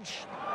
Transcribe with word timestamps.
edge. 0.00 0.47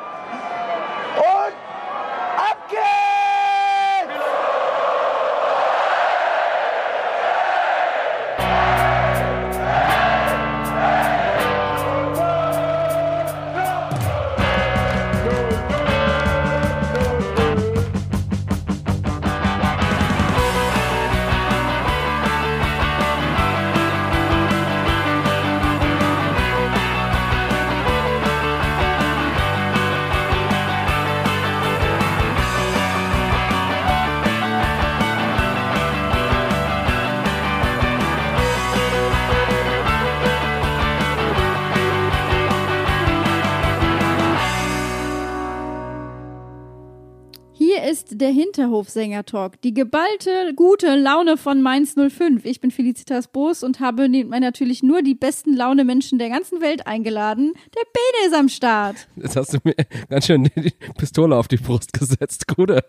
Hinterhofsänger-Talk, 48.73 49.61
die 49.61 49.73
geballte 49.73 50.53
gute 50.55 50.95
Laune 50.95 51.37
von 51.37 51.61
Mainz 51.61 51.95
05. 51.95 52.43
Ich 52.45 52.59
bin 52.59 52.71
Felicitas 52.71 53.27
Boos 53.27 53.63
und 53.63 53.79
habe 53.79 54.09
neben 54.09 54.29
mir 54.29 54.39
natürlich 54.39 54.81
nur 54.81 55.03
die 55.03 55.13
besten 55.13 55.55
Laune-Menschen 55.55 56.17
der 56.17 56.29
ganzen 56.29 56.59
Welt 56.59 56.87
eingeladen. 56.87 57.53
Der 57.75 57.83
Bene 57.93 58.27
ist 58.27 58.35
am 58.35 58.49
Start. 58.49 59.07
Jetzt 59.15 59.35
hast 59.35 59.53
du 59.53 59.59
mir 59.63 59.75
ganz 60.09 60.25
schön 60.25 60.49
die 60.55 60.73
Pistole 60.97 61.35
auf 61.35 61.47
die 61.47 61.57
Brust 61.57 61.93
gesetzt, 61.93 62.47
Gude. 62.47 62.83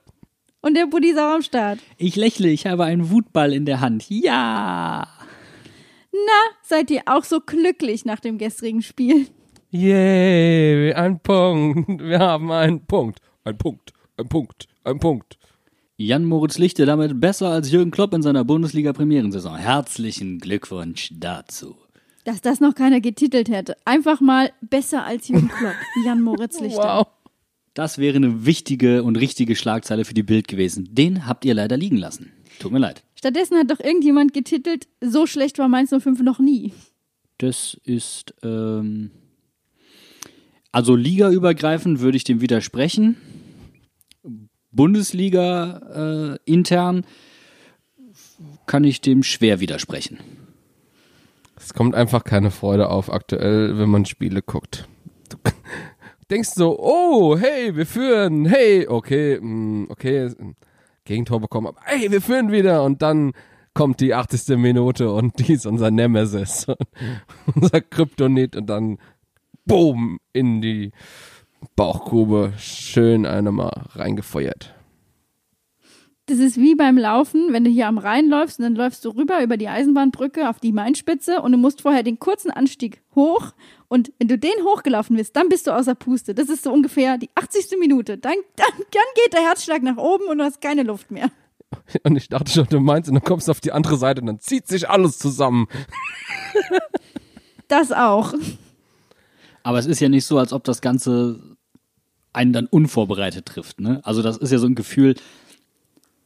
Und 0.63 0.75
der 0.75 0.87
Buddy 0.87 1.11
ist 1.11 1.19
auch 1.19 1.35
am 1.35 1.43
Start. 1.43 1.79
Ich 1.99 2.17
lächle, 2.17 2.49
ich 2.49 2.67
habe 2.67 2.85
einen 2.85 3.11
Wutball 3.11 3.53
in 3.53 3.67
der 3.67 3.81
Hand. 3.81 4.07
Ja! 4.09 5.07
Na, 6.13 6.57
seid 6.63 6.91
ihr 6.91 7.03
auch 7.07 7.25
so 7.25 7.41
glücklich 7.41 8.07
nach 8.07 8.21
dem 8.21 8.39
gestrigen 8.39 8.81
Spiel? 8.81 9.27
Yay, 9.71 10.95
ein 10.95 11.21
Punkt. 11.21 12.03
Wir 12.03 12.21
haben 12.21 12.51
einen 12.51 12.87
Punkt. 12.87 13.19
Ein 13.45 13.59
Punkt, 13.59 13.93
ein 14.17 14.29
Punkt, 14.29 14.69
ein 14.85 14.99
Punkt. 14.99 15.37
Jan 15.97 16.25
Moritz 16.25 16.59
Lichte 16.59 16.87
damit 16.87 17.21
besser 17.21 17.51
als 17.51 17.71
Jürgen 17.71 17.93
Klopp 17.93 18.15
in 18.15 18.23
seiner 18.23 18.45
Bundesliga-Premierensaison. 18.45 19.55
Herzlichen 19.55 20.41
Glückwunsch 20.41 21.11
dazu. 21.13 21.77
Dass 22.25 22.41
das 22.41 22.59
noch 22.59 22.75
keiner 22.75 23.01
getitelt 23.01 23.49
hätte. 23.49 23.77
Einfach 23.85 24.21
mal 24.21 24.51
besser 24.61 25.05
als 25.05 25.29
Jürgen 25.29 25.49
Klopp. 25.49 25.77
Jan 26.05 26.21
Moritz 26.21 26.61
Lichter. 26.61 26.99
Wow. 26.99 27.07
Das 27.75 27.99
wäre 27.99 28.17
eine 28.17 28.45
wichtige 28.45 29.05
und 29.05 29.17
richtige 29.17 29.55
Schlagzeile 29.55 30.05
für 30.05 30.15
die 30.15 30.25
Bild 30.25 30.49
gewesen. 30.49 30.89
Den 30.93 31.27
habt 31.27 31.45
ihr 31.45 31.55
leider 31.55 31.77
liegen 31.77 31.97
lassen. 31.97 32.33
Tut 32.59 32.73
mir 32.73 32.81
leid. 32.81 33.05
Stattdessen 33.15 33.57
hat 33.57 33.71
doch 33.71 33.81
irgendjemand 33.81 34.35
getitelt, 34.35 34.89
so 35.01 35.27
schlecht 35.27 35.59
war 35.59 35.69
Mainz 35.69 35.91
05 35.91 36.23
noch 36.23 36.41
nie. 36.41 36.73
Das 37.39 37.79
ist, 37.85 38.35
ähm, 38.43 39.13
also 40.73 40.97
ligaübergreifend 40.97 42.01
würde 42.01 42.17
ich 42.17 42.25
dem 42.25 42.41
widersprechen. 42.41 43.17
Bundesliga 44.75 46.37
äh, 46.37 46.51
intern 46.51 47.05
kann 48.67 48.85
ich 48.85 49.01
dem 49.01 49.23
schwer 49.23 49.61
widersprechen. 49.61 50.19
Es 51.57 51.73
kommt 51.73 51.95
einfach 51.95 52.25
keine 52.25 52.51
Freude 52.51 52.91
auf 52.91 53.13
aktuell, 53.13 53.79
wenn 53.79 53.89
man 53.89 54.05
Spiele 54.05 54.43
guckt. 54.43 54.89
Du 55.29 55.39
denkst 56.31 56.51
so, 56.55 56.79
oh, 56.79 57.39
hey, 57.39 57.77
wir 57.77 57.87
führen, 57.87 58.47
hey, 58.47 58.87
okay, 58.89 59.39
mm, 59.41 59.87
okay, 59.89 60.31
Gegentor 61.05 61.41
bekommen, 61.41 61.69
aber 61.69 61.81
hey, 61.85 62.11
wir 62.11 62.21
führen 62.21 62.51
wieder 62.51 62.83
und 62.83 63.03
dann 63.03 63.33
kommt 63.75 64.01
die 64.01 64.15
80. 64.15 64.57
Minute 64.57 65.13
und 65.13 65.39
die 65.39 65.53
ist 65.53 65.67
unser 65.67 65.91
Nemesis, 65.91 66.67
unser 67.55 67.81
Kryptonit 67.81 68.57
und 68.57 68.67
dann 68.67 68.99
boom 69.67 70.19
in 70.33 70.61
die 70.61 70.93
Bauchgrube 71.77 72.53
schön 72.59 73.27
eine 73.27 73.53
mal 73.53 73.87
reingefeuert. 73.95 74.75
Das 76.27 76.39
ist 76.39 76.57
wie 76.57 76.75
beim 76.75 76.97
Laufen, 76.97 77.53
wenn 77.53 77.65
du 77.65 77.71
hier 77.71 77.87
am 77.87 77.99
Rhein 77.99 78.31
läufst 78.31 78.59
und 78.59 78.63
dann 78.63 78.75
läufst 78.75 79.05
du 79.05 79.11
rüber 79.11 79.43
über 79.43 79.59
die 79.59 79.69
Eisenbahnbrücke 79.69 80.49
auf 80.49 80.59
die 80.59 80.73
Mainspitze 80.73 81.43
und 81.43 81.53
du 81.53 81.59
musst 81.59 81.83
vorher 81.83 82.03
den 82.03 82.19
kurzen 82.19 82.51
Anstieg 82.51 83.03
hoch 83.15 83.53
und 83.89 84.11
wenn 84.19 84.29
du 84.29 84.39
den 84.39 84.65
hochgelaufen 84.65 85.17
bist, 85.17 85.37
dann 85.37 85.51
bist 85.51 85.67
du 85.67 85.73
außer 85.73 85.95
Puste. 85.95 86.35
Das 86.35 86.49
ist 86.49 86.65
so 86.65 86.73
ungefähr 86.73 87.19
die 87.19 87.29
80. 87.35 87.79
Minute. 87.79 88.17
Dann, 88.17 88.37
dann, 88.57 88.73
dann 88.79 89.03
geht 89.17 89.35
der 89.35 89.43
Herzschlag 89.43 89.83
nach 89.83 89.99
oben 89.99 90.25
und 90.31 90.39
du 90.39 90.45
hast 90.45 90.63
keine 90.63 90.83
Luft 90.83 91.11
mehr. 91.11 91.31
Und 92.05 92.17
ich 92.17 92.29
dachte 92.29 92.51
schon, 92.51 92.67
du 92.71 92.81
meinst, 92.81 93.09
und 93.09 93.17
dann 93.17 93.25
kommst 93.25 93.49
du 93.49 93.51
auf 93.51 93.61
die 93.61 93.73
andere 93.73 93.97
Seite 93.97 94.21
und 94.21 94.29
dann 94.29 94.41
zieht 94.41 94.69
sich 94.69 94.89
alles 94.89 95.19
zusammen. 95.19 95.67
Das 97.69 97.93
auch. 97.93 98.35
Aber 99.63 99.79
es 99.79 99.87
ist 99.87 100.01
ja 100.01 100.09
nicht 100.09 100.27
so, 100.27 100.39
als 100.39 100.53
ob 100.53 100.65
das 100.65 100.81
Ganze 100.83 101.54
einen 102.35 102.53
dann 102.53 102.67
unvorbereitet 102.67 103.47
trifft. 103.47 103.81
Ne? 103.81 104.01
Also 104.05 104.23
das 104.23 104.37
ist 104.37 104.51
ja 104.51 104.59
so 104.59 104.67
ein 104.67 104.75
Gefühl, 104.75 105.15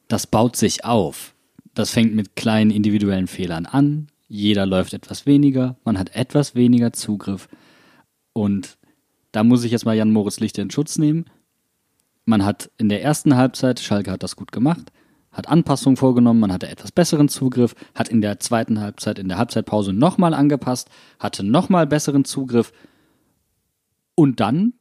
das 0.08 0.26
baut 0.26 0.56
sich 0.56 0.84
auf. 0.84 1.34
Das 1.74 1.90
fängt 1.90 2.14
mit 2.14 2.34
kleinen 2.34 2.70
individuellen 2.70 3.28
Fehlern 3.28 3.66
an. 3.66 4.08
Jeder 4.26 4.66
läuft 4.66 4.92
etwas 4.92 5.26
weniger, 5.26 5.76
man 5.84 5.98
hat 5.98 6.14
etwas 6.14 6.54
weniger 6.54 6.92
Zugriff. 6.92 7.48
Und 8.32 8.76
da 9.32 9.44
muss 9.44 9.64
ich 9.64 9.72
jetzt 9.72 9.84
mal 9.84 9.96
Jan 9.96 10.12
Moritz 10.12 10.40
Lichter 10.40 10.62
in 10.62 10.70
Schutz 10.70 10.98
nehmen. 10.98 11.26
Man 12.24 12.44
hat 12.44 12.70
in 12.76 12.88
der 12.88 13.02
ersten 13.02 13.36
Halbzeit, 13.36 13.80
Schalke 13.80 14.10
hat 14.10 14.22
das 14.22 14.36
gut 14.36 14.52
gemacht, 14.52 14.92
hat 15.32 15.48
Anpassungen 15.48 15.96
vorgenommen, 15.96 16.40
man 16.40 16.52
hatte 16.52 16.68
etwas 16.68 16.92
besseren 16.92 17.28
Zugriff, 17.28 17.74
hat 17.94 18.08
in 18.08 18.20
der 18.20 18.38
zweiten 18.38 18.80
Halbzeit, 18.80 19.18
in 19.18 19.28
der 19.28 19.38
Halbzeitpause 19.38 19.92
nochmal 19.92 20.34
angepasst, 20.34 20.90
hatte 21.18 21.42
nochmal 21.42 21.86
besseren 21.86 22.24
Zugriff. 22.24 22.72
Und 24.14 24.40
dann 24.40 24.74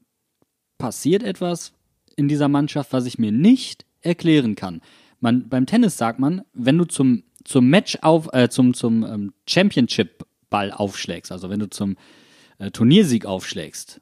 passiert 0.77 1.23
etwas 1.23 1.73
in 2.15 2.27
dieser 2.27 2.47
Mannschaft, 2.47 2.93
was 2.93 3.05
ich 3.05 3.19
mir 3.19 3.31
nicht 3.31 3.85
erklären 4.01 4.55
kann. 4.55 4.81
Man, 5.19 5.49
beim 5.49 5.65
Tennis 5.65 5.97
sagt 5.97 6.19
man, 6.19 6.43
wenn 6.53 6.77
du 6.77 6.85
zum, 6.85 7.23
zum 7.43 7.69
Match 7.69 7.97
auf, 8.01 8.29
äh, 8.33 8.49
zum, 8.49 8.73
zum 8.73 9.03
ähm, 9.03 9.33
Championship-Ball 9.47 10.71
aufschlägst, 10.71 11.31
also 11.31 11.49
wenn 11.49 11.59
du 11.59 11.69
zum 11.69 11.97
äh, 12.59 12.71
Turniersieg 12.71 13.25
aufschlägst, 13.25 14.01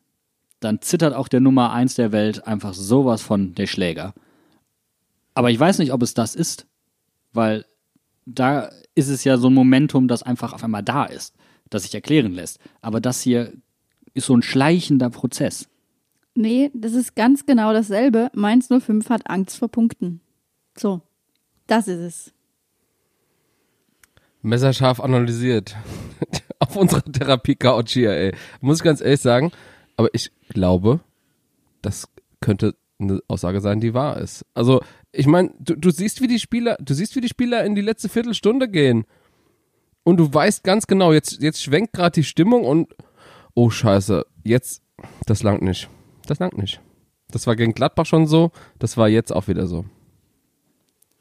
dann 0.60 0.82
zittert 0.82 1.14
auch 1.14 1.28
der 1.28 1.42
Nummer 1.42 1.72
eins 1.72 1.96
der 1.96 2.12
Welt 2.12 2.48
einfach 2.48 2.74
sowas 2.74 3.22
von 3.22 3.54
der 3.56 3.68
Schläger. 3.68 4.14
Aber 5.34 5.52
ich 5.52 5.60
weiß 5.60 5.80
nicht, 5.80 5.92
ob 5.92 6.02
es 6.02 6.14
das 6.14 6.36
ist, 6.36 6.66
weil 7.34 7.66
da 8.26 8.70
ist 8.96 9.10
es 9.10 9.24
ja 9.24 9.38
so 9.38 9.50
ein 9.50 9.54
Momentum, 9.54 10.08
das 10.08 10.24
einfach 10.24 10.54
auf 10.54 10.64
einmal 10.64 10.84
da 10.84 11.06
ist, 11.06 11.36
das 11.70 11.84
sich 11.84 11.94
erklären 11.94 12.34
lässt. 12.34 12.60
Aber 12.82 13.02
das 13.02 13.22
hier 13.22 13.54
ist 14.14 14.26
so 14.26 14.36
ein 14.36 14.42
schleichender 14.42 15.10
Prozess. 15.10 15.68
Nee, 16.36 16.70
das 16.74 16.94
ist 16.94 17.16
ganz 17.16 17.46
genau 17.46 17.72
dasselbe. 17.72 18.30
Mainz 18.34 18.68
05 18.68 19.10
hat 19.10 19.30
Angst 19.30 19.58
vor 19.58 19.70
Punkten. 19.70 20.20
So, 20.78 21.02
das 21.66 21.88
ist 21.88 22.00
es. 22.00 22.34
Messerscharf 24.42 25.00
analysiert. 25.00 25.76
Auf 26.60 26.76
unserer 26.76 27.04
Therapie-Couch 27.04 27.94
hier, 27.94 28.12
ey. 28.12 28.36
Muss 28.60 28.78
ich 28.78 28.84
ganz 28.84 29.02
ehrlich 29.02 29.22
sagen. 29.22 29.52
Aber 29.96 30.10
ich 30.14 30.32
glaube, 30.50 31.00
das 31.82 32.10
könnte 32.42 32.76
eine 33.00 33.22
Aussage 33.30 33.62
sein, 33.62 33.80
die 33.80 33.94
wahr 33.94 34.18
ist. 34.18 34.46
Also, 34.54 34.82
ich 35.14 35.28
meine, 35.28 35.52
du, 35.60 35.76
du 35.76 35.90
siehst, 35.90 36.22
wie 36.22 36.28
die 36.28 36.40
Spieler, 36.40 36.78
du 36.82 36.94
siehst, 36.94 37.16
wie 37.16 37.22
die 37.22 37.30
Spieler 37.30 37.64
in 37.64 37.76
die 37.76 37.82
letzte 37.82 38.10
Viertelstunde 38.10 38.70
gehen. 38.70 39.06
Und 40.04 40.18
du 40.18 40.32
weißt 40.32 40.64
ganz 40.64 40.86
genau, 40.86 41.14
jetzt, 41.14 41.42
jetzt 41.42 41.64
schwenkt 41.64 41.94
gerade 41.94 42.12
die 42.12 42.24
Stimmung 42.24 42.66
und 42.66 42.94
oh 43.54 43.70
Scheiße, 43.70 44.26
jetzt, 44.44 44.82
das 45.26 45.42
langt 45.42 45.62
nicht. 45.62 45.90
Das 46.26 46.40
langt 46.40 46.58
nicht. 46.58 46.82
Das 47.30 47.48
war 47.48 47.56
gegen 47.56 47.74
Gladbach 47.74 48.06
schon 48.06 48.28
so, 48.28 48.52
das 48.80 48.98
war 48.98 49.10
jetzt 49.10 49.32
auch 49.34 49.48
wieder 49.48 49.68
so. 49.68 49.86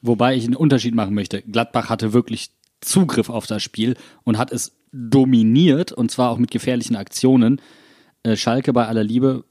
Wobei 0.02 0.36
ich 0.36 0.44
einen 0.44 0.56
Unterschied 0.56 0.94
machen 0.94 1.14
möchte. 1.14 1.42
Gladbach 1.42 1.88
hatte 1.88 2.12
wirklich 2.12 2.50
Zugriff 2.80 3.30
auf 3.30 3.46
das 3.46 3.62
Spiel 3.62 3.96
und 4.22 4.36
hat 4.36 4.52
es 4.52 4.76
dominiert 4.92 5.92
und 5.92 6.10
zwar 6.10 6.30
auch 6.30 6.38
mit 6.38 6.50
gefährlichen 6.50 6.96
Aktionen. 6.96 7.60
Äh, 8.22 8.36
Schalke 8.36 8.72
bei 8.72 8.86
aller 8.86 9.02
Liebe, 9.02 9.44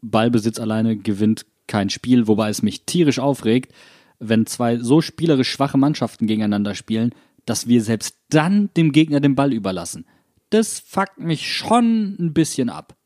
Ballbesitz 0.00 0.58
alleine 0.60 0.96
gewinnt 0.96 1.44
kein 1.66 1.90
Spiel, 1.90 2.28
wobei 2.28 2.48
es 2.48 2.62
mich 2.62 2.86
tierisch 2.86 3.18
aufregt, 3.18 3.72
wenn 4.18 4.46
zwei 4.46 4.78
so 4.78 5.00
spielerisch 5.00 5.50
schwache 5.50 5.76
Mannschaften 5.76 6.26
gegeneinander 6.26 6.74
spielen, 6.74 7.12
dass 7.44 7.66
wir 7.66 7.82
selbst 7.82 8.16
dann 8.30 8.70
dem 8.76 8.92
Gegner 8.92 9.20
den 9.20 9.34
Ball 9.34 9.52
überlassen. 9.52 10.06
Das 10.50 10.78
fuckt 10.78 11.18
mich 11.18 11.52
schon 11.52 12.16
ein 12.18 12.32
bisschen 12.32 12.70
ab. 12.70 12.96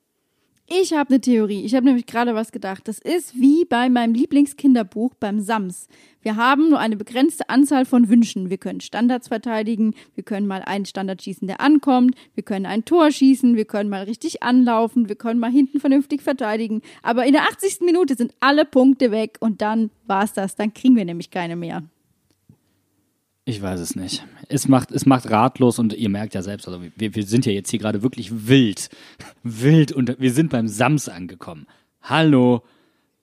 Ich 0.72 0.92
habe 0.92 1.10
eine 1.10 1.20
Theorie. 1.20 1.64
Ich 1.64 1.74
habe 1.74 1.86
nämlich 1.86 2.06
gerade 2.06 2.32
was 2.36 2.52
gedacht. 2.52 2.86
Das 2.86 3.00
ist 3.00 3.34
wie 3.34 3.64
bei 3.64 3.88
meinem 3.88 4.14
Lieblingskinderbuch 4.14 5.14
beim 5.18 5.40
Sams. 5.40 5.88
Wir 6.22 6.36
haben 6.36 6.70
nur 6.70 6.78
eine 6.78 6.96
begrenzte 6.96 7.48
Anzahl 7.48 7.84
von 7.84 8.08
Wünschen. 8.08 8.50
Wir 8.50 8.56
können 8.58 8.80
Standards 8.80 9.26
verteidigen, 9.26 9.96
wir 10.14 10.22
können 10.22 10.46
mal 10.46 10.62
einen 10.62 10.86
Standard 10.86 11.22
schießen, 11.22 11.48
der 11.48 11.60
ankommt, 11.60 12.14
wir 12.34 12.44
können 12.44 12.66
ein 12.66 12.84
Tor 12.84 13.10
schießen, 13.10 13.56
wir 13.56 13.64
können 13.64 13.90
mal 13.90 14.04
richtig 14.04 14.44
anlaufen, 14.44 15.08
wir 15.08 15.16
können 15.16 15.40
mal 15.40 15.50
hinten 15.50 15.80
vernünftig 15.80 16.22
verteidigen. 16.22 16.82
Aber 17.02 17.26
in 17.26 17.32
der 17.32 17.48
80. 17.48 17.80
Minute 17.80 18.14
sind 18.14 18.32
alle 18.38 18.64
Punkte 18.64 19.10
weg 19.10 19.38
und 19.40 19.62
dann 19.62 19.90
war's 20.06 20.34
das. 20.34 20.54
Dann 20.54 20.72
kriegen 20.72 20.94
wir 20.94 21.04
nämlich 21.04 21.32
keine 21.32 21.56
mehr. 21.56 21.82
Ich 23.50 23.60
weiß 23.60 23.80
es 23.80 23.96
nicht. 23.96 24.24
Es 24.48 24.68
macht, 24.68 24.92
es 24.92 25.06
macht 25.06 25.28
ratlos 25.28 25.80
und 25.80 25.92
ihr 25.92 26.08
merkt 26.08 26.34
ja 26.34 26.42
selbst, 26.42 26.68
also 26.68 26.80
wir, 26.94 27.16
wir 27.16 27.26
sind 27.26 27.46
ja 27.46 27.50
jetzt 27.50 27.68
hier 27.68 27.80
gerade 27.80 28.00
wirklich 28.00 28.46
wild. 28.46 28.90
Wild 29.42 29.90
und 29.90 30.20
wir 30.20 30.32
sind 30.32 30.50
beim 30.50 30.68
Sams 30.68 31.08
angekommen. 31.08 31.66
Hallo, 32.00 32.62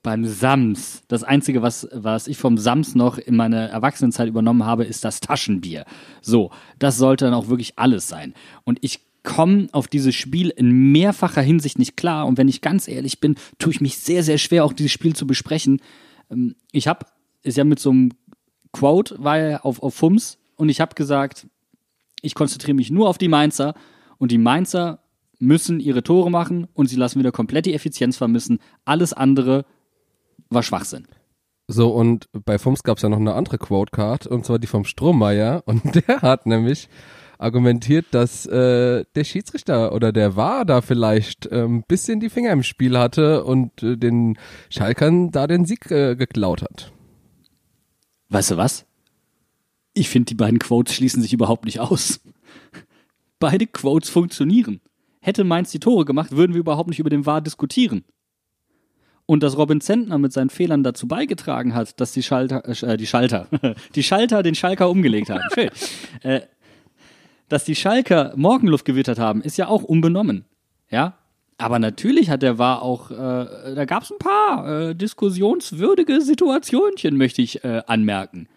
beim 0.03 0.25
Sams. 0.25 1.03
Das 1.07 1.24
Einzige, 1.24 1.62
was, 1.62 1.88
was 1.94 2.27
ich 2.27 2.38
vom 2.38 2.57
Sams 2.57 2.94
noch 2.94 3.18
in 3.18 3.38
meiner 3.38 3.69
Erwachsenenzeit 3.69 4.27
übernommen 4.27 4.65
habe, 4.65 4.83
ist 4.83 5.06
das 5.06 5.21
Taschenbier. 5.21 5.85
So, 6.21 6.51
das 6.77 6.97
sollte 6.97 7.23
dann 7.23 7.33
auch 7.33 7.47
wirklich 7.47 7.80
alles 7.80 8.09
sein. 8.09 8.33
Und 8.65 8.80
ich 8.81 9.00
komme 9.23 9.69
auf 9.71 9.88
dieses 9.88 10.13
Spiel 10.13 10.50
in 10.50 10.91
mehrfacher 10.91 11.41
Hinsicht 11.41 11.80
nicht 11.80 11.95
klar. 11.95 12.27
Und 12.27 12.38
wenn 12.38 12.50
ich 12.50 12.59
ganz 12.59 12.89
ehrlich 12.89 13.21
bin, 13.21 13.35
tue 13.59 13.71
ich 13.71 13.80
mich 13.80 13.97
sehr, 13.97 14.23
sehr 14.23 14.39
schwer, 14.39 14.65
auch 14.65 14.73
dieses 14.73 14.91
Spiel 14.91 15.15
zu 15.15 15.25
besprechen. 15.25 15.80
Ähm, 16.30 16.56
Ich 16.73 16.89
habe, 16.89 17.06
ist 17.44 17.56
ja 17.56 17.63
mit 17.63 17.80
so 17.80 17.91
einem 17.91 18.12
Quote, 18.72 19.16
war 19.19 19.38
ja 19.38 19.62
auf, 19.62 19.81
auf 19.81 19.94
FUMS 19.96 20.38
und 20.56 20.69
ich 20.69 20.81
habe 20.81 20.96
gesagt, 20.96 21.48
ich 22.22 22.36
konzentriere 22.36 22.75
mich 22.75 22.92
nur 22.92 23.10
auf 23.10 23.18
die 23.18 23.28
Mainzer 23.28 23.74
und 24.18 24.31
die 24.31 24.38
Mainzer 24.38 25.00
müssen 25.40 25.80
ihre 25.80 26.04
Tore 26.04 26.31
machen 26.31 26.68
und 26.74 26.88
sie 26.88 26.96
lassen 26.96 27.19
wieder 27.19 27.31
komplett 27.31 27.66
die 27.66 27.74
Effizienz 27.74 28.18
vermissen. 28.18 28.60
Alles 28.86 29.14
andere 29.14 29.66
war 30.50 30.64
Schwachsinn. 30.64 31.08
So, 31.68 31.90
und 31.90 32.30
bei 32.46 32.58
FUMS 32.58 32.84
gab 32.84 32.98
es 32.98 33.04
ja 33.04 33.10
noch 33.10 33.19
eine 33.19 33.34
andere 33.34 33.58
Quote-Card, 33.58 34.25
und 34.25 34.46
zwar 34.46 34.58
die 34.58 34.68
vom 34.68 34.86
Strohmeier. 34.86 35.64
Und 35.68 36.08
der 36.08 36.22
hat 36.22 36.46
nämlich 36.46 36.88
argumentiert, 37.40 38.06
dass 38.12 38.46
äh, 38.46 39.04
der 39.16 39.24
Schiedsrichter 39.24 39.94
oder 39.94 40.12
der 40.12 40.36
war 40.36 40.66
da 40.66 40.81
vielleicht 40.81 41.52
ein 41.52 41.60
ähm, 41.60 41.84
bisschen 41.88 42.19
die 42.19 42.30
Finger 42.30 42.52
im 42.52 42.64
Spiel 42.64 42.98
hatte 42.98 43.44
und 43.44 43.84
äh, 43.84 43.96
den 43.96 44.40
Schalkern 44.69 45.30
da 45.30 45.46
den 45.46 45.66
Sieg 45.66 45.92
äh, 45.92 46.16
geklaut 46.16 46.64
hat. 46.64 46.92
Weißt 48.29 48.51
du 48.51 48.57
was? 48.57 48.85
Ich 49.94 50.09
finde, 50.09 50.25
die 50.25 50.35
beiden 50.35 50.59
Quotes 50.59 50.94
schließen 50.94 51.21
sich 51.21 51.33
überhaupt 51.33 51.65
nicht 51.65 51.79
aus. 51.79 52.19
Beide 53.39 53.68
Quotes 53.68 54.09
funktionieren. 54.09 54.81
Hätte 55.21 55.44
Mainz 55.44 55.71
die 55.71 55.79
Tore 55.79 56.06
gemacht, 56.06 56.31
würden 56.31 56.53
wir 56.53 56.59
überhaupt 56.59 56.89
nicht 56.89 57.00
über 57.00 57.09
den 57.09 57.25
VAR 57.25 57.41
diskutieren. 57.41 58.03
Und 59.25 59.44
dass 59.44 59.57
Robin 59.57 59.81
Zentner 59.81 60.18
mit 60.18 60.31
seinen 60.31 60.50
Fehlern 60.50 60.83
dazu 60.83 61.07
beigetragen 61.07 61.74
hat, 61.74 62.00
dass 62.00 62.13
die 62.13 62.24
Schalter, 62.24 62.63
äh, 62.83 62.95
die 62.95 63.07
Schalter, 63.07 63.47
die 63.95 64.03
Schalter 64.03 64.41
den 64.41 64.56
Schalker 64.56 64.89
umgelegt 64.89 65.30
haben. 65.30 65.44
Schön. 65.53 65.69
Äh, 66.23 66.41
dass 67.50 67.65
die 67.65 67.75
Schalker 67.75 68.33
Morgenluft 68.35 68.85
gewittert 68.85 69.19
haben, 69.19 69.41
ist 69.41 69.57
ja 69.57 69.68
auch 69.68 69.83
unbenommen. 69.83 70.45
Ja. 70.89 71.17
Aber 71.57 71.80
natürlich 71.80 72.30
hat 72.30 72.44
der 72.44 72.59
war 72.59 72.83
auch, 72.83 73.09
äh, 73.09 73.15
da 73.15 73.86
gab 73.86 74.04
es 74.04 74.12
ein 74.12 74.19
paar 74.19 74.89
äh, 74.89 74.95
diskussionswürdige 74.95 76.21
Situationchen, 76.21 77.18
möchte 77.18 77.42
ich 77.42 77.63
äh, 77.63 77.81
anmerken. 77.88 78.48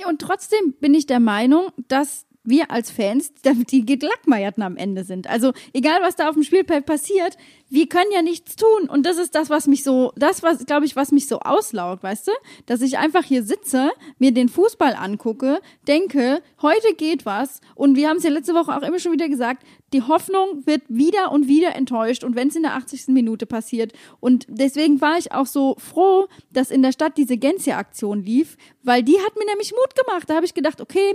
Ja, 0.00 0.08
und 0.08 0.20
trotzdem 0.20 0.74
bin 0.80 0.94
ich 0.94 1.06
der 1.06 1.20
Meinung, 1.20 1.68
dass 1.88 2.26
wir 2.44 2.70
als 2.70 2.90
Fans 2.90 3.32
die 3.70 3.84
Gelackmeierten 3.84 4.62
am 4.62 4.76
Ende 4.76 5.04
sind. 5.04 5.28
Also 5.28 5.52
egal, 5.72 6.00
was 6.02 6.16
da 6.16 6.28
auf 6.28 6.34
dem 6.34 6.42
Spielfeld 6.42 6.86
passiert, 6.86 7.36
wir 7.70 7.88
können 7.88 8.12
ja 8.12 8.22
nichts 8.22 8.56
tun. 8.56 8.88
Und 8.88 9.04
das 9.04 9.16
ist 9.16 9.34
das, 9.34 9.50
was 9.50 9.66
mich 9.66 9.82
so, 9.82 10.12
das, 10.16 10.42
was, 10.42 10.64
glaube 10.66 10.86
ich, 10.86 10.94
was 10.94 11.10
mich 11.10 11.26
so 11.26 11.40
auslaugt, 11.40 12.02
weißt 12.02 12.28
du? 12.28 12.32
Dass 12.66 12.82
ich 12.82 12.98
einfach 12.98 13.24
hier 13.24 13.42
sitze, 13.42 13.90
mir 14.18 14.32
den 14.32 14.48
Fußball 14.48 14.94
angucke, 14.94 15.60
denke, 15.88 16.42
heute 16.62 16.94
geht 16.96 17.26
was. 17.26 17.60
Und 17.74 17.96
wir 17.96 18.08
haben 18.08 18.18
es 18.18 18.24
ja 18.24 18.30
letzte 18.30 18.54
Woche 18.54 18.76
auch 18.76 18.82
immer 18.82 18.98
schon 18.98 19.12
wieder 19.12 19.28
gesagt, 19.28 19.64
die 19.92 20.02
Hoffnung 20.02 20.66
wird 20.66 20.82
wieder 20.88 21.32
und 21.32 21.48
wieder 21.48 21.74
enttäuscht. 21.74 22.24
Und 22.24 22.36
wenn 22.36 22.48
es 22.48 22.56
in 22.56 22.62
der 22.62 22.74
80. 22.74 23.08
Minute 23.08 23.46
passiert. 23.46 23.92
Und 24.20 24.46
deswegen 24.48 25.00
war 25.00 25.18
ich 25.18 25.32
auch 25.32 25.46
so 25.46 25.76
froh, 25.78 26.28
dass 26.52 26.70
in 26.70 26.82
der 26.82 26.92
Stadt 26.92 27.16
diese 27.16 27.36
Gänse-Aktion 27.36 28.22
lief, 28.22 28.56
weil 28.82 29.02
die 29.02 29.18
hat 29.18 29.36
mir 29.36 29.46
nämlich 29.46 29.72
Mut 29.72 29.94
gemacht. 29.96 30.28
Da 30.28 30.34
habe 30.34 30.46
ich 30.46 30.54
gedacht, 30.54 30.80
okay, 30.80 31.14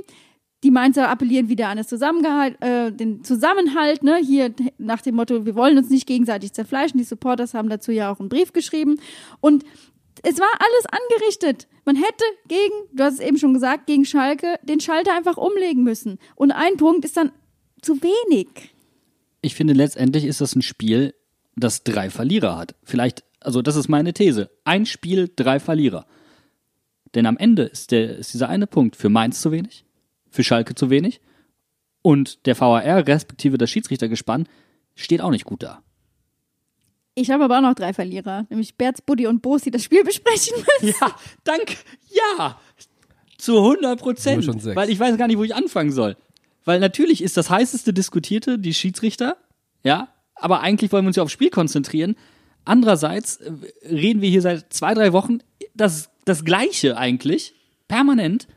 die 0.64 0.72
Mainzer 0.72 1.10
appellieren 1.10 1.48
wieder 1.48 1.70
an 1.70 1.78
das 1.78 1.88
Zusammengehalt, 1.88 2.62
äh, 2.62 2.92
den 2.92 3.24
Zusammenhalt, 3.24 4.04
ne, 4.04 4.18
hier 4.18 4.54
nach 4.78 5.02
dem 5.02 5.16
Motto, 5.16 5.46
wir 5.46 5.56
wollen 5.56 5.78
uns 5.78 5.90
nicht 5.90 6.06
gegenseitig 6.06 6.54
zerfleischen. 6.54 6.98
Die 6.98 7.06
Supporters 7.06 7.54
haben 7.54 7.70
dazu 7.70 7.92
ja 7.92 8.12
auch 8.12 8.20
einen 8.20 8.30
Brief 8.30 8.52
geschrieben. 8.52 9.00
Und 9.40 9.64
es 10.24 10.40
war 10.40 10.50
alles 10.60 10.86
angerichtet. 10.86 11.68
Man 11.86 11.96
hätte 11.96 12.24
gegen, 12.48 12.74
du 12.92 13.04
hast 13.04 13.16
es 13.16 13.20
eben 13.22 13.38
schon 13.38 13.54
gesagt, 13.54 13.88
gegen 13.88 14.06
Schalke 14.06 14.60
den 14.64 14.82
Schalter 14.82 15.16
einfach 15.16 15.38
umlegen 15.38 15.84
müssen. 15.84 16.20
Und 16.36 16.52
ein 16.52 16.76
Punkt 16.76 17.06
ist 17.06 17.16
dann 17.16 17.32
zu 17.82 18.02
wenig. 18.02 18.74
Ich 19.42 19.56
finde, 19.56 19.74
letztendlich 19.74 20.26
ist 20.26 20.42
das 20.42 20.56
ein 20.56 20.62
Spiel, 20.62 21.14
das 21.56 21.84
drei 21.84 22.10
Verlierer 22.10 22.58
hat. 22.58 22.76
Vielleicht, 22.84 23.24
also 23.40 23.62
das 23.62 23.78
ist 23.78 23.88
meine 23.88 24.14
These. 24.14 24.50
Ein 24.66 24.86
Spiel, 24.86 25.32
drei 25.34 25.60
Verlierer. 25.60 26.06
Denn 27.16 27.26
am 27.26 27.38
Ende 27.38 27.64
ist, 27.64 27.92
der, 27.92 28.18
ist 28.18 28.34
dieser 28.34 28.50
eine 28.50 28.68
Punkt 28.68 28.96
für 28.96 29.10
Mainz 29.10 29.42
zu 29.42 29.52
wenig, 29.52 29.86
für 30.30 30.44
Schalke 30.44 30.76
zu 30.76 30.90
wenig 30.90 31.22
und 32.02 32.46
der 32.46 32.60
VAR, 32.60 33.08
respektive 33.08 33.58
das 33.58 33.70
Schiedsrichtergespann, 33.70 34.48
steht 34.96 35.22
auch 35.22 35.32
nicht 35.32 35.46
gut 35.46 35.64
da. 35.64 35.82
Ich 37.16 37.32
habe 37.32 37.44
aber 37.44 37.58
auch 37.58 37.62
noch 37.62 37.74
drei 37.74 37.94
Verlierer, 37.94 38.46
nämlich 38.50 38.76
Berz, 38.76 39.02
Buddy 39.02 39.28
und 39.28 39.42
Boos, 39.42 39.64
die 39.64 39.72
das 39.72 39.84
Spiel 39.84 40.04
besprechen 40.04 40.56
müssen. 40.82 40.96
Ja, 41.02 41.16
danke. 41.44 41.76
Ja, 42.10 42.60
zu 43.38 43.58
100 43.58 44.00
Prozent. 44.00 44.38
Nur 44.38 44.54
schon 44.54 44.62
sechs. 44.62 44.76
Weil 44.76 44.90
ich 44.90 45.00
weiß 45.00 45.18
gar 45.18 45.28
nicht, 45.28 45.38
wo 45.38 45.44
ich 45.44 45.56
anfangen 45.56 45.92
soll. 45.92 46.16
Weil 46.66 46.80
natürlich 46.80 47.22
ist 47.22 47.36
das 47.36 47.50
heißeste 47.50 47.94
Diskutierte 47.94 48.60
die 48.60 48.74
Schiedsrichter, 48.74 49.38
ja, 49.84 50.10
aber 50.36 50.62
eigentlich 50.62 50.92
wollen 50.92 51.06
wir 51.06 51.08
uns 51.08 51.16
ja 51.16 51.24
aufs 51.24 51.32
Spiel 51.32 51.50
konzentrieren. 51.50 52.16
Andererseits 52.66 53.38
äh, 53.38 53.52
reden 53.84 54.22
wir 54.22 54.30
hier 54.30 54.42
seit 54.42 54.72
zwei, 54.72 54.94
drei 54.94 55.12
Wochen 55.14 55.40
das, 55.74 56.10
das 56.26 56.46
Gleiche 56.46 56.98
eigentlich, 56.98 57.56
permanent. 57.88 58.48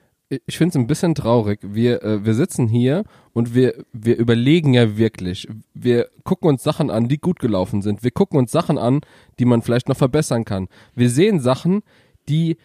Ich 0.46 0.56
finde 0.56 0.70
es 0.70 0.76
ein 0.76 0.87
bisschen 0.87 1.14
traurig. 1.14 1.61
Wir, 1.62 2.02
äh, 2.02 2.25
wir 2.25 2.34
sitzen 2.34 2.69
hier 2.69 3.05
und 3.32 3.55
wir, 3.55 3.84
wir 3.93 4.17
überlegen 4.17 4.75
ja 4.75 4.96
wirklich. 4.96 5.49
Wir 5.75 6.08
gucken 6.25 6.49
uns 6.49 6.62
Sachen 6.62 6.90
an, 6.90 7.08
die 7.08 7.19
gut 7.19 7.38
gelaufen 7.38 7.82
sind. 7.82 8.02
Wir 8.02 8.11
gucken 8.11 8.38
uns 8.38 8.52
Sachen 8.52 8.79
an, 8.79 9.00
die 9.38 9.44
man 9.44 9.62
vielleicht 9.62 9.88
noch 9.88 9.96
verbessern 9.96 10.44
kann. 10.44 10.69
Wir 10.94 11.11
sehen 11.11 11.40
Sachen, 11.40 11.82
die, 12.29 12.56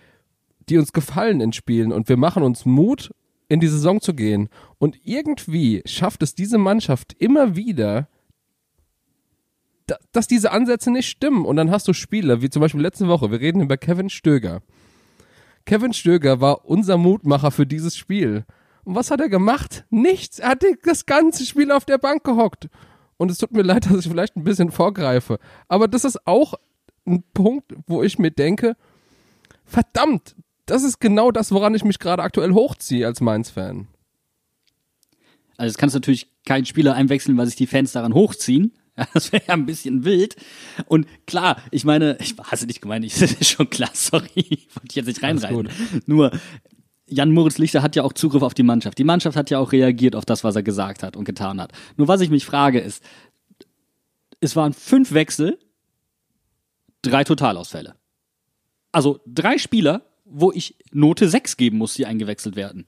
die 0.70 0.78
uns 0.78 0.94
gefallen 0.94 1.42
in 1.42 1.54
Spielen 1.54 1.92
und 1.92 2.10
wir 2.10 2.18
machen 2.18 2.44
uns 2.44 2.66
Mut, 2.66 3.12
in 3.50 3.60
die 3.60 3.68
Saison 3.68 4.02
zu 4.02 4.14
gehen. 4.14 4.50
Und 4.78 5.00
irgendwie 5.04 5.82
schafft 5.86 6.22
es 6.22 6.36
diese 6.36 6.58
Mannschaft 6.58 7.14
immer 7.18 7.56
wieder, 7.56 8.10
da, 9.86 9.96
dass 10.12 10.28
diese 10.28 10.52
Ansätze 10.52 10.92
nicht 10.92 11.08
stimmen. 11.08 11.46
Und 11.46 11.56
dann 11.56 11.72
hast 11.72 11.88
du 11.88 11.94
Spieler, 11.94 12.42
wie 12.42 12.50
zum 12.50 12.62
Beispiel 12.62 12.82
letzte 12.82 13.08
Woche, 13.08 13.32
wir 13.32 13.40
reden 13.40 13.62
über 13.62 13.78
Kevin 13.78 14.10
Stöger. 14.10 14.62
Kevin 15.68 15.92
Stöger 15.92 16.40
war 16.40 16.66
unser 16.66 16.98
Mutmacher 16.98 17.52
für 17.52 17.68
dieses 17.68 17.98
Spiel. 17.98 18.46
Und 18.86 18.96
was 18.96 19.12
hat 19.12 19.20
er 19.20 19.28
gemacht? 19.28 19.86
Nichts. 19.90 20.40
Er 20.40 20.52
hat 20.52 20.64
das 20.84 21.06
ganze 21.06 21.46
Spiel 21.46 21.74
auf 21.74 21.84
der 21.84 21.98
Bank 21.98 22.24
gehockt. 22.24 22.70
Und 23.18 23.30
es 23.30 23.38
tut 23.38 23.52
mir 23.52 23.62
leid, 23.64 23.86
dass 23.86 24.06
ich 24.06 24.10
vielleicht 24.10 24.38
ein 24.38 24.46
bisschen 24.46 24.72
vorgreife. 24.72 25.40
Aber 25.68 25.90
das 25.90 26.06
ist 26.06 26.26
auch 26.26 26.54
ein 27.06 27.24
Punkt, 27.34 27.76
wo 27.86 28.02
ich 28.02 28.18
mir 28.18 28.32
denke, 28.32 28.78
verdammt, 29.66 30.36
das 30.66 30.84
ist 30.84 31.00
genau 31.00 31.32
das, 31.32 31.52
woran 31.52 31.76
ich 31.76 31.84
mich 31.84 32.00
gerade 32.00 32.24
aktuell 32.24 32.54
hochziehe 32.54 33.06
als 33.06 33.20
Mainz-Fan. 33.20 33.88
Also 35.58 35.72
es 35.72 35.78
kannst 35.78 35.96
natürlich 35.96 36.32
keinen 36.46 36.66
Spieler 36.66 36.94
einwechseln, 36.94 37.38
weil 37.38 37.46
sich 37.46 37.58
die 37.58 37.68
Fans 37.68 37.92
daran 37.92 38.14
hochziehen. 38.14 38.72
Ja, 38.98 39.08
Das 39.14 39.32
wäre 39.32 39.44
ja 39.48 39.54
ein 39.54 39.66
bisschen 39.66 40.04
wild. 40.06 40.36
Und 40.86 41.08
klar, 41.26 41.62
ich 41.72 41.86
meine, 41.86 42.18
ich 42.20 42.36
hasse 42.38 42.66
nicht 42.66 42.82
gemeint, 42.82 43.06
ich 43.06 43.14
das 43.20 43.32
ist 43.34 43.50
schon 43.50 43.70
klar, 43.70 43.92
sorry, 43.94 44.28
wollte 44.36 44.90
ich 44.90 44.96
jetzt 44.96 45.08
nicht 45.08 45.24
Alles 45.24 45.44
reinreiten. 45.44 45.70
Nur 46.06 46.32
Jan 47.10 47.32
Moritz 47.32 47.58
Lichter 47.58 47.82
hat 47.82 47.96
ja 47.96 48.04
auch 48.04 48.14
Zugriff 48.14 48.44
auf 48.44 48.54
die 48.54 48.64
Mannschaft. 48.64 48.98
Die 48.98 49.06
Mannschaft 49.06 49.38
hat 49.38 49.50
ja 49.50 49.60
auch 49.60 49.72
reagiert 49.72 50.16
auf 50.16 50.26
das, 50.26 50.44
was 50.44 50.56
er 50.56 50.64
gesagt 50.64 51.04
hat 51.04 51.16
und 51.16 51.24
getan 51.24 51.62
hat. 51.62 51.72
Nur 51.96 52.08
was 52.08 52.22
ich 52.22 52.30
mich 52.30 52.46
frage 52.46 52.80
ist, 52.80 53.02
es 54.40 54.56
waren 54.56 54.74
fünf 54.74 55.14
Wechsel, 55.14 55.58
drei 57.02 57.24
Totalausfälle. 57.24 57.96
Also 58.92 59.22
drei 59.26 59.58
Spieler, 59.58 60.06
wo 60.26 60.52
ich 60.52 60.76
Note 60.92 61.30
6 61.30 61.56
geben 61.56 61.78
muss, 61.78 61.94
die 61.94 62.06
eingewechselt 62.06 62.56
werden. 62.56 62.88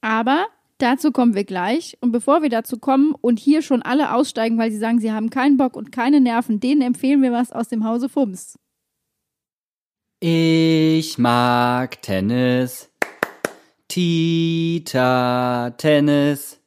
Aber 0.00 0.46
dazu 0.78 1.12
kommen 1.12 1.34
wir 1.34 1.44
gleich. 1.44 1.96
Und 2.00 2.12
bevor 2.12 2.42
wir 2.42 2.48
dazu 2.48 2.78
kommen 2.78 3.14
und 3.20 3.38
hier 3.38 3.62
schon 3.62 3.82
alle 3.82 4.14
aussteigen, 4.14 4.58
weil 4.58 4.70
sie 4.70 4.78
sagen, 4.78 5.00
sie 5.00 5.12
haben 5.12 5.30
keinen 5.30 5.56
Bock 5.56 5.76
und 5.76 5.92
keine 5.92 6.20
Nerven, 6.20 6.60
denen 6.60 6.82
empfehlen 6.82 7.22
wir 7.22 7.32
was 7.32 7.52
aus 7.52 7.68
dem 7.68 7.84
Hause 7.84 8.08
Fums. 8.08 8.58
Ich 10.20 11.18
mag 11.18 12.02
Tennis. 12.02 12.90
Tita 13.88 15.70
Tennis. 15.76 16.58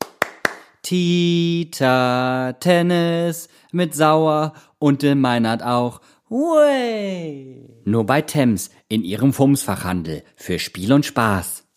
Tita, 0.81 2.53
Tennis 2.59 3.47
mit 3.71 3.93
Sauer 3.93 4.53
und 4.79 5.03
in 5.03 5.21
Meinert 5.21 5.63
auch. 5.63 6.01
Way. 6.29 7.81
Nur 7.85 8.05
bei 8.05 8.21
Thames 8.21 8.71
in 8.87 9.03
ihrem 9.03 9.33
Fumsfachhandel 9.33 10.23
für 10.35 10.59
Spiel 10.59 10.91
und 10.93 11.05
Spaß. 11.05 11.67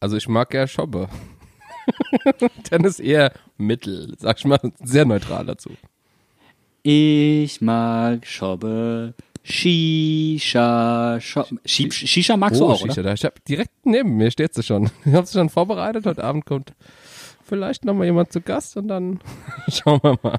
Also 0.00 0.16
ich 0.16 0.28
mag 0.28 0.54
ja 0.54 0.66
Schobbe. 0.66 1.08
Tennis 2.64 3.00
eher 3.00 3.32
mittel, 3.56 4.14
sag 4.18 4.38
ich 4.38 4.44
mal, 4.44 4.60
sehr 4.82 5.04
neutral 5.04 5.46
dazu. 5.46 5.70
Ich 6.82 7.60
mag 7.60 8.26
Schobbe. 8.26 9.14
Shisha. 9.44 11.18
Shi- 11.20 11.90
Shisha 11.90 12.36
magst 12.36 12.60
du 12.60 12.66
oh, 12.66 12.70
auch, 12.70 12.78
Shisha, 12.78 13.00
oder? 13.00 13.02
da. 13.02 13.12
Ich 13.14 13.24
hab 13.24 13.44
direkt 13.44 13.72
neben 13.84 14.16
mir 14.16 14.30
steht 14.30 14.54
sie 14.54 14.62
schon. 14.62 14.90
Ich 15.04 15.12
habe 15.12 15.26
sie 15.26 15.34
schon 15.34 15.48
vorbereitet. 15.48 16.06
Heute 16.06 16.24
Abend 16.24 16.46
kommt 16.46 16.72
vielleicht 17.44 17.84
noch 17.84 17.94
mal 17.94 18.04
jemand 18.04 18.32
zu 18.32 18.40
Gast 18.40 18.76
und 18.76 18.88
dann 18.88 19.20
schauen 19.68 20.00
wir 20.02 20.18
mal. 20.22 20.38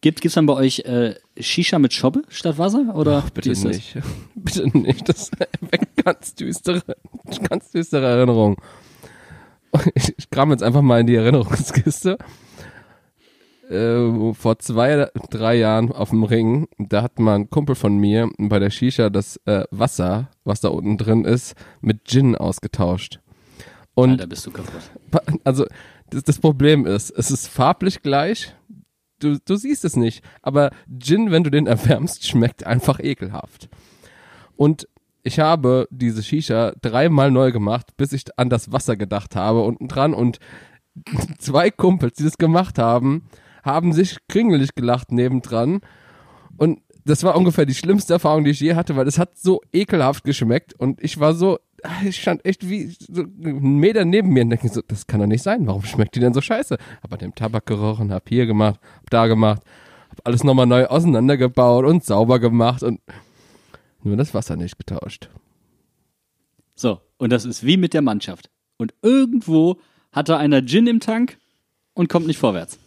Gibt 0.00 0.24
es 0.24 0.34
dann 0.34 0.46
bei 0.46 0.52
euch 0.54 0.80
äh, 0.80 1.14
Shisha 1.38 1.78
mit 1.78 1.92
Schobbe 1.92 2.22
statt 2.28 2.58
Wasser? 2.58 2.94
Oder 2.94 3.24
Ach, 3.26 3.30
bitte 3.30 3.50
ist 3.50 3.64
nicht. 3.64 3.96
Bitte 4.34 4.78
nicht. 4.78 5.08
Das 5.08 5.30
weckt 5.60 6.04
ganz 6.04 6.34
düstere, 6.34 6.82
ganz 7.48 7.70
düstere 7.70 8.06
Erinnerungen. 8.06 8.56
Ich, 9.94 10.30
kram 10.30 10.50
jetzt 10.50 10.62
einfach 10.62 10.82
mal 10.82 11.00
in 11.00 11.06
die 11.06 11.16
Erinnerungskiste. 11.16 12.18
Äh, 13.68 14.34
vor 14.34 14.58
zwei, 14.60 15.08
drei 15.30 15.56
Jahren 15.56 15.90
auf 15.90 16.10
dem 16.10 16.22
Ring, 16.22 16.68
da 16.78 17.02
hat 17.02 17.18
mal 17.18 17.34
ein 17.34 17.50
Kumpel 17.50 17.74
von 17.74 17.96
mir 17.96 18.30
bei 18.38 18.60
der 18.60 18.70
Shisha 18.70 19.10
das 19.10 19.38
äh, 19.44 19.64
Wasser, 19.72 20.30
was 20.44 20.60
da 20.60 20.68
unten 20.68 20.98
drin 20.98 21.24
ist, 21.24 21.56
mit 21.80 22.04
Gin 22.04 22.36
ausgetauscht. 22.36 23.20
Und 23.94 24.10
Alter, 24.10 24.26
bist 24.28 24.46
du 24.46 24.52
kaputt. 24.52 24.82
also 25.42 25.66
das, 26.10 26.22
das 26.22 26.38
Problem 26.38 26.86
ist, 26.86 27.10
es 27.10 27.30
ist 27.30 27.48
farblich 27.48 28.02
gleich. 28.02 28.54
Du, 29.18 29.38
du 29.44 29.56
siehst 29.56 29.84
es 29.84 29.96
nicht, 29.96 30.22
aber 30.42 30.70
Gin, 30.98 31.30
wenn 31.30 31.42
du 31.42 31.50
den 31.50 31.66
erwärmst, 31.66 32.26
schmeckt 32.26 32.64
einfach 32.64 33.00
ekelhaft. 33.00 33.68
Und 34.54 34.86
ich 35.26 35.40
habe 35.40 35.88
diese 35.90 36.22
Shisha 36.22 36.72
dreimal 36.80 37.32
neu 37.32 37.50
gemacht, 37.50 37.96
bis 37.96 38.12
ich 38.12 38.26
an 38.36 38.48
das 38.48 38.70
Wasser 38.70 38.94
gedacht 38.96 39.34
habe. 39.34 39.62
Unten 39.62 39.88
dran 39.88 40.14
und 40.14 40.38
zwei 41.38 41.72
Kumpels, 41.72 42.14
die 42.14 42.22
das 42.22 42.38
gemacht 42.38 42.78
haben, 42.78 43.24
haben 43.64 43.92
sich 43.92 44.18
kringelig 44.28 44.76
gelacht 44.76 45.10
nebendran. 45.10 45.80
Und 46.56 46.80
das 47.04 47.24
war 47.24 47.34
ungefähr 47.36 47.66
die 47.66 47.74
schlimmste 47.74 48.12
Erfahrung, 48.12 48.44
die 48.44 48.52
ich 48.52 48.60
je 48.60 48.76
hatte, 48.76 48.94
weil 48.94 49.08
es 49.08 49.18
hat 49.18 49.36
so 49.36 49.62
ekelhaft 49.72 50.22
geschmeckt. 50.22 50.74
Und 50.74 51.02
ich 51.02 51.18
war 51.18 51.34
so, 51.34 51.58
ich 52.04 52.20
stand 52.20 52.44
echt 52.44 52.68
wie 52.68 52.96
so 52.96 53.22
einen 53.22 53.80
Meter 53.80 54.04
neben 54.04 54.28
mir 54.28 54.44
und 54.44 54.50
denke 54.50 54.68
so, 54.68 54.80
das 54.86 55.08
kann 55.08 55.18
doch 55.18 55.26
nicht 55.26 55.42
sein, 55.42 55.66
warum 55.66 55.82
schmeckt 55.82 56.14
die 56.14 56.20
denn 56.20 56.34
so 56.34 56.40
scheiße? 56.40 56.78
Hab 57.02 57.12
an 57.12 57.18
dem 57.18 57.34
Tabak 57.34 57.66
gerochen, 57.66 58.12
hab 58.12 58.28
hier 58.28 58.46
gemacht, 58.46 58.78
hab 58.98 59.10
da 59.10 59.26
gemacht, 59.26 59.62
hab 60.08 60.20
alles 60.24 60.44
nochmal 60.44 60.66
neu 60.66 60.86
auseinandergebaut 60.86 61.84
und 61.84 62.04
sauber 62.04 62.38
gemacht. 62.38 62.84
Und 62.84 63.00
nur 64.06 64.16
das 64.16 64.34
Wasser 64.34 64.56
nicht 64.56 64.78
getauscht. 64.78 65.28
So, 66.74 67.00
und 67.18 67.30
das 67.30 67.44
ist 67.44 67.64
wie 67.64 67.76
mit 67.76 67.94
der 67.94 68.02
Mannschaft. 68.02 68.50
Und 68.76 68.94
irgendwo 69.02 69.80
hat 70.12 70.28
da 70.28 70.38
einer 70.38 70.64
Gin 70.64 70.86
im 70.86 71.00
Tank 71.00 71.38
und 71.94 72.08
kommt 72.08 72.26
nicht 72.26 72.38
vorwärts. 72.38 72.78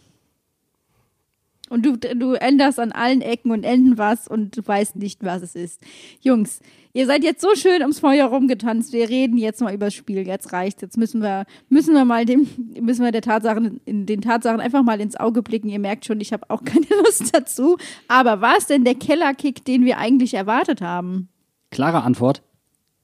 Und 1.70 1.86
du, 1.86 1.96
du 1.96 2.32
änderst 2.32 2.80
an 2.80 2.90
allen 2.90 3.20
Ecken 3.20 3.52
und 3.52 3.62
Enden 3.62 3.96
was 3.96 4.26
und 4.26 4.56
du 4.56 4.66
weißt 4.66 4.96
nicht, 4.96 5.22
was 5.22 5.40
es 5.40 5.54
ist. 5.54 5.80
Jungs, 6.20 6.58
ihr 6.92 7.06
seid 7.06 7.22
jetzt 7.22 7.40
so 7.40 7.54
schön 7.54 7.80
ums 7.82 8.00
Feuer 8.00 8.26
rumgetanzt. 8.26 8.92
Wir 8.92 9.08
reden 9.08 9.38
jetzt 9.38 9.60
mal 9.60 9.72
über 9.72 9.86
das 9.86 9.94
Spiel. 9.94 10.26
Jetzt 10.26 10.52
reicht's. 10.52 10.82
Jetzt 10.82 10.96
müssen 10.96 11.22
wir, 11.22 11.46
müssen 11.68 11.94
wir 11.94 12.04
mal 12.04 12.24
dem, 12.24 12.48
müssen 12.80 13.04
wir 13.04 13.12
der 13.12 13.22
Tatsachen, 13.22 13.80
in 13.84 14.04
den 14.04 14.20
Tatsachen 14.20 14.58
einfach 14.60 14.82
mal 14.82 15.00
ins 15.00 15.14
Auge 15.14 15.42
blicken. 15.42 15.68
Ihr 15.68 15.78
merkt 15.78 16.04
schon, 16.04 16.20
ich 16.20 16.32
habe 16.32 16.50
auch 16.50 16.64
keine 16.64 16.88
Lust 17.04 17.32
dazu. 17.32 17.76
Aber 18.08 18.40
war 18.40 18.56
es 18.58 18.66
denn 18.66 18.82
der 18.82 18.96
Kellerkick, 18.96 19.64
den 19.64 19.84
wir 19.84 19.98
eigentlich 19.98 20.34
erwartet 20.34 20.80
haben? 20.80 21.28
Klare 21.70 22.02
Antwort: 22.02 22.42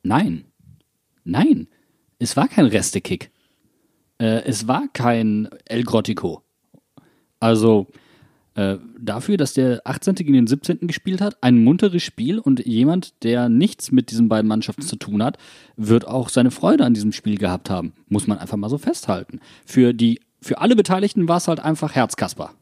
Nein. 0.02 0.44
Nein. 1.22 1.68
Es 2.18 2.36
war 2.36 2.48
kein 2.48 2.66
Restekick. 2.66 3.30
Äh, 4.18 4.42
es 4.44 4.66
war 4.66 4.88
kein 4.92 5.48
El 5.66 5.84
Grottico. 5.84 6.42
Also 7.38 7.86
äh, 8.56 8.78
dafür, 8.98 9.36
dass 9.36 9.52
der 9.52 9.82
18. 9.84 10.14
gegen 10.14 10.32
den 10.32 10.46
17. 10.46 10.86
gespielt 10.86 11.20
hat, 11.20 11.36
ein 11.42 11.62
munteres 11.62 12.02
Spiel 12.02 12.38
und 12.38 12.64
jemand, 12.64 13.22
der 13.22 13.50
nichts 13.50 13.92
mit 13.92 14.10
diesen 14.10 14.30
beiden 14.30 14.48
Mannschaften 14.48 14.82
zu 14.82 14.96
tun 14.96 15.22
hat, 15.22 15.36
wird 15.76 16.08
auch 16.08 16.30
seine 16.30 16.50
Freude 16.50 16.84
an 16.84 16.94
diesem 16.94 17.12
Spiel 17.12 17.36
gehabt 17.36 17.68
haben. 17.68 17.92
Muss 18.08 18.26
man 18.26 18.38
einfach 18.38 18.56
mal 18.56 18.70
so 18.70 18.78
festhalten. 18.78 19.40
Für 19.66 19.92
die, 19.92 20.20
für 20.40 20.58
alle 20.58 20.74
Beteiligten 20.74 21.28
war 21.28 21.36
es 21.36 21.48
halt 21.48 21.60
einfach 21.60 21.94
Herzkasper. 21.94 22.52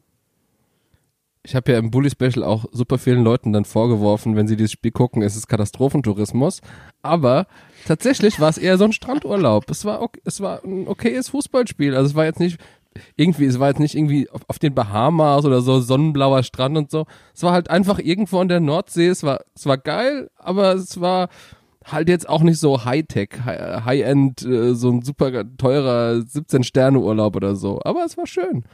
Ich 1.47 1.55
habe 1.55 1.71
ja 1.71 1.79
im 1.79 1.91
Bully 1.93 2.11
Special 2.11 2.43
auch 2.43 2.65
super 2.73 2.99
vielen 2.99 3.23
Leuten 3.23 3.53
dann 3.53 3.67
vorgeworfen, 3.67 4.35
wenn 4.35 4.49
sie 4.49 4.57
dieses 4.57 4.73
Spiel 4.73 4.91
gucken, 4.91 5.23
es 5.23 5.37
ist 5.37 5.47
Katastrophentourismus. 5.47 6.61
Aber 7.03 7.47
tatsächlich 7.87 8.41
war 8.41 8.49
es 8.49 8.59
eher 8.59 8.79
so 8.79 8.85
ein 8.85 8.93
Strandurlaub. 8.93 9.71
Es 9.71 9.85
war, 9.85 10.03
ok 10.03 10.19
es 10.25 10.41
war 10.41 10.65
ein 10.65 10.89
okayes 10.89 11.29
Fußballspiel. 11.29 11.95
Also 11.95 12.09
es 12.09 12.15
war 12.15 12.25
jetzt 12.25 12.41
nicht 12.41 12.59
irgendwie, 13.17 13.45
es 13.47 13.59
war 13.59 13.69
jetzt 13.69 13.81
nicht 13.81 13.95
irgendwie 13.95 14.29
auf, 14.31 14.43
auf 14.49 14.59
den 14.59 14.75
Bahamas 14.75 15.45
oder 15.45 15.61
so 15.61 15.81
sonnenblauer 15.81 16.43
Strand 16.43 16.77
und 16.77 16.91
so. 16.91 17.07
Es 17.35 17.43
war 17.43 17.53
halt 17.53 17.71
einfach 17.71 17.99
irgendwo 17.99 18.39
an 18.41 18.49
der 18.49 18.61
Nordsee. 18.61 19.09
Es 19.09 19.23
war, 19.23 19.41
es 19.55 19.67
war 19.67 19.79
geil, 19.79 20.31
aber 20.37 20.75
es 20.75 21.01
war 21.01 21.29
halt 21.85 22.09
jetzt 22.09 22.29
auch 22.29 22.43
nicht 22.43 22.59
so 22.59 22.85
Hightech, 22.85 23.31
Hi- 23.45 23.83
High-End, 23.85 24.43
äh, 24.43 24.75
so 24.75 24.91
ein 24.91 25.03
super 25.03 25.45
teurer 25.59 26.23
17-Sterne-Urlaub 26.23 27.37
oder 27.37 27.57
so. 27.57 27.81
Aber 27.85 28.05
es 28.05 28.17
war 28.17 28.27
schön. 28.27 28.65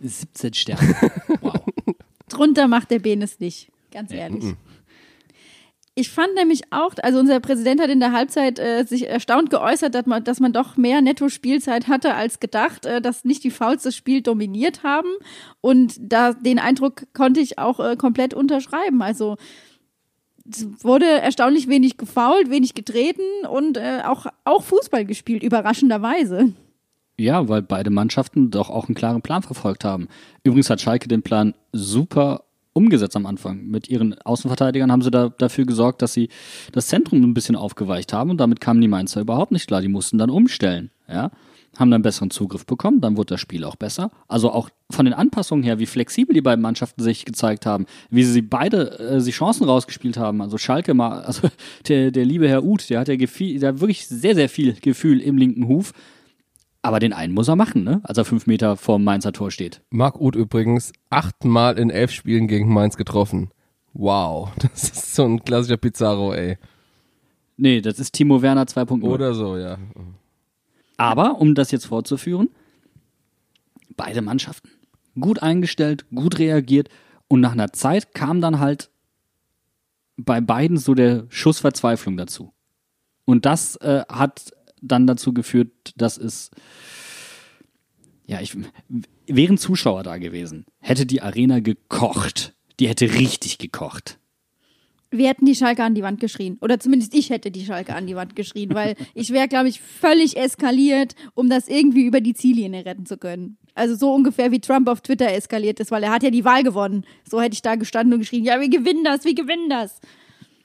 17 0.00 0.54
Sterne. 0.54 0.94
Wow. 1.40 1.60
Drunter 2.28 2.68
macht 2.68 2.90
der 2.90 2.98
Benes 2.98 3.40
nicht, 3.40 3.70
ganz 3.92 4.12
ehrlich. 4.12 4.54
Ich 5.98 6.10
fand 6.10 6.32
nämlich 6.36 6.62
auch, 6.70 6.92
also 7.02 7.18
unser 7.18 7.40
Präsident 7.40 7.80
hat 7.80 7.90
in 7.90 7.98
der 7.98 8.12
Halbzeit 8.12 8.60
äh, 8.60 8.84
sich 8.84 9.08
erstaunt 9.08 9.50
geäußert, 9.50 9.96
dass 9.96 10.06
man, 10.06 10.22
dass 10.22 10.38
man 10.38 10.52
doch 10.52 10.76
mehr 10.76 11.00
Netto-Spielzeit 11.00 11.88
hatte 11.88 12.14
als 12.14 12.38
gedacht, 12.38 12.86
äh, 12.86 13.02
dass 13.02 13.24
nicht 13.24 13.42
die 13.42 13.50
Fouls 13.50 13.82
das 13.82 13.96
Spiel 13.96 14.22
dominiert 14.22 14.84
haben. 14.84 15.08
Und 15.60 15.96
da 15.98 16.34
den 16.34 16.60
Eindruck 16.60 17.12
konnte 17.14 17.40
ich 17.40 17.58
auch 17.58 17.80
äh, 17.80 17.96
komplett 17.96 18.32
unterschreiben. 18.32 19.02
Also 19.02 19.38
es 20.48 20.68
wurde 20.84 21.04
erstaunlich 21.04 21.66
wenig 21.66 21.96
gefoult, 21.96 22.48
wenig 22.48 22.74
getreten 22.74 23.44
und 23.50 23.76
äh, 23.76 24.02
auch, 24.04 24.26
auch 24.44 24.62
Fußball 24.62 25.04
gespielt, 25.04 25.42
überraschenderweise. 25.42 26.52
Ja, 27.18 27.48
weil 27.48 27.62
beide 27.62 27.90
Mannschaften 27.90 28.52
doch 28.52 28.70
auch 28.70 28.86
einen 28.86 28.94
klaren 28.94 29.22
Plan 29.22 29.42
verfolgt 29.42 29.82
haben. 29.82 30.06
Übrigens 30.44 30.70
hat 30.70 30.80
Schalke 30.80 31.08
den 31.08 31.22
Plan 31.22 31.54
super 31.72 32.44
umgesetzt 32.78 33.16
am 33.16 33.26
Anfang. 33.26 33.66
Mit 33.66 33.88
ihren 33.90 34.18
Außenverteidigern 34.22 34.90
haben 34.90 35.02
sie 35.02 35.10
da, 35.10 35.28
dafür 35.28 35.66
gesorgt, 35.66 36.00
dass 36.00 36.12
sie 36.12 36.28
das 36.72 36.86
Zentrum 36.86 37.22
ein 37.22 37.34
bisschen 37.34 37.56
aufgeweicht 37.56 38.12
haben 38.12 38.30
und 38.30 38.38
damit 38.38 38.60
kamen 38.60 38.80
die 38.80 38.88
Mainzer 38.88 39.20
überhaupt 39.20 39.52
nicht 39.52 39.66
klar. 39.66 39.80
Die 39.80 39.88
mussten 39.88 40.16
dann 40.16 40.30
umstellen, 40.30 40.90
ja. 41.08 41.30
Haben 41.76 41.90
dann 41.90 42.02
besseren 42.02 42.30
Zugriff 42.30 42.66
bekommen, 42.66 43.00
dann 43.00 43.16
wurde 43.16 43.34
das 43.34 43.40
Spiel 43.40 43.62
auch 43.62 43.76
besser. 43.76 44.10
Also 44.26 44.50
auch 44.50 44.70
von 44.90 45.04
den 45.04 45.14
Anpassungen 45.14 45.62
her, 45.62 45.78
wie 45.78 45.86
flexibel 45.86 46.34
die 46.34 46.40
beiden 46.40 46.62
Mannschaften 46.62 47.02
sich 47.02 47.24
gezeigt 47.24 47.66
haben, 47.66 47.86
wie 48.10 48.24
sie 48.24 48.42
beide 48.42 48.98
äh, 48.98 49.20
sich 49.20 49.34
Chancen 49.36 49.64
rausgespielt 49.64 50.16
haben. 50.16 50.40
Also 50.40 50.56
Schalke 50.58 50.94
mal, 50.94 51.22
also 51.24 51.48
der, 51.86 52.10
der 52.10 52.24
liebe 52.24 52.48
Herr 52.48 52.64
Uth, 52.64 52.88
der 52.90 53.00
hat 53.00 53.08
ja 53.08 53.16
gefiel, 53.16 53.60
der 53.60 53.70
hat 53.70 53.80
wirklich 53.80 54.06
sehr, 54.08 54.34
sehr 54.34 54.48
viel 54.48 54.72
Gefühl 54.80 55.20
im 55.20 55.36
linken 55.36 55.68
Huf. 55.68 55.92
Aber 56.82 57.00
den 57.00 57.12
einen 57.12 57.34
muss 57.34 57.48
er 57.48 57.56
machen, 57.56 57.84
ne? 57.84 58.00
Als 58.04 58.18
er 58.18 58.24
fünf 58.24 58.46
Meter 58.46 58.76
vorm 58.76 59.04
Mainzer 59.04 59.32
Tor 59.32 59.50
steht. 59.50 59.82
Marc 59.90 60.20
Uth 60.20 60.36
übrigens 60.36 60.92
achtmal 61.10 61.78
in 61.78 61.90
elf 61.90 62.12
Spielen 62.12 62.46
gegen 62.46 62.72
Mainz 62.72 62.96
getroffen. 62.96 63.50
Wow, 63.92 64.50
das 64.58 64.84
ist 64.84 65.14
so 65.14 65.24
ein 65.24 65.44
klassischer 65.44 65.76
Pizarro, 65.76 66.32
ey. 66.32 66.56
Nee, 67.56 67.80
das 67.80 67.98
ist 67.98 68.12
Timo 68.12 68.40
Werner 68.42 68.64
2.0. 68.64 69.02
Oder 69.02 69.34
so, 69.34 69.56
ja. 69.56 69.78
Aber, 70.96 71.40
um 71.40 71.54
das 71.54 71.72
jetzt 71.72 71.86
fortzuführen, 71.86 72.48
beide 73.96 74.22
Mannschaften 74.22 74.70
gut 75.20 75.42
eingestellt, 75.42 76.06
gut 76.14 76.38
reagiert 76.38 76.88
und 77.28 77.40
nach 77.40 77.52
einer 77.52 77.72
Zeit 77.72 78.14
kam 78.14 78.40
dann 78.40 78.60
halt 78.60 78.90
bei 80.16 80.40
beiden 80.40 80.78
so 80.78 80.94
der 80.94 81.26
Schuss 81.28 81.60
Verzweiflung 81.60 82.16
dazu. 82.16 82.52
Und 83.24 83.46
das 83.46 83.76
äh, 83.76 84.02
hat 84.08 84.52
dann 84.82 85.06
dazu 85.06 85.32
geführt, 85.32 85.72
dass 85.96 86.18
es 86.18 86.50
ja, 88.28 88.42
ich 88.42 88.54
wären 89.26 89.56
Zuschauer 89.56 90.02
da 90.02 90.18
gewesen, 90.18 90.66
hätte 90.80 91.06
die 91.06 91.22
Arena 91.22 91.60
gekocht. 91.60 92.54
Die 92.78 92.86
hätte 92.86 93.14
richtig 93.14 93.58
gekocht. 93.58 94.18
Wir 95.10 95.28
hätten 95.28 95.46
die 95.46 95.54
Schalke 95.54 95.82
an 95.82 95.94
die 95.94 96.02
Wand 96.02 96.20
geschrien. 96.20 96.58
Oder 96.60 96.78
zumindest 96.78 97.14
ich 97.14 97.30
hätte 97.30 97.50
die 97.50 97.64
Schalke 97.64 97.94
an 97.94 98.06
die 98.06 98.14
Wand 98.14 98.36
geschrien, 98.36 98.74
weil 98.74 98.94
ich 99.14 99.30
wäre, 99.30 99.48
glaube 99.48 99.68
ich, 99.70 99.80
völlig 99.80 100.36
eskaliert, 100.36 101.14
um 101.34 101.48
das 101.48 101.66
irgendwie 101.68 102.04
über 102.04 102.20
die 102.20 102.34
Ziellinie 102.34 102.84
retten 102.84 103.06
zu 103.06 103.16
können. 103.16 103.56
Also 103.74 103.96
so 103.96 104.12
ungefähr 104.12 104.52
wie 104.52 104.60
Trump 104.60 104.86
auf 104.88 105.00
Twitter 105.00 105.32
eskaliert 105.32 105.80
ist, 105.80 105.90
weil 105.90 106.02
er 106.02 106.12
hat 106.12 106.22
ja 106.22 106.30
die 106.30 106.44
Wahl 106.44 106.62
gewonnen. 106.62 107.06
So 107.24 107.40
hätte 107.40 107.54
ich 107.54 107.62
da 107.62 107.76
gestanden 107.76 108.12
und 108.12 108.20
geschrien, 108.20 108.44
ja, 108.44 108.60
wir 108.60 108.68
gewinnen 108.68 109.04
das, 109.04 109.24
wir 109.24 109.34
gewinnen 109.34 109.70
das. 109.70 110.00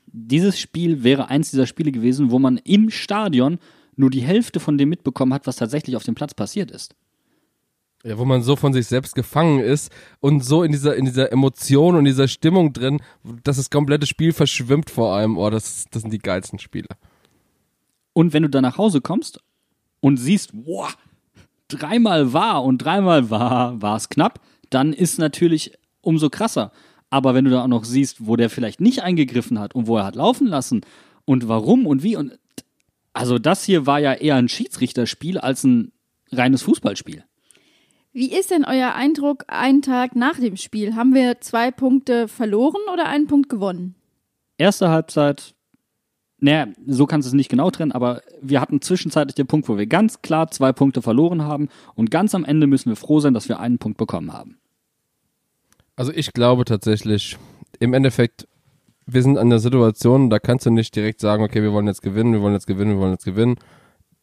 Dieses 0.07 0.59
Spiel 0.59 1.03
wäre 1.03 1.29
eins 1.29 1.51
dieser 1.51 1.65
Spiele 1.65 1.93
gewesen, 1.93 2.29
wo 2.29 2.37
man 2.37 2.57
im 2.57 2.89
Stadion 2.89 3.59
nur 3.97 4.09
die 4.09 4.21
Hälfte 4.21 4.59
von 4.59 4.77
dem 4.77 4.89
mitbekommen 4.89 5.33
hat, 5.33 5.47
was 5.47 5.55
tatsächlich 5.55 5.95
auf 5.95 6.03
dem 6.03 6.15
Platz 6.15 6.33
passiert 6.33 6.71
ist. 6.71 6.95
Ja, 8.05 8.17
wo 8.17 8.25
man 8.25 8.41
so 8.41 8.57
von 8.57 8.73
sich 8.73 8.87
selbst 8.87 9.15
gefangen 9.15 9.61
ist 9.61 9.89
und 10.19 10.43
so 10.43 10.63
in 10.63 10.73
dieser, 10.73 10.95
in 10.95 11.05
dieser 11.05 11.31
Emotion 11.31 11.95
und 11.95 12.03
dieser 12.03 12.27
Stimmung 12.27 12.73
drin, 12.73 13.01
dass 13.43 13.55
das 13.55 13.69
komplette 13.69 14.05
Spiel 14.05 14.33
verschwimmt 14.33 14.89
vor 14.89 15.15
einem. 15.15 15.37
Oh, 15.37 15.49
das, 15.49 15.85
das 15.89 16.01
sind 16.01 16.11
die 16.11 16.19
geilsten 16.19 16.59
Spiele. 16.59 16.89
Und 18.11 18.33
wenn 18.33 18.43
du 18.43 18.49
dann 18.49 18.63
nach 18.63 18.77
Hause 18.77 18.99
kommst 18.99 19.39
und 20.01 20.17
siehst, 20.17 20.51
wow, 20.53 20.93
dreimal 21.69 22.33
war 22.33 22.63
und 22.63 22.79
dreimal 22.79 23.29
war, 23.29 23.81
war 23.81 23.95
es 23.95 24.09
knapp, 24.09 24.41
dann 24.69 24.91
ist 24.91 25.17
natürlich 25.17 25.73
umso 26.01 26.29
krasser. 26.29 26.71
Aber 27.09 27.33
wenn 27.33 27.45
du 27.45 27.51
da 27.51 27.63
auch 27.63 27.67
noch 27.67 27.85
siehst, 27.85 28.27
wo 28.27 28.35
der 28.35 28.49
vielleicht 28.49 28.81
nicht 28.81 29.03
eingegriffen 29.03 29.59
hat 29.59 29.75
und 29.75 29.87
wo 29.87 29.97
er 29.97 30.05
hat 30.05 30.15
laufen 30.15 30.47
lassen 30.47 30.81
und 31.25 31.47
warum 31.47 31.87
und 31.87 32.03
wie 32.03 32.17
und 32.17 32.37
also 33.13 33.39
das 33.39 33.63
hier 33.63 33.85
war 33.85 33.99
ja 33.99 34.13
eher 34.13 34.35
ein 34.35 34.49
Schiedsrichterspiel 34.49 35.37
als 35.37 35.63
ein 35.63 35.91
reines 36.31 36.63
Fußballspiel. 36.63 37.23
Wie 38.11 38.31
ist 38.31 38.51
denn 38.51 38.63
euer 38.63 38.93
Eindruck 38.93 39.45
einen 39.47 39.81
Tag 39.81 40.15
nach 40.15 40.39
dem 40.39 40.57
Spiel? 40.57 40.95
Haben 40.95 41.15
wir 41.15 41.41
zwei 41.41 41.71
Punkte 41.71 42.27
verloren 42.27 42.81
oder 42.91 43.07
einen 43.07 43.27
Punkt 43.27 43.49
gewonnen? 43.49 43.95
Erste 44.57 44.89
Halbzeit, 44.89 45.55
naja, 46.39 46.67
so 46.85 47.07
kannst 47.07 47.25
du 47.25 47.29
es 47.29 47.33
nicht 47.33 47.49
genau 47.49 47.71
trennen, 47.71 47.91
aber 47.91 48.21
wir 48.41 48.61
hatten 48.61 48.81
zwischenzeitlich 48.81 49.33
den 49.33 49.47
Punkt, 49.47 49.67
wo 49.67 49.77
wir 49.77 49.87
ganz 49.87 50.21
klar 50.21 50.51
zwei 50.51 50.73
Punkte 50.73 51.01
verloren 51.01 51.41
haben 51.41 51.69
und 51.95 52.11
ganz 52.11 52.35
am 52.35 52.45
Ende 52.45 52.67
müssen 52.67 52.89
wir 52.89 52.95
froh 52.95 53.19
sein, 53.19 53.33
dass 53.33 53.49
wir 53.49 53.59
einen 53.59 53.79
Punkt 53.79 53.97
bekommen 53.97 54.33
haben. 54.33 54.57
Also 55.95 56.11
ich 56.11 56.33
glaube 56.33 56.65
tatsächlich, 56.65 57.37
im 57.79 57.93
Endeffekt, 57.93 58.47
wir 59.05 59.21
sind 59.21 59.37
an 59.37 59.49
der 59.49 59.59
Situation, 59.59 60.29
da 60.29 60.39
kannst 60.39 60.65
du 60.65 60.71
nicht 60.71 60.95
direkt 60.95 61.19
sagen, 61.19 61.43
okay, 61.43 61.61
wir 61.61 61.73
wollen 61.73 61.87
jetzt 61.87 62.01
gewinnen, 62.01 62.33
wir 62.33 62.41
wollen 62.41 62.53
jetzt 62.53 62.67
gewinnen, 62.67 62.91
wir 62.91 62.99
wollen 62.99 63.11
jetzt 63.11 63.25
gewinnen. 63.25 63.55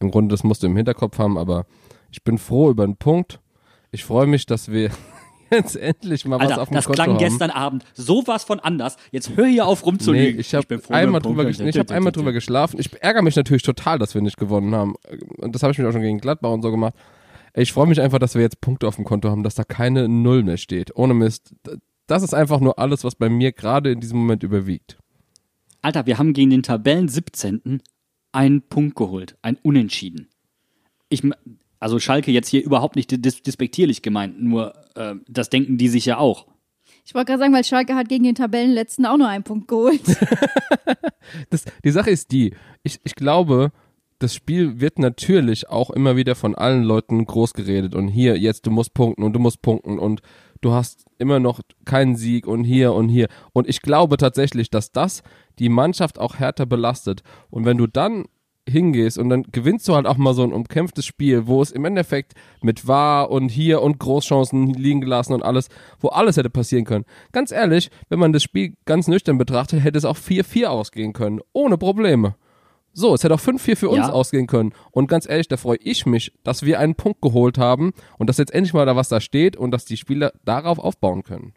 Im 0.00 0.10
Grunde, 0.10 0.32
das 0.32 0.44
musst 0.44 0.62
du 0.62 0.66
im 0.66 0.76
Hinterkopf 0.76 1.18
haben, 1.18 1.36
aber 1.36 1.66
ich 2.10 2.24
bin 2.24 2.38
froh 2.38 2.70
über 2.70 2.84
einen 2.84 2.96
Punkt. 2.96 3.40
Ich 3.90 4.04
freue 4.04 4.26
mich, 4.26 4.46
dass 4.46 4.70
wir 4.70 4.90
jetzt 5.50 5.76
endlich 5.76 6.24
mal 6.24 6.38
was 6.40 6.50
Alter, 6.50 6.62
auf 6.62 6.68
dem 6.68 6.74
das 6.74 6.86
Konto 6.86 6.96
klang 6.96 7.10
haben. 7.10 7.18
gestern 7.18 7.50
Abend 7.50 7.84
sowas 7.94 8.44
von 8.44 8.60
anders. 8.60 8.96
Jetzt 9.10 9.36
hör 9.36 9.46
hier 9.46 9.66
auf 9.66 9.84
rumzulügen. 9.84 10.36
Nee, 10.36 10.40
ich 10.40 10.54
habe 10.54 10.80
einmal, 10.88 11.20
den 11.20 11.34
drüber, 11.34 11.48
ich 11.48 11.78
hab 11.78 11.90
einmal 11.90 12.12
drüber 12.12 12.32
geschlafen. 12.32 12.78
Ich 12.80 12.90
ärgere 13.02 13.22
mich 13.22 13.36
natürlich 13.36 13.62
total, 13.62 13.98
dass 13.98 14.14
wir 14.14 14.22
nicht 14.22 14.36
gewonnen 14.36 14.74
haben. 14.74 14.94
Und 15.38 15.54
das 15.54 15.62
habe 15.62 15.72
ich 15.72 15.78
mir 15.78 15.88
auch 15.88 15.92
schon 15.92 16.02
gegen 16.02 16.18
Gladbach 16.18 16.50
und 16.50 16.62
so 16.62 16.70
gemacht. 16.70 16.94
Ich 17.54 17.72
freue 17.72 17.86
mich 17.86 18.00
einfach, 18.00 18.20
dass 18.20 18.34
wir 18.34 18.42
jetzt 18.42 18.60
Punkte 18.60 18.86
auf 18.86 18.96
dem 18.96 19.04
Konto 19.04 19.28
haben, 19.28 19.42
dass 19.42 19.56
da 19.56 19.64
keine 19.64 20.08
Null 20.08 20.44
mehr 20.44 20.56
steht. 20.56 20.94
Ohne 20.94 21.14
Mist. 21.14 21.52
Das 22.10 22.24
ist 22.24 22.34
einfach 22.34 22.58
nur 22.58 22.80
alles, 22.80 23.04
was 23.04 23.14
bei 23.14 23.28
mir 23.28 23.52
gerade 23.52 23.92
in 23.92 24.00
diesem 24.00 24.18
Moment 24.18 24.42
überwiegt. 24.42 24.98
Alter, 25.80 26.06
wir 26.06 26.18
haben 26.18 26.32
gegen 26.32 26.50
den 26.50 26.64
Tabellen 26.64 27.06
17. 27.06 27.80
einen 28.32 28.62
Punkt 28.62 28.96
geholt, 28.96 29.36
ein 29.42 29.56
Unentschieden. 29.62 30.28
Ich, 31.08 31.22
also 31.78 32.00
Schalke 32.00 32.32
jetzt 32.32 32.48
hier 32.48 32.64
überhaupt 32.64 32.96
nicht 32.96 33.24
dis 33.24 33.42
despektierlich 33.42 34.02
gemeint, 34.02 34.42
nur 34.42 34.74
äh, 34.96 35.14
das 35.28 35.50
denken 35.50 35.78
die 35.78 35.88
sich 35.88 36.04
ja 36.04 36.18
auch. 36.18 36.48
Ich 37.06 37.14
wollte 37.14 37.26
gerade 37.26 37.42
sagen, 37.42 37.54
weil 37.54 37.64
Schalke 37.64 37.94
hat 37.94 38.08
gegen 38.08 38.24
den 38.24 38.34
Tabellenletzten 38.34 39.06
auch 39.06 39.16
nur 39.16 39.28
einen 39.28 39.44
Punkt 39.44 39.68
geholt. 39.68 40.02
Das, 41.50 41.64
die 41.84 41.90
Sache 41.90 42.10
ist 42.10 42.32
die, 42.32 42.54
ich, 42.82 42.98
ich 43.04 43.14
glaube, 43.14 43.70
das 44.18 44.34
Spiel 44.34 44.80
wird 44.80 44.98
natürlich 44.98 45.68
auch 45.68 45.90
immer 45.90 46.16
wieder 46.16 46.34
von 46.34 46.56
allen 46.56 46.82
Leuten 46.82 47.24
groß 47.24 47.52
geredet 47.54 47.94
und 47.94 48.08
hier, 48.08 48.36
jetzt, 48.36 48.66
du 48.66 48.72
musst 48.72 48.94
punkten 48.94 49.22
und 49.22 49.32
du 49.32 49.38
musst 49.38 49.62
punkten 49.62 49.98
und 49.98 50.22
du 50.60 50.72
hast 50.72 51.04
immer 51.18 51.40
noch 51.40 51.60
keinen 51.84 52.16
Sieg 52.16 52.46
und 52.46 52.64
hier 52.64 52.92
und 52.94 53.08
hier. 53.08 53.28
Und 53.52 53.68
ich 53.68 53.82
glaube 53.82 54.16
tatsächlich, 54.16 54.70
dass 54.70 54.92
das 54.92 55.22
die 55.58 55.68
Mannschaft 55.68 56.18
auch 56.18 56.36
härter 56.36 56.66
belastet. 56.66 57.22
Und 57.50 57.64
wenn 57.64 57.78
du 57.78 57.86
dann 57.86 58.26
hingehst 58.68 59.18
und 59.18 59.28
dann 59.28 59.44
gewinnst 59.50 59.88
du 59.88 59.94
halt 59.94 60.06
auch 60.06 60.16
mal 60.16 60.34
so 60.34 60.42
ein 60.42 60.52
umkämpftes 60.52 61.04
Spiel, 61.04 61.46
wo 61.46 61.60
es 61.62 61.70
im 61.70 61.84
Endeffekt 61.84 62.34
mit 62.62 62.86
war 62.86 63.30
und 63.30 63.48
hier 63.48 63.82
und 63.82 63.98
Großchancen 63.98 64.74
liegen 64.74 65.00
gelassen 65.00 65.32
und 65.32 65.42
alles, 65.42 65.68
wo 65.98 66.08
alles 66.08 66.36
hätte 66.36 66.50
passieren 66.50 66.84
können. 66.84 67.04
Ganz 67.32 67.52
ehrlich, 67.52 67.90
wenn 68.08 68.18
man 68.18 68.32
das 68.32 68.42
Spiel 68.42 68.74
ganz 68.84 69.08
nüchtern 69.08 69.38
betrachtet, 69.38 69.82
hätte 69.82 69.98
es 69.98 70.04
auch 70.04 70.16
4-4 70.16 70.66
ausgehen 70.66 71.12
können, 71.12 71.40
ohne 71.52 71.78
Probleme. 71.78 72.36
So, 72.92 73.14
es 73.14 73.22
hätte 73.22 73.34
auch 73.34 73.40
5-4 73.40 73.76
für 73.76 73.88
uns 73.88 73.98
Ja. 74.08 74.12
ausgehen 74.12 74.46
können. 74.46 74.72
Und 74.90 75.06
ganz 75.06 75.28
ehrlich, 75.28 75.48
da 75.48 75.56
freue 75.56 75.78
ich 75.78 76.06
mich, 76.06 76.32
dass 76.42 76.62
wir 76.64 76.80
einen 76.80 76.94
Punkt 76.96 77.22
geholt 77.22 77.56
haben 77.58 77.92
und 78.18 78.26
dass 78.28 78.38
jetzt 78.38 78.52
endlich 78.52 78.74
mal 78.74 78.84
da 78.86 78.96
was 78.96 79.08
da 79.08 79.20
steht 79.20 79.56
und 79.56 79.70
dass 79.70 79.84
die 79.84 79.96
Spieler 79.96 80.32
darauf 80.44 80.78
aufbauen 80.78 81.22
können. 81.22 81.54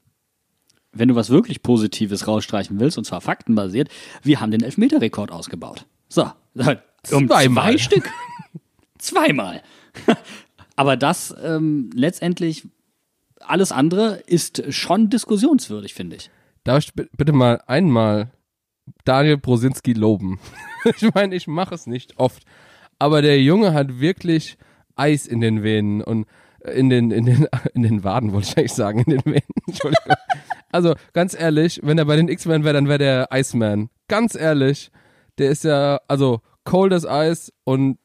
Wenn 0.91 1.09
du 1.09 1.15
was 1.15 1.31
wirklich 1.31 1.63
Positives 1.63 2.27
rausstreichen 2.27 2.79
willst, 2.79 2.99
und 2.99 3.03
zwar 3.05 3.19
faktenbasiert, 3.19 3.89
wir 4.21 4.39
haben 4.41 4.51
den 4.51 4.61
Elfmeter-Rekord 4.61 5.31
ausgebaut. 5.31 5.87
So, 6.07 6.23
um 7.11 7.27
Zweimal. 7.27 7.63
zwei 7.71 7.77
Stück. 7.79 8.09
Zweimal. 8.99 9.63
Aber 10.75 10.95
das 10.97 11.35
ähm, 11.43 11.89
letztendlich, 11.95 12.67
alles 13.39 13.71
andere 13.71 14.21
ist 14.27 14.71
schon 14.71 15.09
diskussionswürdig, 15.09 15.93
finde 15.95 16.15
ich. 16.17 16.29
Darf 16.63 16.79
ich 16.83 16.93
bi- 16.93 17.09
bitte 17.17 17.33
mal 17.33 17.61
einmal 17.67 18.31
Daniel 19.03 19.37
Brosinski 19.37 19.93
loben? 19.93 20.39
ich 20.97 21.13
meine, 21.13 21.35
ich 21.35 21.47
mache 21.47 21.75
es 21.75 21.87
nicht 21.87 22.17
oft, 22.17 22.43
aber 22.99 23.21
der 23.21 23.41
Junge 23.41 23.73
hat 23.73 23.99
wirklich 23.99 24.57
Eis 24.95 25.25
in 25.25 25.41
den 25.41 25.63
Venen 25.63 26.01
und 26.01 26.27
äh, 26.61 26.71
in 26.71 26.89
den, 26.89 27.11
in 27.11 27.25
den, 27.25 27.47
in 27.73 27.83
den 27.83 28.03
Waden, 28.03 28.33
wollte 28.33 28.47
ich 28.49 28.57
eigentlich 28.57 28.73
sagen, 28.73 28.99
in 28.99 29.11
den 29.11 29.25
Venen. 29.25 29.41
Entschuldigung. 29.67 30.15
Also, 30.71 30.95
ganz 31.13 31.39
ehrlich, 31.39 31.79
wenn 31.83 31.97
er 31.97 32.05
bei 32.05 32.15
den 32.15 32.27
X-Men 32.27 32.63
wäre, 32.63 32.73
dann 32.73 32.87
wäre 32.87 32.97
der 32.97 33.29
Iceman. 33.31 33.89
Ganz 34.07 34.35
ehrlich, 34.35 34.91
der 35.37 35.51
ist 35.51 35.63
ja, 35.63 35.99
also, 36.07 36.41
cold 36.63 36.93
as 36.93 37.05
Eis 37.05 37.53
und 37.63 37.97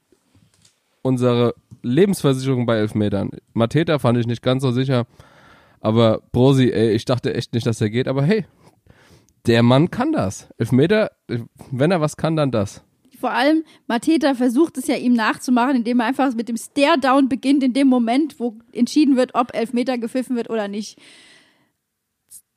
unsere 1.03 1.55
Lebensversicherung 1.83 2.67
bei 2.67 2.77
Elfmetern. 2.77 3.31
Mateta 3.55 3.99
fand 3.99 4.19
ich 4.19 4.27
nicht 4.27 4.43
ganz 4.43 4.63
so 4.63 4.73
sicher, 4.73 5.07
aber 5.81 6.21
Brosi, 6.33 6.71
ey, 6.71 6.91
ich 6.91 7.05
dachte 7.05 7.35
echt 7.35 7.55
nicht, 7.55 7.67
dass 7.67 7.81
er 7.81 7.91
geht, 7.91 8.09
aber 8.09 8.23
hey, 8.23 8.45
der 9.49 9.63
Mann 9.63 9.91
kann 9.91 10.13
das. 10.13 10.49
Elfmeter, 10.59 11.11
wenn 11.71 11.91
er 11.91 12.01
was 12.01 12.17
kann, 12.17 12.37
dann 12.37 12.51
das. 12.51 12.85
Vor 13.19 13.31
allem, 13.33 13.65
Mateta 13.89 14.35
versucht 14.35 14.79
es 14.79 14.87
ja 14.87 14.95
ihm 14.95 15.15
nachzumachen, 15.15 15.77
indem 15.77 16.01
er 16.01 16.07
einfach 16.07 16.33
mit 16.35 16.49
dem 16.49 16.57
Stare-Down 16.57 17.29
beginnt, 17.29 17.65
in 17.65 17.73
dem 17.73 17.89
Moment, 17.89 18.39
wo 18.39 18.59
entschieden 18.73 19.17
wird, 19.17 19.35
ob 19.35 19.55
Elfmeter 19.57 19.99
gepfiffen 19.99 20.37
wird 20.37 20.51
oder 20.51 20.69
nicht. 20.69 21.01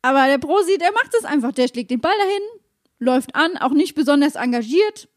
Aber 0.04 0.28
der 0.28 0.38
Prosi, 0.38 0.78
der 0.78 0.92
macht 0.92 1.14
es 1.18 1.26
einfach. 1.26 1.52
Der 1.52 1.68
schlägt 1.68 1.90
den 1.90 2.02
Ball 2.02 2.14
dahin, 2.20 2.62
läuft 3.00 3.36
an, 3.36 3.58
auch 3.58 3.72
nicht 3.72 3.96
besonders 3.96 4.36
engagiert, 4.36 5.10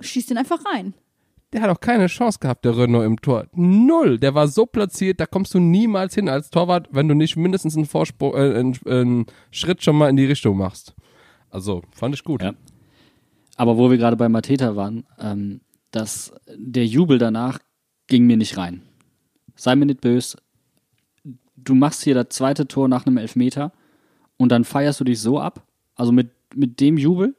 schießt 0.00 0.30
ihn 0.30 0.38
einfach 0.38 0.64
rein. 0.66 0.94
Der 1.52 1.62
hat 1.62 1.70
auch 1.70 1.80
keine 1.80 2.06
Chance 2.06 2.38
gehabt, 2.40 2.64
der 2.64 2.76
Renault 2.76 3.04
im 3.04 3.20
Tor. 3.20 3.46
Null. 3.52 4.18
Der 4.18 4.34
war 4.34 4.48
so 4.48 4.66
platziert, 4.66 5.20
da 5.20 5.26
kommst 5.26 5.52
du 5.52 5.60
niemals 5.60 6.14
hin 6.14 6.28
als 6.28 6.50
Torwart, 6.50 6.88
wenn 6.92 7.08
du 7.08 7.14
nicht 7.14 7.36
mindestens 7.36 7.76
einen, 7.76 7.86
Vorsprung, 7.86 8.34
äh, 8.34 8.58
einen, 8.58 8.78
einen 8.86 9.26
Schritt 9.50 9.82
schon 9.82 9.96
mal 9.96 10.08
in 10.08 10.16
die 10.16 10.24
Richtung 10.24 10.56
machst. 10.56 10.94
Also, 11.52 11.82
fand 11.92 12.14
ich 12.14 12.24
gut. 12.24 12.42
Ja. 12.42 12.54
Aber 13.56 13.76
wo 13.76 13.90
wir 13.90 13.98
gerade 13.98 14.16
bei 14.16 14.28
Mateta 14.28 14.74
waren, 14.74 15.04
ähm, 15.20 15.60
dass 15.90 16.32
der 16.48 16.86
Jubel 16.86 17.18
danach 17.18 17.60
ging 18.06 18.26
mir 18.26 18.38
nicht 18.38 18.56
rein. 18.56 18.82
Sei 19.54 19.76
mir 19.76 19.86
nicht 19.86 20.00
böse. 20.00 20.38
Du 21.56 21.74
machst 21.74 22.02
hier 22.02 22.14
das 22.14 22.30
zweite 22.30 22.66
Tor 22.66 22.88
nach 22.88 23.06
einem 23.06 23.18
Elfmeter 23.18 23.72
und 24.38 24.50
dann 24.50 24.64
feierst 24.64 24.98
du 24.98 25.04
dich 25.04 25.20
so 25.20 25.38
ab, 25.38 25.64
also 25.94 26.10
mit, 26.10 26.30
mit 26.54 26.80
dem 26.80 26.96
Jubel. 26.96 27.36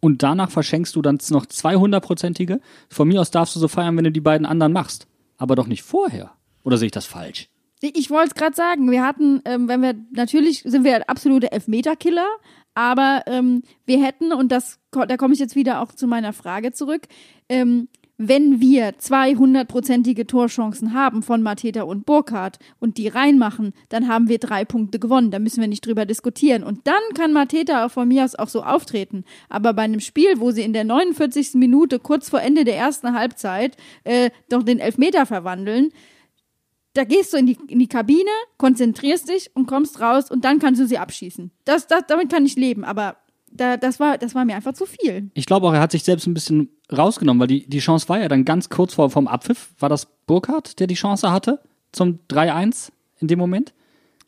Und 0.00 0.22
danach 0.24 0.50
verschenkst 0.50 0.96
du 0.96 1.02
dann 1.02 1.18
noch 1.30 1.46
200-prozentige. 1.46 2.60
Von 2.88 3.06
mir 3.06 3.20
aus 3.20 3.30
darfst 3.30 3.54
du 3.54 3.60
so 3.60 3.68
feiern, 3.68 3.96
wenn 3.96 4.04
du 4.04 4.10
die 4.10 4.20
beiden 4.20 4.46
anderen 4.46 4.72
machst. 4.72 5.06
Aber 5.36 5.54
doch 5.54 5.68
nicht 5.68 5.82
vorher. 5.82 6.32
Oder 6.64 6.76
sehe 6.76 6.86
ich 6.86 6.92
das 6.92 7.06
falsch? 7.06 7.48
Ich 7.80 8.10
wollte 8.10 8.28
es 8.28 8.34
gerade 8.34 8.56
sagen, 8.56 8.90
wir 8.90 9.04
hatten, 9.04 9.42
ähm, 9.44 9.68
wenn 9.68 9.82
wir, 9.82 9.94
natürlich 10.12 10.62
sind 10.62 10.84
wir 10.84 11.08
absolute 11.08 11.52
Elfmeterkiller, 11.52 12.26
aber 12.74 13.22
ähm, 13.26 13.62
wir 13.84 14.02
hätten, 14.02 14.32
und 14.32 14.50
das, 14.50 14.78
da 14.90 15.16
komme 15.16 15.34
ich 15.34 15.40
jetzt 15.40 15.56
wieder 15.56 15.80
auch 15.80 15.92
zu 15.92 16.06
meiner 16.06 16.32
Frage 16.32 16.72
zurück, 16.72 17.02
ähm, 17.48 17.88
wenn 18.18 18.60
wir 18.60 18.92
200-prozentige 18.92 20.26
Torchancen 20.26 20.94
haben 20.94 21.22
von 21.22 21.42
Mateta 21.42 21.82
und 21.82 22.06
Burkhardt 22.06 22.58
und 22.78 22.98
die 22.98 23.08
reinmachen, 23.08 23.72
dann 23.88 24.06
haben 24.06 24.28
wir 24.28 24.38
drei 24.38 24.64
Punkte 24.64 24.98
gewonnen. 24.98 25.30
Da 25.30 25.38
müssen 25.38 25.60
wir 25.60 25.66
nicht 25.66 25.84
drüber 25.84 26.06
diskutieren. 26.06 26.62
Und 26.62 26.86
dann 26.86 27.02
kann 27.14 27.32
Mateta 27.32 27.84
auch 27.84 27.90
von 27.90 28.06
mir 28.06 28.24
aus 28.24 28.36
auch 28.36 28.48
so 28.48 28.62
auftreten. 28.62 29.24
Aber 29.48 29.72
bei 29.72 29.82
einem 29.82 30.00
Spiel, 30.00 30.38
wo 30.38 30.52
sie 30.52 30.62
in 30.62 30.72
der 30.72 30.84
49. 30.84 31.54
Minute 31.54 31.98
kurz 31.98 32.28
vor 32.28 32.40
Ende 32.40 32.64
der 32.64 32.76
ersten 32.76 33.14
Halbzeit 33.14 33.76
äh, 34.04 34.30
doch 34.48 34.62
den 34.62 34.78
Elfmeter 34.78 35.26
verwandeln, 35.26 35.90
da 36.94 37.04
gehst 37.04 37.32
du 37.32 37.38
in 37.38 37.46
die, 37.46 37.58
in 37.68 37.78
die 37.78 37.88
Kabine, 37.88 38.30
konzentrierst 38.58 39.28
dich 39.28 39.50
und 39.54 39.66
kommst 39.66 40.00
raus 40.00 40.30
und 40.30 40.44
dann 40.44 40.58
kannst 40.58 40.80
du 40.80 40.86
sie 40.86 40.98
abschießen. 40.98 41.50
Das, 41.64 41.86
das, 41.86 42.02
damit 42.06 42.30
kann 42.30 42.44
ich 42.44 42.56
leben, 42.56 42.84
aber 42.84 43.16
da, 43.50 43.76
das, 43.76 44.00
war, 44.00 44.18
das 44.18 44.34
war 44.34 44.44
mir 44.44 44.56
einfach 44.56 44.72
zu 44.74 44.86
viel. 44.86 45.30
Ich 45.34 45.46
glaube 45.46 45.66
auch, 45.66 45.74
er 45.74 45.80
hat 45.80 45.92
sich 45.92 46.04
selbst 46.04 46.26
ein 46.26 46.34
bisschen 46.34 46.70
rausgenommen, 46.90 47.40
weil 47.40 47.48
die, 47.48 47.68
die 47.68 47.78
Chance 47.80 48.08
war 48.08 48.18
ja 48.20 48.28
dann 48.28 48.44
ganz 48.44 48.68
kurz 48.68 48.94
vor 48.94 49.10
vom 49.10 49.28
Abpfiff. 49.28 49.74
War 49.78 49.88
das 49.88 50.06
Burkhardt, 50.26 50.80
der 50.80 50.86
die 50.86 50.94
Chance 50.94 51.30
hatte 51.30 51.60
zum 51.92 52.20
3-1 52.30 52.90
in 53.20 53.28
dem 53.28 53.38
Moment? 53.38 53.74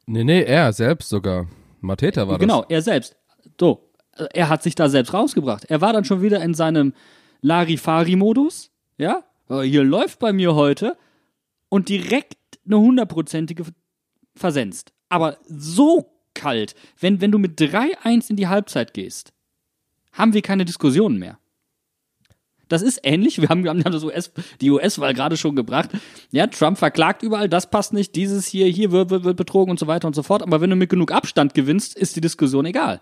Nee, 0.07 0.24
nee, 0.24 0.42
er 0.42 0.72
selbst 0.72 1.09
sogar. 1.09 1.46
Mateta 1.81 2.29
war 2.29 2.38
genau, 2.38 2.64
er 2.68 2.83
selbst. 2.83 3.16
So, 3.59 3.90
er 4.33 4.48
hat 4.48 4.62
sich 4.62 4.74
da 4.74 4.88
selbst 4.88 5.14
rausgebracht. 5.14 5.64
Er 5.66 5.81
war 5.81 5.92
dann 5.92 6.05
schon 6.05 6.22
wieder 6.22 6.42
in 6.42 6.55
seinem 6.55 6.92
Larifari-Modus. 7.40 8.70
Ja, 8.98 9.24
Äh, 9.48 9.62
hier 9.62 9.85
läuft 9.85 10.18
bei 10.18 10.33
mir 10.33 10.55
heute. 10.55 10.96
Und 11.68 11.88
direkt 11.88 12.37
eine 12.66 12.79
hundertprozentige 12.79 13.64
versenzt. 14.35 14.92
Aber 15.09 15.38
so 15.46 16.11
kalt, 16.35 16.74
wenn, 16.98 17.20
wenn 17.20 17.31
du 17.33 17.38
mit 17.38 17.61
3-1 17.61 18.31
in 18.31 18.37
die 18.37 18.48
Halbzeit 18.48 18.94
gehst, 18.94 19.33
haben 20.12 20.33
wir 20.33 20.42
keine 20.42 20.64
Diskussionen 20.64 21.18
mehr. 21.18 21.38
Das 22.68 22.83
ist 22.83 23.00
ähnlich. 23.03 23.40
Wir 23.40 23.48
haben, 23.48 23.62
wir 23.64 23.70
haben 23.70 24.05
US, 24.05 24.33
die 24.61 24.70
US-Wahl 24.70 25.14
gerade 25.14 25.37
schon 25.37 25.55
gebracht. 25.55 25.90
Ja, 26.31 26.46
Trump 26.46 26.79
verklagt 26.79 27.22
überall, 27.22 27.48
das 27.48 27.70
passt 27.70 27.92
nicht, 27.92 28.16
dieses 28.16 28.46
hier, 28.46 28.66
hier 28.66 28.90
wird, 28.90 29.11
wird, 29.11 29.24
wird 29.24 29.37
betrogen 29.37 29.70
und 29.70 29.79
so 29.79 29.87
weiter 29.87 30.07
und 30.07 30.14
so 30.14 30.22
fort. 30.22 30.42
Aber 30.42 30.61
wenn 30.61 30.70
du 30.70 30.77
mit 30.77 30.90
genug 30.90 31.12
Abstand 31.12 31.55
gewinnst, 31.55 31.96
ist 31.96 32.16
die 32.16 32.20
Diskussion 32.20 32.64
egal. 32.64 33.00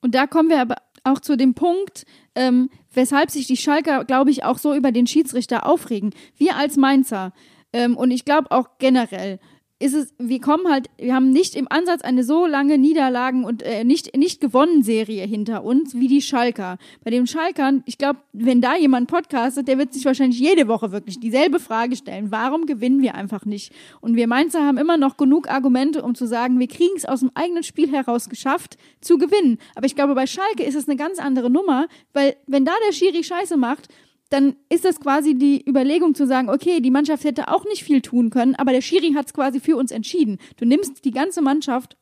Und 0.00 0.14
da 0.14 0.26
kommen 0.26 0.48
wir 0.48 0.60
aber 0.60 0.76
auch 1.04 1.20
zu 1.20 1.36
dem 1.36 1.54
Punkt, 1.54 2.04
ähm, 2.34 2.70
weshalb 2.92 3.30
sich 3.30 3.46
die 3.46 3.56
Schalker, 3.56 4.04
glaube 4.04 4.30
ich, 4.30 4.44
auch 4.44 4.58
so 4.58 4.74
über 4.74 4.92
den 4.92 5.06
Schiedsrichter 5.06 5.66
aufregen. 5.66 6.14
Wir 6.36 6.56
als 6.56 6.76
Mainzer 6.76 7.32
ähm, 7.72 7.96
und 7.96 8.10
ich 8.10 8.24
glaube 8.24 8.50
auch 8.50 8.70
generell 8.78 9.38
ist 9.82 9.94
es, 9.94 10.14
wir 10.18 10.40
kommen 10.40 10.70
halt, 10.70 10.88
wir 10.96 11.12
haben 11.12 11.30
nicht 11.30 11.56
im 11.56 11.66
Ansatz 11.68 12.02
eine 12.02 12.22
so 12.22 12.46
lange 12.46 12.78
Niederlagen 12.78 13.44
und 13.44 13.62
äh, 13.62 13.82
nicht, 13.82 14.16
nicht 14.16 14.40
gewonnen 14.40 14.84
Serie 14.84 15.26
hinter 15.26 15.64
uns 15.64 15.94
wie 15.94 16.06
die 16.06 16.22
Schalker. 16.22 16.78
Bei 17.02 17.10
den 17.10 17.26
Schalkern, 17.26 17.82
ich 17.84 17.98
glaube, 17.98 18.20
wenn 18.32 18.60
da 18.60 18.76
jemand 18.76 19.10
podcastet, 19.10 19.66
der 19.66 19.78
wird 19.78 19.92
sich 19.92 20.04
wahrscheinlich 20.04 20.38
jede 20.38 20.68
Woche 20.68 20.92
wirklich 20.92 21.18
dieselbe 21.18 21.58
Frage 21.58 21.96
stellen. 21.96 22.30
Warum 22.30 22.66
gewinnen 22.66 23.02
wir 23.02 23.16
einfach 23.16 23.44
nicht? 23.44 23.72
Und 24.00 24.14
wir 24.14 24.28
Mainzer 24.28 24.64
haben 24.64 24.78
immer 24.78 24.96
noch 24.96 25.16
genug 25.16 25.50
Argumente, 25.50 26.02
um 26.02 26.14
zu 26.14 26.26
sagen, 26.26 26.60
wir 26.60 26.68
kriegen 26.68 26.94
es 26.96 27.04
aus 27.04 27.20
dem 27.20 27.32
eigenen 27.34 27.64
Spiel 27.64 27.90
heraus 27.90 28.28
geschafft, 28.28 28.76
zu 29.00 29.18
gewinnen. 29.18 29.58
Aber 29.74 29.86
ich 29.86 29.96
glaube, 29.96 30.14
bei 30.14 30.28
Schalke 30.28 30.62
ist 30.62 30.76
es 30.76 30.88
eine 30.88 30.96
ganz 30.96 31.18
andere 31.18 31.50
Nummer, 31.50 31.88
weil 32.12 32.36
wenn 32.46 32.64
da 32.64 32.72
der 32.86 32.92
Schiri 32.92 33.24
Scheiße 33.24 33.56
macht, 33.56 33.88
dann 34.32 34.56
ist 34.70 34.84
das 34.84 34.98
quasi 34.98 35.34
die 35.34 35.62
Überlegung 35.68 36.14
zu 36.14 36.26
sagen, 36.26 36.48
okay, 36.48 36.80
die 36.80 36.90
Mannschaft 36.90 37.24
hätte 37.24 37.48
auch 37.48 37.64
nicht 37.64 37.84
viel 37.84 38.00
tun 38.00 38.30
können, 38.30 38.54
aber 38.54 38.72
der 38.72 38.80
Schiri 38.80 39.12
hat 39.12 39.26
es 39.26 39.34
quasi 39.34 39.60
für 39.60 39.76
uns 39.76 39.90
entschieden. 39.90 40.38
Du 40.56 40.64
nimmst 40.64 41.04
die 41.04 41.10
ganze 41.10 41.42
Mannschaft 41.42 41.96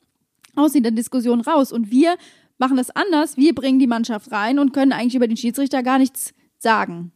aus 0.55 0.73
der 0.73 0.91
Diskussion 0.93 1.41
raus 1.41 1.73
und 1.73 1.91
wir 1.91 2.17
machen 2.59 2.77
das 2.77 2.91
anders. 2.91 3.37
Wir 3.37 3.55
bringen 3.55 3.81
die 3.81 3.87
Mannschaft 3.89 4.31
rein 4.31 4.59
und 4.61 4.73
können 4.73 4.93
eigentlich 4.93 5.17
über 5.17 5.27
den 5.27 5.37
Schiedsrichter 5.37 5.83
gar 5.83 5.99
nichts 5.99 6.33
sagen. 6.59 7.13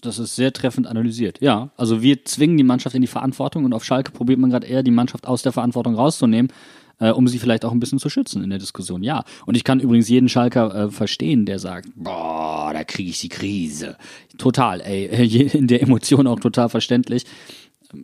Das 0.00 0.18
ist 0.18 0.34
sehr 0.34 0.52
treffend 0.52 0.86
analysiert. 0.86 1.40
Ja, 1.40 1.70
also 1.76 2.02
wir 2.02 2.24
zwingen 2.24 2.56
die 2.56 2.64
Mannschaft 2.64 2.96
in 2.96 3.02
die 3.02 3.06
Verantwortung 3.06 3.64
und 3.64 3.74
auf 3.74 3.84
Schalke 3.84 4.10
probiert 4.10 4.38
man 4.38 4.50
gerade 4.50 4.66
eher, 4.66 4.82
die 4.82 4.90
Mannschaft 4.90 5.26
aus 5.26 5.42
der 5.42 5.52
Verantwortung 5.52 5.94
rauszunehmen, 5.94 6.50
äh, 7.00 7.10
um 7.10 7.26
sie 7.26 7.38
vielleicht 7.38 7.64
auch 7.64 7.72
ein 7.72 7.80
bisschen 7.80 7.98
zu 7.98 8.08
schützen 8.08 8.44
in 8.44 8.50
der 8.50 8.58
Diskussion. 8.58 9.02
Ja, 9.02 9.24
und 9.46 9.56
ich 9.56 9.64
kann 9.64 9.80
übrigens 9.80 10.08
jeden 10.08 10.28
Schalker 10.28 10.74
äh, 10.74 10.90
verstehen, 10.90 11.46
der 11.46 11.58
sagt, 11.58 11.88
boah, 11.96 12.70
da 12.72 12.84
kriege 12.84 13.10
ich 13.10 13.20
die 13.20 13.28
Krise. 13.28 13.96
Total, 14.38 14.80
ey, 14.80 15.06
in 15.52 15.66
der 15.66 15.82
Emotion 15.82 16.26
auch 16.26 16.38
total 16.38 16.68
verständlich. 16.68 17.24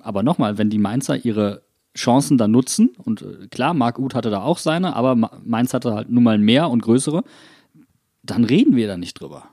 Aber 0.01 0.23
nochmal, 0.23 0.59
wenn 0.59 0.71
die 0.71 0.79
Mainzer 0.79 1.25
ihre 1.25 1.63
Chancen 1.97 2.39
da 2.39 2.49
nutzen, 2.49 2.91
und 3.05 3.23
äh, 3.23 3.47
klar, 3.49 3.75
Marc 3.75 3.99
Uth 3.99 4.15
hatte 4.15 4.31
da 4.31 4.43
auch 4.43 4.59
seine, 4.59 4.97
aber 4.97 5.15
Mainz 5.15 5.73
hatte 5.73 5.95
halt 5.95 6.11
nun 6.11 6.25
mal 6.25 6.39
mehr 6.39 6.69
und 6.71 6.83
größere, 6.83 7.23
dann 8.23 8.45
reden 8.45 8.75
wir 8.75 8.89
da 8.89 8.97
nicht 8.97 9.21
drüber. 9.21 9.45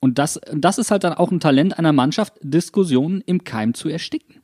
Und 0.00 0.18
das, 0.18 0.40
das 0.52 0.78
ist 0.78 0.90
halt 0.90 1.04
dann 1.04 1.14
auch 1.14 1.30
ein 1.30 1.38
Talent 1.38 1.78
einer 1.78 1.92
Mannschaft, 1.92 2.34
Diskussionen 2.42 3.22
im 3.24 3.44
Keim 3.44 3.72
zu 3.72 3.88
ersticken. 3.88 4.41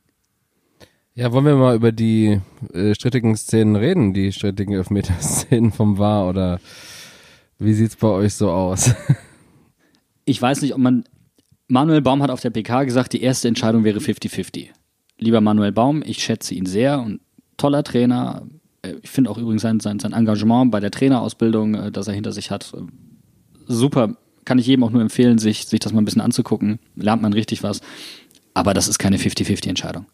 Ja, 1.19 1.33
wollen 1.33 1.43
wir 1.43 1.55
mal 1.57 1.75
über 1.75 1.91
die 1.91 2.39
äh, 2.71 2.95
strittigen 2.95 3.35
Szenen 3.35 3.75
reden, 3.75 4.13
die 4.13 4.31
strittigen 4.31 4.73
Elfmeter-Szenen 4.73 5.73
vom 5.73 5.97
VAR 5.97 6.29
oder 6.29 6.61
wie 7.57 7.73
sieht's 7.73 7.97
bei 7.97 8.07
euch 8.07 8.35
so 8.35 8.49
aus? 8.49 8.95
ich 10.23 10.41
weiß 10.41 10.61
nicht, 10.61 10.73
ob 10.73 10.79
man. 10.79 11.03
Manuel 11.67 12.01
Baum 12.01 12.23
hat 12.23 12.31
auf 12.31 12.39
der 12.39 12.51
PK 12.51 12.85
gesagt, 12.85 13.11
die 13.11 13.21
erste 13.21 13.49
Entscheidung 13.49 13.83
wäre 13.83 13.99
50-50. 13.99 14.69
Lieber 15.17 15.41
Manuel 15.41 15.73
Baum, 15.73 16.01
ich 16.05 16.23
schätze 16.23 16.55
ihn 16.55 16.65
sehr 16.65 17.01
und 17.01 17.19
toller 17.57 17.83
Trainer. 17.83 18.47
Äh, 18.81 18.93
ich 19.01 19.09
finde 19.09 19.29
auch 19.29 19.37
übrigens 19.37 19.63
sein, 19.63 19.81
sein, 19.81 19.99
sein 19.99 20.13
Engagement 20.13 20.71
bei 20.71 20.79
der 20.79 20.89
Trainerausbildung, 20.89 21.75
äh, 21.75 21.91
das 21.91 22.07
er 22.07 22.13
hinter 22.13 22.31
sich 22.31 22.49
hat, 22.49 22.73
äh, 22.73 22.83
super. 23.67 24.15
Kann 24.45 24.57
ich 24.57 24.67
jedem 24.67 24.85
auch 24.85 24.91
nur 24.91 25.01
empfehlen, 25.01 25.37
sich, 25.37 25.65
sich 25.65 25.81
das 25.81 25.91
mal 25.91 26.01
ein 26.01 26.05
bisschen 26.05 26.21
anzugucken. 26.21 26.79
Lernt 26.95 27.21
man 27.21 27.33
richtig 27.33 27.61
was. 27.61 27.81
Aber 28.53 28.73
das 28.73 28.87
ist 28.87 28.99
keine 28.99 29.17
50-50-Entscheidung. 29.17 30.05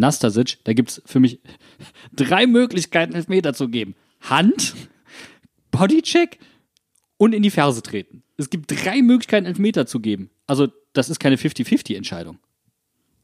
Nastasic, 0.00 0.58
da 0.64 0.72
gibt 0.72 0.90
es 0.90 1.02
für 1.06 1.20
mich 1.20 1.40
drei 2.12 2.46
Möglichkeiten, 2.46 3.14
Elfmeter 3.14 3.54
zu 3.54 3.68
geben. 3.68 3.94
Hand, 4.22 4.74
Bodycheck 5.70 6.38
und 7.16 7.34
in 7.34 7.42
die 7.42 7.50
Ferse 7.50 7.82
treten. 7.82 8.22
Es 8.36 8.50
gibt 8.50 8.70
drei 8.70 9.02
Möglichkeiten, 9.02 9.46
Elfmeter 9.46 9.86
zu 9.86 10.00
geben. 10.00 10.30
Also, 10.46 10.68
das 10.92 11.08
ist 11.08 11.20
keine 11.20 11.36
50-50-Entscheidung. 11.36 12.38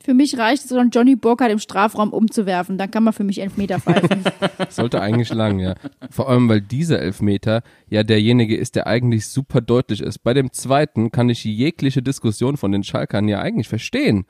Für 0.05 0.15
mich 0.15 0.39
reicht 0.39 0.65
es, 0.65 0.73
einen 0.73 0.91
Johnny 0.91 1.17
Burkhardt 1.17 1.51
im 1.51 1.59
Strafraum 1.59 2.13
umzuwerfen. 2.13 2.79
Dann 2.79 2.93
kann 2.93 3.03
man 3.03 3.13
für 3.13 3.25
mich 3.25 3.41
Elfmeter 3.41 3.81
pfeifen. 3.81 4.23
Sollte 4.69 5.01
eigentlich 5.01 5.35
lang, 5.35 5.59
ja. 5.59 5.75
Vor 6.11 6.29
allem, 6.29 6.49
weil 6.49 6.61
dieser 6.61 7.01
Elfmeter 7.01 7.63
ja 7.89 8.05
derjenige 8.05 8.57
ist, 8.57 8.77
der 8.77 8.87
eigentlich 8.87 9.27
super 9.27 9.61
deutlich 9.61 10.03
ist. 10.03 10.19
Bei 10.19 10.33
dem 10.33 10.53
zweiten 10.53 11.11
kann 11.11 11.29
ich 11.29 11.43
jegliche 11.43 12.03
Diskussion 12.03 12.57
von 12.57 12.71
den 12.71 12.85
Schalkern 12.85 13.27
ja 13.27 13.41
eigentlich 13.41 13.67
verstehen. 13.67 14.27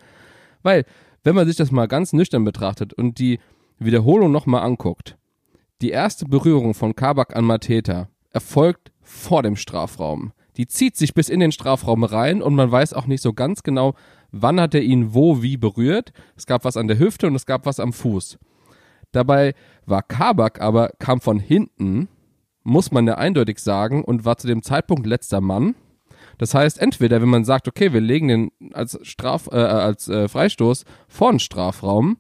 Weil 0.63 0.87
wenn 1.27 1.35
man 1.35 1.49
sich 1.49 1.57
das 1.57 1.73
mal 1.73 1.89
ganz 1.89 2.12
nüchtern 2.12 2.45
betrachtet 2.45 2.95
und 2.95 3.19
die 3.19 3.41
Wiederholung 3.81 4.31
nochmal 4.31 4.62
anguckt, 4.62 5.19
die 5.83 5.91
erste 5.91 6.25
Berührung 6.25 6.73
von 6.73 6.95
Kabak 6.95 7.35
an 7.35 7.45
Mateta 7.45 8.09
erfolgt 8.31 8.93
vor 9.03 9.43
dem 9.43 9.57
Strafraum. 9.57 10.33
Die 10.57 10.69
zieht 10.69 10.97
sich 10.97 11.15
bis 11.15 11.29
in 11.29 11.41
den 11.41 11.51
Strafraum 11.51 12.05
rein 12.05 12.43
und 12.43 12.55
man 12.55 12.71
weiß 12.71 12.95
auch 12.95 13.07
nicht 13.07 13.23
so 13.23 13.33
ganz 13.33 13.65
genau, 13.65 13.95
wann 14.31 14.61
hat 14.61 14.75
er 14.75 14.83
ihn 14.83 15.15
wo 15.15 15.43
wie 15.43 15.57
berührt. 15.57 16.12
Es 16.37 16.47
gab 16.47 16.65
was 16.65 16.77
an 16.77 16.87
der 16.87 17.01
Hüfte 17.01 17.27
und 17.27 17.35
es 17.35 17.45
gab 17.45 17.67
was 17.67 17.81
am 17.81 17.93
Fuß. 17.93 18.39
Dabei 19.11 19.55
war 19.85 20.03
Kabak 20.03 20.61
aber, 20.61 20.93
kam 21.01 21.21
von 21.21 21.41
hinten, 21.41 22.07
muss 22.62 22.93
man 22.93 23.05
ja 23.05 23.17
eindeutig 23.17 23.59
sagen, 23.59 24.05
und 24.05 24.25
war 24.25 24.39
zu 24.39 24.47
dem 24.47 24.62
Zeitpunkt 24.62 25.07
letzter 25.07 25.41
Mann. 25.41 25.75
Das 26.38 26.55
heißt, 26.55 26.79
entweder 26.79 27.22
wenn 27.22 27.29
man 27.29 27.44
sagt, 27.44 27.68
okay, 27.68 27.92
wir 27.92 28.01
legen 28.01 28.29
den 28.29 28.51
als 28.72 28.99
Straf, 29.03 29.49
äh, 29.51 29.57
als 29.57 30.09
äh, 30.09 30.29
Freistoß 30.29 30.85
vor 31.09 31.31
den 31.31 31.40
Strafraum, 31.40 32.18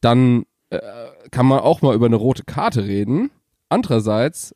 dann 0.00 0.46
äh, 0.70 0.80
kann 1.30 1.46
man 1.46 1.60
auch 1.60 1.82
mal 1.82 1.94
über 1.94 2.06
eine 2.06 2.16
rote 2.16 2.44
Karte 2.44 2.84
reden. 2.84 3.30
Andererseits, 3.68 4.54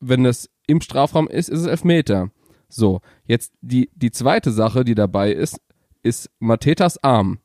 wenn 0.00 0.24
es 0.24 0.50
im 0.66 0.80
Strafraum 0.80 1.28
ist, 1.28 1.48
ist 1.48 1.60
es 1.60 1.66
Elfmeter. 1.66 2.30
So, 2.68 3.00
jetzt 3.24 3.52
die, 3.60 3.90
die 3.94 4.10
zweite 4.10 4.50
Sache, 4.50 4.84
die 4.84 4.94
dabei 4.94 5.32
ist, 5.32 5.60
ist 6.02 6.30
Matetas 6.38 7.02
Arm. 7.02 7.38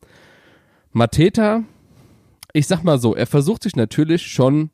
Mateta, 0.92 1.64
ich 2.54 2.68
sag 2.68 2.84
mal 2.84 3.00
so, 3.00 3.16
er 3.16 3.28
versucht 3.28 3.64
sich 3.64 3.76
natürlich 3.76 4.28
schon 4.28 4.72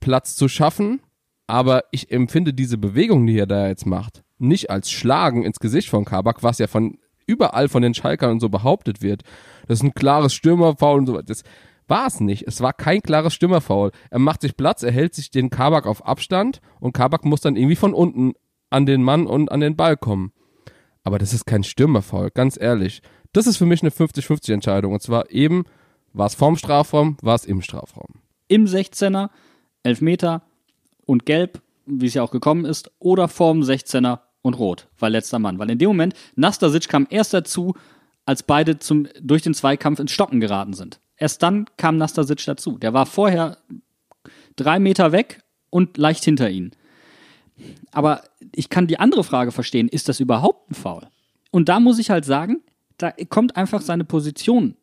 Platz 0.00 0.36
zu 0.36 0.48
schaffen, 0.48 1.00
aber 1.46 1.84
ich 1.90 2.12
empfinde 2.12 2.52
diese 2.52 2.78
Bewegung, 2.78 3.26
die 3.26 3.38
er 3.38 3.46
da 3.46 3.68
jetzt 3.68 3.86
macht, 3.86 4.22
nicht 4.38 4.70
als 4.70 4.90
Schlagen 4.90 5.44
ins 5.44 5.60
Gesicht 5.60 5.88
von 5.88 6.04
Kabak, 6.04 6.42
was 6.42 6.58
ja 6.58 6.66
von 6.66 6.98
überall 7.26 7.68
von 7.68 7.82
den 7.82 7.94
Schalkern 7.94 8.30
und 8.32 8.40
so 8.40 8.48
behauptet 8.48 9.02
wird. 9.02 9.22
Das 9.66 9.78
ist 9.78 9.84
ein 9.84 9.94
klares 9.94 10.34
Stürmerfoul 10.34 10.98
und 10.98 11.06
so. 11.06 11.20
Das 11.20 11.42
war 11.86 12.06
es 12.06 12.20
nicht. 12.20 12.46
Es 12.46 12.60
war 12.60 12.72
kein 12.72 13.02
klares 13.02 13.34
Stürmerfoul. 13.34 13.92
Er 14.10 14.18
macht 14.18 14.40
sich 14.40 14.56
Platz, 14.56 14.82
er 14.82 14.92
hält 14.92 15.14
sich 15.14 15.30
den 15.30 15.50
Kabak 15.50 15.86
auf 15.86 16.04
Abstand 16.04 16.60
und 16.80 16.92
Kabak 16.92 17.24
muss 17.24 17.40
dann 17.40 17.56
irgendwie 17.56 17.76
von 17.76 17.94
unten 17.94 18.32
an 18.70 18.86
den 18.86 19.02
Mann 19.02 19.26
und 19.26 19.50
an 19.50 19.60
den 19.60 19.76
Ball 19.76 19.96
kommen. 19.96 20.32
Aber 21.04 21.18
das 21.18 21.32
ist 21.32 21.46
kein 21.46 21.64
Stürmerfoul, 21.64 22.30
ganz 22.30 22.58
ehrlich. 22.60 23.02
Das 23.32 23.46
ist 23.46 23.56
für 23.56 23.66
mich 23.66 23.82
eine 23.82 23.90
50-50 23.90 24.52
Entscheidung. 24.52 24.92
Und 24.92 25.02
zwar 25.02 25.30
eben, 25.30 25.64
war 26.12 26.26
es 26.26 26.34
vorm 26.34 26.56
Strafraum, 26.56 27.16
war 27.22 27.34
es 27.34 27.44
im 27.44 27.62
Strafraum. 27.62 28.20
Im 28.48 28.64
16er, 28.64 29.30
Elfmeter 29.82 30.42
und 31.06 31.26
Gelb, 31.26 31.62
wie 31.86 32.06
es 32.06 32.14
ja 32.14 32.22
auch 32.22 32.30
gekommen 32.30 32.64
ist, 32.64 32.90
oder 32.98 33.28
vorm 33.28 33.60
16er 33.60 34.20
und 34.42 34.54
Rot, 34.54 34.88
weil 34.98 35.12
letzter 35.12 35.38
Mann. 35.38 35.58
Weil 35.58 35.70
in 35.70 35.78
dem 35.78 35.88
Moment, 35.88 36.14
Nastasic 36.36 36.88
kam 36.88 37.06
erst 37.10 37.34
dazu, 37.34 37.74
als 38.24 38.42
beide 38.42 38.78
zum, 38.78 39.08
durch 39.20 39.42
den 39.42 39.54
Zweikampf 39.54 40.00
ins 40.00 40.12
Stocken 40.12 40.40
geraten 40.40 40.74
sind. 40.74 41.00
Erst 41.16 41.42
dann 41.42 41.66
kam 41.76 41.96
Nastasic 41.96 42.44
dazu. 42.44 42.78
Der 42.78 42.92
war 42.92 43.06
vorher 43.06 43.58
drei 44.56 44.78
Meter 44.78 45.12
weg 45.12 45.42
und 45.70 45.96
leicht 45.96 46.24
hinter 46.24 46.50
ihnen. 46.50 46.72
Aber 47.90 48.22
ich 48.54 48.68
kann 48.68 48.86
die 48.86 48.98
andere 48.98 49.24
Frage 49.24 49.50
verstehen, 49.50 49.88
ist 49.88 50.08
das 50.08 50.20
überhaupt 50.20 50.70
ein 50.70 50.74
Foul? 50.74 51.08
Und 51.50 51.68
da 51.68 51.80
muss 51.80 51.98
ich 51.98 52.10
halt 52.10 52.24
sagen, 52.24 52.62
da 52.98 53.12
kommt 53.28 53.56
einfach 53.56 53.80
seine 53.80 54.04
Position 54.04 54.76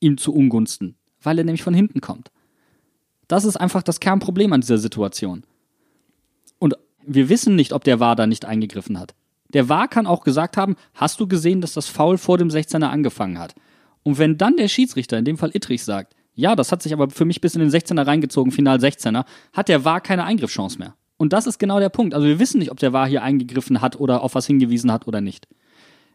ihm 0.00 0.16
zu 0.16 0.32
Ungunsten, 0.34 0.96
weil 1.22 1.38
er 1.38 1.44
nämlich 1.44 1.62
von 1.62 1.74
hinten 1.74 2.00
kommt. 2.00 2.30
Das 3.28 3.44
ist 3.44 3.56
einfach 3.56 3.82
das 3.82 4.00
Kernproblem 4.00 4.52
an 4.52 4.60
dieser 4.60 4.78
Situation. 4.78 5.44
Wir 7.06 7.28
wissen 7.28 7.56
nicht, 7.56 7.72
ob 7.72 7.84
der 7.84 8.00
VAR 8.00 8.16
da 8.16 8.26
nicht 8.26 8.44
eingegriffen 8.44 8.98
hat. 8.98 9.14
Der 9.52 9.68
VAR 9.68 9.88
kann 9.88 10.06
auch 10.06 10.22
gesagt 10.22 10.56
haben, 10.56 10.76
hast 10.94 11.18
du 11.20 11.26
gesehen, 11.26 11.60
dass 11.60 11.72
das 11.72 11.88
Foul 11.88 12.18
vor 12.18 12.38
dem 12.38 12.48
16er 12.48 12.84
angefangen 12.84 13.38
hat? 13.38 13.54
Und 14.02 14.18
wenn 14.18 14.38
dann 14.38 14.56
der 14.56 14.68
Schiedsrichter, 14.68 15.18
in 15.18 15.24
dem 15.24 15.38
Fall 15.38 15.50
Ittrich, 15.54 15.84
sagt, 15.84 16.14
ja, 16.34 16.56
das 16.56 16.72
hat 16.72 16.82
sich 16.82 16.92
aber 16.92 17.10
für 17.10 17.24
mich 17.24 17.40
bis 17.40 17.54
in 17.54 17.60
den 17.60 17.70
16er 17.70 18.06
reingezogen, 18.06 18.52
Final 18.52 18.78
16er, 18.78 19.24
hat 19.52 19.68
der 19.68 19.84
VAR 19.84 20.00
keine 20.00 20.24
Eingriffschance 20.24 20.78
mehr. 20.78 20.94
Und 21.16 21.32
das 21.32 21.46
ist 21.46 21.58
genau 21.58 21.80
der 21.80 21.90
Punkt. 21.90 22.14
Also 22.14 22.26
wir 22.26 22.38
wissen 22.38 22.58
nicht, 22.58 22.70
ob 22.70 22.78
der 22.78 22.92
VAR 22.92 23.06
hier 23.06 23.22
eingegriffen 23.22 23.80
hat 23.80 23.98
oder 23.98 24.22
auf 24.22 24.34
was 24.34 24.46
hingewiesen 24.46 24.90
hat 24.90 25.06
oder 25.06 25.20
nicht. 25.20 25.48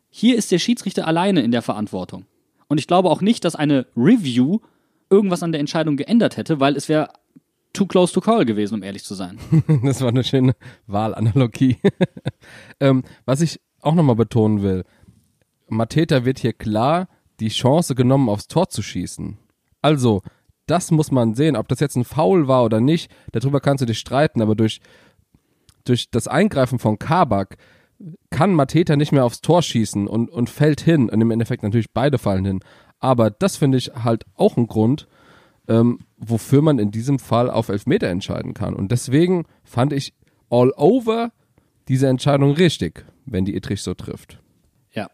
Hier 0.10 0.38
ist 0.38 0.52
der 0.52 0.60
Schiedsrichter 0.60 1.06
alleine 1.08 1.42
in 1.42 1.52
der 1.52 1.62
Verantwortung. 1.62 2.26
Und 2.68 2.80
ich 2.80 2.88
glaube 2.88 3.10
auch 3.10 3.22
nicht, 3.22 3.46
dass 3.46 3.56
eine 3.56 3.86
Review 3.96 4.60
irgendwas 5.10 5.44
an 5.44 5.52
der 5.52 5.60
Entscheidung 5.60 5.98
geändert 5.98 6.38
hätte, 6.38 6.60
weil 6.60 6.76
es 6.76 6.90
wäre 6.90 7.10
too 7.76 7.86
close 7.86 8.14
to 8.14 8.22
call 8.22 8.46
gewesen, 8.46 8.76
um 8.76 8.84
ehrlich 8.84 9.04
zu 9.04 9.14
sein. 9.14 9.38
Das 9.84 10.02
war 10.02 10.10
eine 10.10 10.24
schöne 10.24 10.56
Wahlanalogie. 10.88 11.78
ähm, 12.80 13.04
was 13.26 13.42
ich 13.42 13.60
auch 13.82 13.94
nochmal 13.94 14.16
betonen 14.16 14.62
will, 14.62 14.84
Mateta 15.68 16.26
wird 16.26 16.40
hier 16.40 16.54
klar 16.54 17.08
die 17.40 17.50
Chance 17.50 17.96
genommen, 17.96 18.30
aufs 18.30 18.48
Tor 18.48 18.70
zu 18.70 18.82
schießen. 18.82 19.38
Also, 19.82 20.22
das 20.68 20.90
muss 20.92 21.12
man 21.12 21.36
sehen, 21.36 21.56
ob 21.56 21.68
das 21.68 21.80
jetzt 21.80 21.96
ein 21.96 22.06
Foul 22.06 22.48
war 22.48 22.64
oder 22.64 22.80
nicht, 22.80 23.12
darüber 23.32 23.60
kannst 23.60 23.82
du 23.82 23.86
dich 23.86 24.00
streiten, 24.00 24.42
aber 24.42 24.56
durch, 24.56 24.80
durch 25.84 26.10
das 26.10 26.28
Eingreifen 26.28 26.80
von 26.80 26.98
Kabak 26.98 27.58
kann 28.30 28.54
Mateta 28.54 28.96
nicht 28.96 29.12
mehr 29.12 29.26
aufs 29.26 29.42
Tor 29.42 29.62
schießen 29.62 30.08
und, 30.08 30.30
und 30.30 30.50
fällt 30.50 30.82
hin 30.82 31.10
und 31.10 31.22
im 31.22 31.32
Endeffekt 31.32 31.64
natürlich 31.64 31.92
beide 31.92 32.18
fallen 32.18 32.46
hin. 32.46 32.60
Aber 33.00 33.30
das 33.30 33.58
finde 33.58 33.78
ich 33.78 33.92
halt 33.96 34.26
auch 34.36 34.58
ein 34.58 34.68
Grund, 34.68 35.08
ähm, 35.68 36.00
wofür 36.30 36.62
man 36.62 36.80
in 36.80 36.92
diesem 36.92 37.20
Fall 37.20 37.50
auf 37.50 37.70
Elfmeter 37.70 38.08
entscheiden 38.08 38.54
kann. 38.54 38.74
Und 38.74 38.92
deswegen 38.92 39.46
fand 39.64 39.94
ich 39.94 40.14
all 40.50 40.72
over 40.76 41.32
diese 41.88 42.08
Entscheidung 42.08 42.52
richtig, 42.52 43.06
wenn 43.26 43.46
die 43.46 43.56
Ittrich 43.56 43.82
so 43.82 43.94
trifft. 43.94 44.40
Ja. 44.94 45.10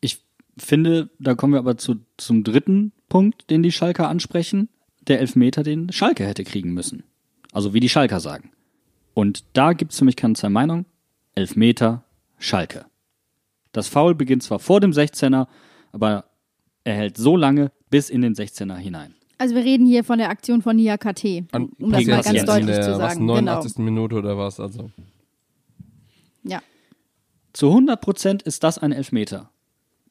Ich 0.00 0.24
finde, 0.56 1.10
da 1.18 1.34
kommen 1.34 1.54
wir 1.54 1.58
aber 1.58 1.76
zu, 1.76 1.96
zum 2.16 2.44
dritten 2.44 2.92
Punkt, 3.08 3.50
den 3.50 3.62
die 3.62 3.72
Schalker 3.72 4.08
ansprechen. 4.08 4.68
Der 5.06 5.20
Elfmeter, 5.20 5.62
den 5.62 5.92
Schalke 5.92 6.26
hätte 6.26 6.44
kriegen 6.44 6.72
müssen. 6.72 7.04
Also 7.52 7.74
wie 7.74 7.80
die 7.80 7.88
Schalker 7.88 8.20
sagen. 8.20 8.50
Und 9.14 9.44
da 9.52 9.72
gibt 9.72 9.92
es 9.92 9.98
für 9.98 10.04
mich 10.04 10.16
keine 10.16 10.34
zwei 10.34 10.48
Meinungen. 10.48 10.86
Elfmeter, 11.34 12.04
Schalke. 12.38 12.86
Das 13.72 13.88
Foul 13.88 14.14
beginnt 14.14 14.42
zwar 14.42 14.58
vor 14.58 14.80
dem 14.80 14.92
16er, 14.92 15.46
aber 15.92 16.24
er 16.84 16.94
hält 16.94 17.16
so 17.16 17.36
lange 17.36 17.72
bis 17.90 18.10
in 18.10 18.22
den 18.22 18.34
16er 18.34 18.76
hinein. 18.76 19.14
Also 19.42 19.56
wir 19.56 19.64
reden 19.64 19.86
hier 19.86 20.04
von 20.04 20.18
der 20.18 20.30
Aktion 20.30 20.62
von 20.62 20.76
Nia 20.76 20.96
KT, 20.96 21.46
An- 21.50 21.70
um 21.80 21.90
das 21.90 22.06
mal 22.06 22.22
ganz 22.22 22.44
deutlich 22.44 22.76
zu 22.76 22.92
Was, 22.92 23.14
sagen. 23.14 23.26
89. 23.26 23.74
Genau. 23.74 23.84
Minute 23.84 24.14
oder 24.14 24.38
was? 24.38 24.60
Also. 24.60 24.92
Ja. 26.44 26.62
Zu 27.52 27.66
100 27.66 28.00
Prozent 28.00 28.42
ist 28.44 28.62
das 28.62 28.78
ein 28.78 28.92
Elfmeter. 28.92 29.50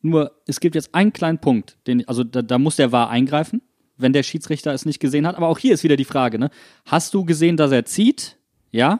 Nur, 0.02 0.34
es 0.48 0.60
gibt 0.60 0.76
jetzt 0.76 0.94
einen 0.94 1.14
kleinen 1.14 1.40
Punkt, 1.40 1.78
den, 1.88 2.06
also 2.10 2.26
da, 2.26 2.42
da 2.42 2.60
muss 2.60 2.76
der 2.76 2.92
VAR 2.92 3.10
eingreifen, 3.10 3.62
wenn 3.96 4.12
der 4.12 4.24
Schiedsrichter 4.24 4.74
es 4.74 4.86
nicht 4.86 5.00
gesehen 5.00 5.26
hat. 5.26 5.38
Aber 5.38 5.48
auch 5.48 5.60
hier 5.60 5.74
ist 5.76 5.86
wieder 5.86 5.96
die 5.96 6.04
Frage, 6.04 6.38
ne? 6.38 6.50
Hast 6.86 7.14
du 7.14 7.24
gesehen, 7.24 7.56
dass 7.56 7.72
er 7.72 7.86
zieht? 7.86 8.38
Ja? 8.74 9.00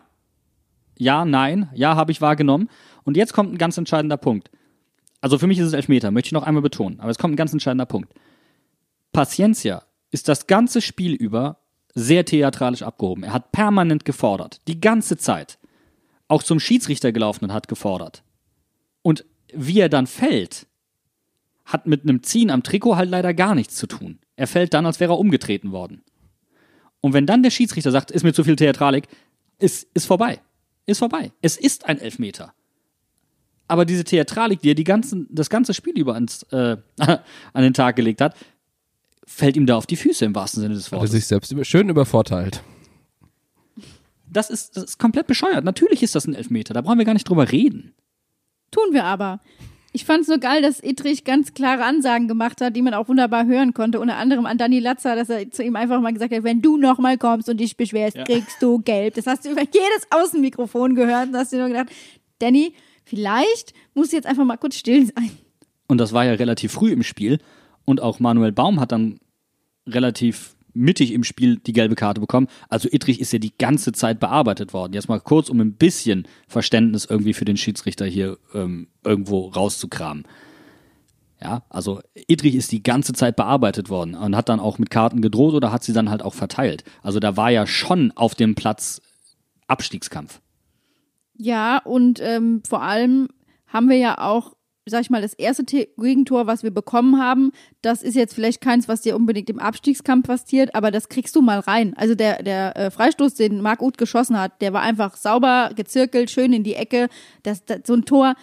Ja, 0.98 1.26
nein. 1.26 1.70
Ja, 1.74 1.98
habe 1.98 2.14
ich 2.14 2.22
wahrgenommen. 2.22 2.70
Und 3.04 3.18
jetzt 3.18 3.34
kommt 3.34 3.52
ein 3.54 3.58
ganz 3.58 3.78
entscheidender 3.78 4.16
Punkt. 4.16 4.50
Also 5.20 5.38
für 5.38 5.48
mich 5.48 5.60
ist 5.60 5.68
es 5.68 5.74
Elfmeter, 5.74 6.10
möchte 6.10 6.28
ich 6.28 6.32
noch 6.34 6.44
einmal 6.44 6.62
betonen. 6.64 7.02
Aber 7.02 7.10
es 7.12 7.18
kommt 7.18 7.34
ein 7.34 7.38
ganz 7.38 7.52
entscheidender 7.52 7.86
Punkt. 7.86 8.14
Paciencia 9.12 9.84
ist 10.12 10.28
das 10.28 10.48
ganze 10.48 10.82
Spiel 10.82 11.14
über 11.14 11.58
sehr 11.94 12.26
theatralisch 12.26 12.84
abgehoben. 12.84 13.24
Er 13.24 13.34
hat 13.34 13.52
permanent 13.52 14.06
gefordert. 14.06 14.62
Die 14.68 14.80
ganze 14.80 15.18
Zeit. 15.18 15.58
Auch 16.28 16.44
zum 16.44 16.60
Schiedsrichter 16.60 17.12
gelaufen 17.12 17.46
und 17.46 17.54
hat 17.54 17.68
gefordert. 17.68 18.24
Und 19.02 19.26
wie 19.54 19.80
er 19.80 19.90
dann 19.90 20.08
fällt, 20.08 20.68
hat 21.66 21.88
mit 21.88 22.04
einem 22.04 22.24
Ziehen 22.24 22.50
am 22.50 22.64
Trikot 22.64 22.96
halt 22.96 23.10
leider 23.10 23.34
gar 23.34 23.56
nichts 23.56 23.76
zu 23.76 23.88
tun. 23.88 24.20
Er 24.36 24.48
fällt 24.48 24.74
dann, 24.74 24.86
als 24.86 25.00
wäre 25.00 25.14
er 25.14 25.20
umgetreten 25.20 25.72
worden. 25.72 26.04
Und 27.02 27.14
wenn 27.14 27.26
dann 27.26 27.44
der 27.44 27.50
Schiedsrichter 27.50 27.92
sagt, 27.92 28.12
ist 28.12 28.24
mir 28.24 28.34
zu 28.34 28.44
viel 28.44 28.56
Theatralik, 28.56 29.08
ist, 29.60 29.88
ist 29.94 30.06
vorbei. 30.06 30.40
Ist 30.86 31.00
vorbei. 31.00 31.32
Es 31.42 31.58
ist 31.58 31.86
ein 31.86 32.00
Elfmeter. 32.00 32.54
Aber 33.68 33.86
diese 33.86 34.04
Theatralik, 34.04 34.62
die 34.62 34.72
er 34.72 34.76
die 34.76 34.84
ganzen, 34.84 35.28
das 35.32 35.50
ganze 35.50 35.74
Spiel 35.74 35.98
über 35.98 36.14
ans, 36.14 36.44
äh, 36.52 36.78
an 37.54 37.64
den 37.64 37.74
Tag 37.74 37.96
gelegt 37.96 38.22
hat, 38.22 38.36
fällt 39.32 39.56
ihm 39.58 39.66
da 39.66 39.76
auf 39.78 39.88
die 39.88 39.96
Füße 39.96 40.26
im 40.26 40.36
wahrsten 40.36 40.62
Sinne 40.62 40.76
des 40.76 40.88
Hat 40.88 40.94
er 40.94 40.98
Wortes. 40.98 41.12
sich 41.12 41.26
selbst 41.26 41.52
über, 41.52 41.64
schön 41.64 41.90
übervorteilt. 41.90 42.62
Das 44.30 44.50
ist, 44.50 44.78
das 44.78 44.84
ist 44.86 44.98
komplett 45.00 45.28
bescheuert. 45.28 45.66
Natürlich 45.66 46.04
ist 46.04 46.16
das 46.16 46.26
ein 46.26 46.36
Elfmeter. 46.36 46.74
Da 46.74 46.82
brauchen 46.82 46.98
wir 46.98 47.06
gar 47.06 47.14
nicht 47.14 47.28
drüber 47.28 47.52
reden. 47.52 47.94
Tun 48.72 48.94
wir 48.94 49.04
aber. 49.04 49.42
Ich 49.94 50.06
fand 50.06 50.22
es 50.22 50.28
so 50.28 50.40
geil, 50.40 50.62
dass 50.62 50.82
Ittrich 50.82 51.26
ganz 51.26 51.54
klare 51.54 51.84
Ansagen 51.84 52.30
gemacht 52.30 52.62
hat, 52.62 52.78
die 52.78 52.82
man 52.82 52.94
auch 52.94 53.10
wunderbar 53.10 53.46
hören 53.46 53.74
konnte. 53.74 54.00
Unter 54.00 54.16
anderem 54.16 54.46
an 54.46 54.58
Danny 54.58 54.80
Latzer, 54.80 55.18
dass 55.18 55.30
er 55.30 55.52
zu 55.52 55.64
ihm 55.64 55.76
einfach 55.76 56.00
mal 56.00 56.14
gesagt 56.14 56.34
hat, 56.34 56.44
wenn 56.44 56.62
du 56.62 56.78
nochmal 56.78 57.18
kommst 57.18 57.50
und 57.50 57.58
dich 57.58 57.76
beschwerst, 57.76 58.18
kriegst 58.26 58.62
du 58.62 58.80
gelb. 58.80 59.16
Das 59.16 59.28
hast 59.28 59.44
du 59.44 59.52
über 59.52 59.64
jedes 59.64 60.08
Außenmikrofon 60.12 60.96
gehört 60.96 61.28
und 61.30 61.36
hast 61.36 61.52
dir 61.52 61.60
nur 61.60 61.68
gedacht, 61.68 61.90
Danny, 62.40 62.74
vielleicht 63.04 63.74
musst 63.94 64.14
du 64.14 64.16
jetzt 64.16 64.28
einfach 64.28 64.46
mal 64.46 64.56
kurz 64.56 64.78
still 64.78 65.08
sein. 65.08 65.32
Und 65.88 65.98
das 65.98 66.14
war 66.14 66.24
ja 66.24 66.34
relativ 66.36 66.72
früh 66.72 66.94
im 66.94 67.04
Spiel. 67.04 67.40
Und 67.86 68.02
auch 68.02 68.20
Manuel 68.20 68.52
Baum 68.52 68.80
hat 68.80 68.92
dann 68.92 69.20
relativ 69.88 70.56
mittig 70.74 71.12
im 71.12 71.24
Spiel 71.24 71.58
die 71.58 71.74
gelbe 71.74 71.96
Karte 71.96 72.22
bekommen. 72.22 72.48
Also 72.70 72.88
Ittrich 72.92 73.20
ist 73.20 73.34
ja 73.34 73.40
die 73.40 73.54
ganze 73.58 73.92
Zeit 73.92 74.20
bearbeitet 74.20 74.74
worden. 74.74 74.94
Jetzt 74.94 75.10
mal 75.10 75.20
kurz, 75.20 75.50
um 75.50 75.60
ein 75.60 75.74
bisschen 75.74 76.28
Verständnis 76.48 77.06
irgendwie 77.06 77.34
für 77.34 77.46
den 77.46 77.58
Schiedsrichter 77.58 78.06
hier 78.06 78.38
ähm, 78.54 78.88
irgendwo 79.04 79.48
rauszukramen. 79.48 80.26
Ja, 81.42 81.64
also 81.70 82.02
Ittrich 82.14 82.56
ist 82.56 82.72
die 82.72 82.84
ganze 82.84 83.14
Zeit 83.14 83.36
bearbeitet 83.36 83.90
worden 83.90 84.14
und 84.14 84.36
hat 84.36 84.48
dann 84.48 84.60
auch 84.60 84.78
mit 84.78 84.92
Karten 84.92 85.22
gedroht 85.22 85.56
oder 85.56 85.72
hat 85.72 85.84
sie 85.84 85.94
dann 85.94 86.10
halt 86.10 86.22
auch 86.22 86.36
verteilt. 86.36 86.84
Also 87.02 87.20
da 87.20 87.36
war 87.36 87.50
ja 87.50 87.66
schon 87.66 88.12
auf 88.12 88.36
dem 88.36 88.54
Platz 88.54 89.02
Abstiegskampf. 89.68 90.40
Ja, 91.36 91.80
und 91.80 92.20
ähm, 92.22 92.62
vor 92.68 92.84
allem 92.84 93.30
haben 93.66 93.90
wir 93.90 93.98
ja 93.98 94.20
auch, 94.20 94.54
sag 94.86 95.02
ich 95.02 95.10
mal, 95.10 95.22
das 95.22 95.34
erste 95.34 95.66
Te- 95.66 95.90
Gegentor, 95.98 96.48
was 96.48 96.64
wir 96.64 96.72
bekommen 96.72 97.20
haben, 97.22 97.52
das 97.82 98.02
ist 98.02 98.16
jetzt 98.16 98.34
vielleicht 98.34 98.62
keins, 98.62 98.88
was 98.88 99.02
dir 99.02 99.16
unbedingt 99.16 99.50
im 99.50 99.60
Abstiegskampf 99.60 100.28
passiert, 100.28 100.74
aber 100.74 100.92
das 100.92 101.08
kriegst 101.10 101.36
du 101.36 101.42
mal 101.42 101.60
rein. 101.60 101.94
Also 101.98 102.16
der, 102.16 102.42
der 102.44 102.76
äh, 102.76 102.92
Freistoß, 102.92 103.36
den 103.36 103.62
Marc 103.62 103.82
Uth 103.82 103.98
geschossen 103.98 104.40
hat, 104.40 104.62
der 104.62 104.74
war 104.74 104.82
einfach 104.82 105.16
sauber, 105.18 105.72
gezirkelt, 105.76 106.32
schön 106.32 106.52
in 106.54 106.64
die 106.64 106.76
Ecke. 106.76 107.10
Das, 107.44 107.64
das, 107.66 107.82
so 107.86 107.94
ein 107.94 108.06
Tor, 108.06 108.34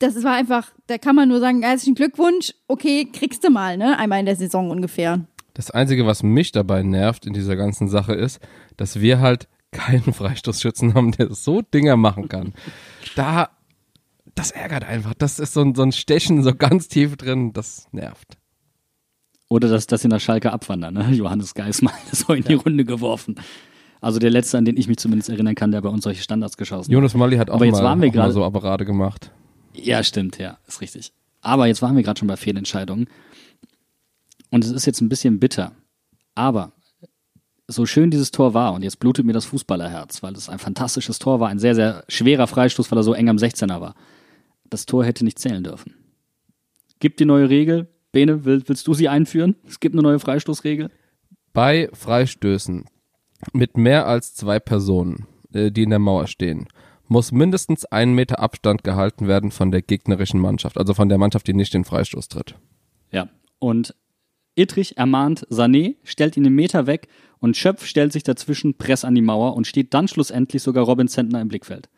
das 0.00 0.22
war 0.24 0.34
einfach, 0.34 0.72
da 0.88 0.98
kann 0.98 1.16
man 1.16 1.28
nur 1.28 1.40
sagen, 1.40 1.62
herzlichen 1.62 1.94
Glückwunsch, 1.94 2.52
okay, 2.68 3.08
kriegst 3.12 3.44
du 3.44 3.50
mal, 3.50 3.76
ne? 3.76 3.98
Einmal 3.98 4.20
in 4.20 4.26
der 4.26 4.36
Saison 4.36 4.70
ungefähr. 4.70 5.20
Das 5.54 5.70
Einzige, 5.70 6.04
was 6.04 6.22
mich 6.22 6.52
dabei 6.52 6.82
nervt 6.82 7.24
in 7.24 7.32
dieser 7.32 7.56
ganzen 7.56 7.88
Sache 7.88 8.12
ist, 8.14 8.40
dass 8.76 9.00
wir 9.00 9.20
halt 9.20 9.48
keinen 9.70 10.02
Freistoßschützen 10.12 10.94
haben, 10.94 11.12
der 11.12 11.32
so 11.32 11.62
Dinger 11.62 11.96
machen 11.96 12.28
kann. 12.28 12.52
Da, 13.14 13.48
das 14.36 14.52
ärgert 14.52 14.84
einfach. 14.84 15.14
Das 15.14 15.40
ist 15.40 15.54
so 15.54 15.62
ein, 15.62 15.74
so 15.74 15.82
ein 15.82 15.92
Stechen 15.92 16.42
so 16.42 16.54
ganz 16.54 16.86
tief 16.88 17.16
drin, 17.16 17.52
das 17.52 17.88
nervt. 17.90 18.36
Oder 19.48 19.68
dass 19.68 19.86
das 19.86 20.04
in 20.04 20.10
der 20.10 20.18
Schalke 20.18 20.52
abwandern, 20.52 20.94
ne? 20.94 21.10
Johannes 21.12 21.54
Geismann 21.54 21.94
so 22.12 22.32
in 22.32 22.44
die 22.44 22.54
Runde 22.54 22.84
geworfen. 22.84 23.36
Also 24.00 24.18
der 24.18 24.30
letzte, 24.30 24.58
an 24.58 24.64
den 24.64 24.76
ich 24.76 24.88
mich 24.88 24.98
zumindest 24.98 25.30
erinnern 25.30 25.54
kann, 25.54 25.72
der 25.72 25.80
bei 25.80 25.88
uns 25.88 26.04
solche 26.04 26.22
Standards 26.22 26.56
geschossen 26.56 26.90
hat. 26.90 26.92
Jonas 26.92 27.14
Molly 27.14 27.38
hat 27.38 27.50
auch 27.50 27.58
mal, 27.58 27.74
auch 27.74 27.96
mal 27.96 28.32
so 28.32 28.44
Apparate 28.44 28.84
gemacht. 28.84 29.32
Ja, 29.72 30.02
stimmt, 30.02 30.38
ja, 30.38 30.58
ist 30.66 30.80
richtig. 30.80 31.12
Aber 31.40 31.66
jetzt 31.66 31.80
waren 31.80 31.96
wir 31.96 32.02
gerade 32.02 32.18
schon 32.18 32.28
bei 32.28 32.36
Fehlentscheidungen. 32.36 33.08
Und 34.50 34.64
es 34.64 34.70
ist 34.70 34.86
jetzt 34.86 35.00
ein 35.00 35.08
bisschen 35.08 35.40
bitter. 35.40 35.72
Aber 36.34 36.72
so 37.68 37.86
schön 37.86 38.10
dieses 38.10 38.30
Tor 38.30 38.54
war, 38.54 38.74
und 38.74 38.82
jetzt 38.82 39.00
blutet 39.00 39.24
mir 39.24 39.32
das 39.32 39.44
Fußballerherz, 39.46 40.22
weil 40.22 40.34
es 40.34 40.48
ein 40.48 40.58
fantastisches 40.58 41.18
Tor 41.18 41.40
war, 41.40 41.48
ein 41.48 41.58
sehr, 41.58 41.74
sehr 41.74 42.04
schwerer 42.08 42.46
Freistoß, 42.46 42.90
weil 42.90 42.98
er 42.98 43.02
so 43.02 43.14
eng 43.14 43.28
am 43.28 43.36
16er 43.36 43.80
war. 43.80 43.94
Das 44.70 44.86
Tor 44.86 45.04
hätte 45.04 45.24
nicht 45.24 45.38
zählen 45.38 45.64
dürfen. 45.64 45.94
Gibt 46.98 47.20
die 47.20 47.24
neue 47.24 47.48
Regel. 47.48 47.88
Bene, 48.12 48.44
will, 48.44 48.62
willst 48.66 48.86
du 48.86 48.94
sie 48.94 49.08
einführen? 49.08 49.56
Es 49.66 49.80
gibt 49.80 49.94
eine 49.94 50.02
neue 50.02 50.18
Freistoßregel. 50.18 50.90
Bei 51.52 51.88
Freistößen 51.92 52.86
mit 53.52 53.76
mehr 53.76 54.06
als 54.06 54.34
zwei 54.34 54.58
Personen, 54.58 55.26
äh, 55.52 55.70
die 55.70 55.82
in 55.82 55.90
der 55.90 55.98
Mauer 55.98 56.26
stehen, 56.26 56.66
muss 57.08 57.32
mindestens 57.32 57.84
ein 57.84 58.14
Meter 58.14 58.40
Abstand 58.40 58.82
gehalten 58.84 59.28
werden 59.28 59.50
von 59.50 59.70
der 59.70 59.82
gegnerischen 59.82 60.40
Mannschaft, 60.40 60.78
also 60.78 60.94
von 60.94 61.08
der 61.08 61.18
Mannschaft, 61.18 61.46
die 61.46 61.54
nicht 61.54 61.74
den 61.74 61.84
Freistoß 61.84 62.28
tritt. 62.28 62.56
Ja. 63.12 63.28
Und 63.58 63.94
Ittrich 64.56 64.96
ermahnt 64.96 65.46
Sané, 65.48 65.96
stellt 66.02 66.36
ihn 66.36 66.46
einen 66.46 66.54
Meter 66.54 66.86
weg 66.86 67.08
und 67.38 67.56
Schöpf 67.56 67.84
stellt 67.84 68.12
sich 68.12 68.22
dazwischen, 68.22 68.74
press 68.74 69.04
an 69.04 69.14
die 69.14 69.22
Mauer 69.22 69.54
und 69.54 69.66
steht 69.66 69.94
dann 69.94 70.08
schlussendlich 70.08 70.62
sogar 70.62 70.84
Robin 70.84 71.08
Zentner 71.08 71.40
im 71.40 71.48
Blickfeld. 71.48 71.88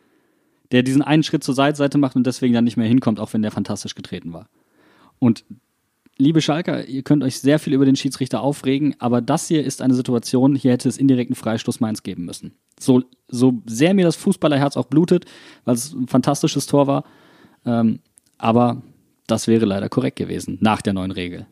Der 0.73 0.83
diesen 0.83 1.03
einen 1.03 1.23
Schritt 1.23 1.45
zur 1.45 1.55
Seite 1.55 1.99
macht 1.99 2.17
und 2.17 2.27
deswegen 2.27 2.55
dann 2.55 2.65
nicht 2.65 2.77
mehr 2.77 2.89
hinkommt, 2.89 3.21
auch 3.21 3.33
wenn 3.33 3.43
der 3.43 3.51
fantastisch 3.51 3.95
getreten 3.95 4.33
war. 4.33 4.49
Und 5.19 5.45
liebe 6.19 6.43
Schalker, 6.43 6.87
ihr 6.87 7.03
könnt 7.03 7.23
euch 7.23 7.41
sehr 7.41 7.59
viel 7.59 7.73
über 7.73 7.87
den 7.87 7.97
Schiedsrichter 7.97 8.43
aufregen, 8.43 8.95
aber 8.99 9.21
das 9.21 9.49
hier 9.49 9.65
ist 9.65 9.81
eine 9.81 9.95
Situation, 9.95 10.57
hier 10.57 10.73
hätte 10.73 10.89
es 10.89 10.99
indirekten 10.99 11.37
Freistoß 11.37 11.81
Mainz 11.81 12.03
geben 12.03 12.25
müssen. 12.25 12.53
So, 12.79 13.03
so 13.29 13.63
sehr 13.67 13.95
mir 13.95 14.05
das 14.05 14.17
Fußballerherz 14.17 14.77
auch 14.77 14.87
blutet, 14.87 15.25
weil 15.65 15.75
es 15.75 15.93
ein 15.93 16.09
fantastisches 16.09 16.67
Tor 16.67 16.87
war, 16.87 17.05
ähm, 17.65 18.01
aber 18.37 18.83
das 19.27 19.47
wäre 19.47 19.67
leider 19.67 19.89
korrekt 19.89 20.17
gewesen, 20.17 20.59
nach 20.61 20.83
der 20.83 20.93
neuen 20.93 21.11
Regel. 21.11 21.47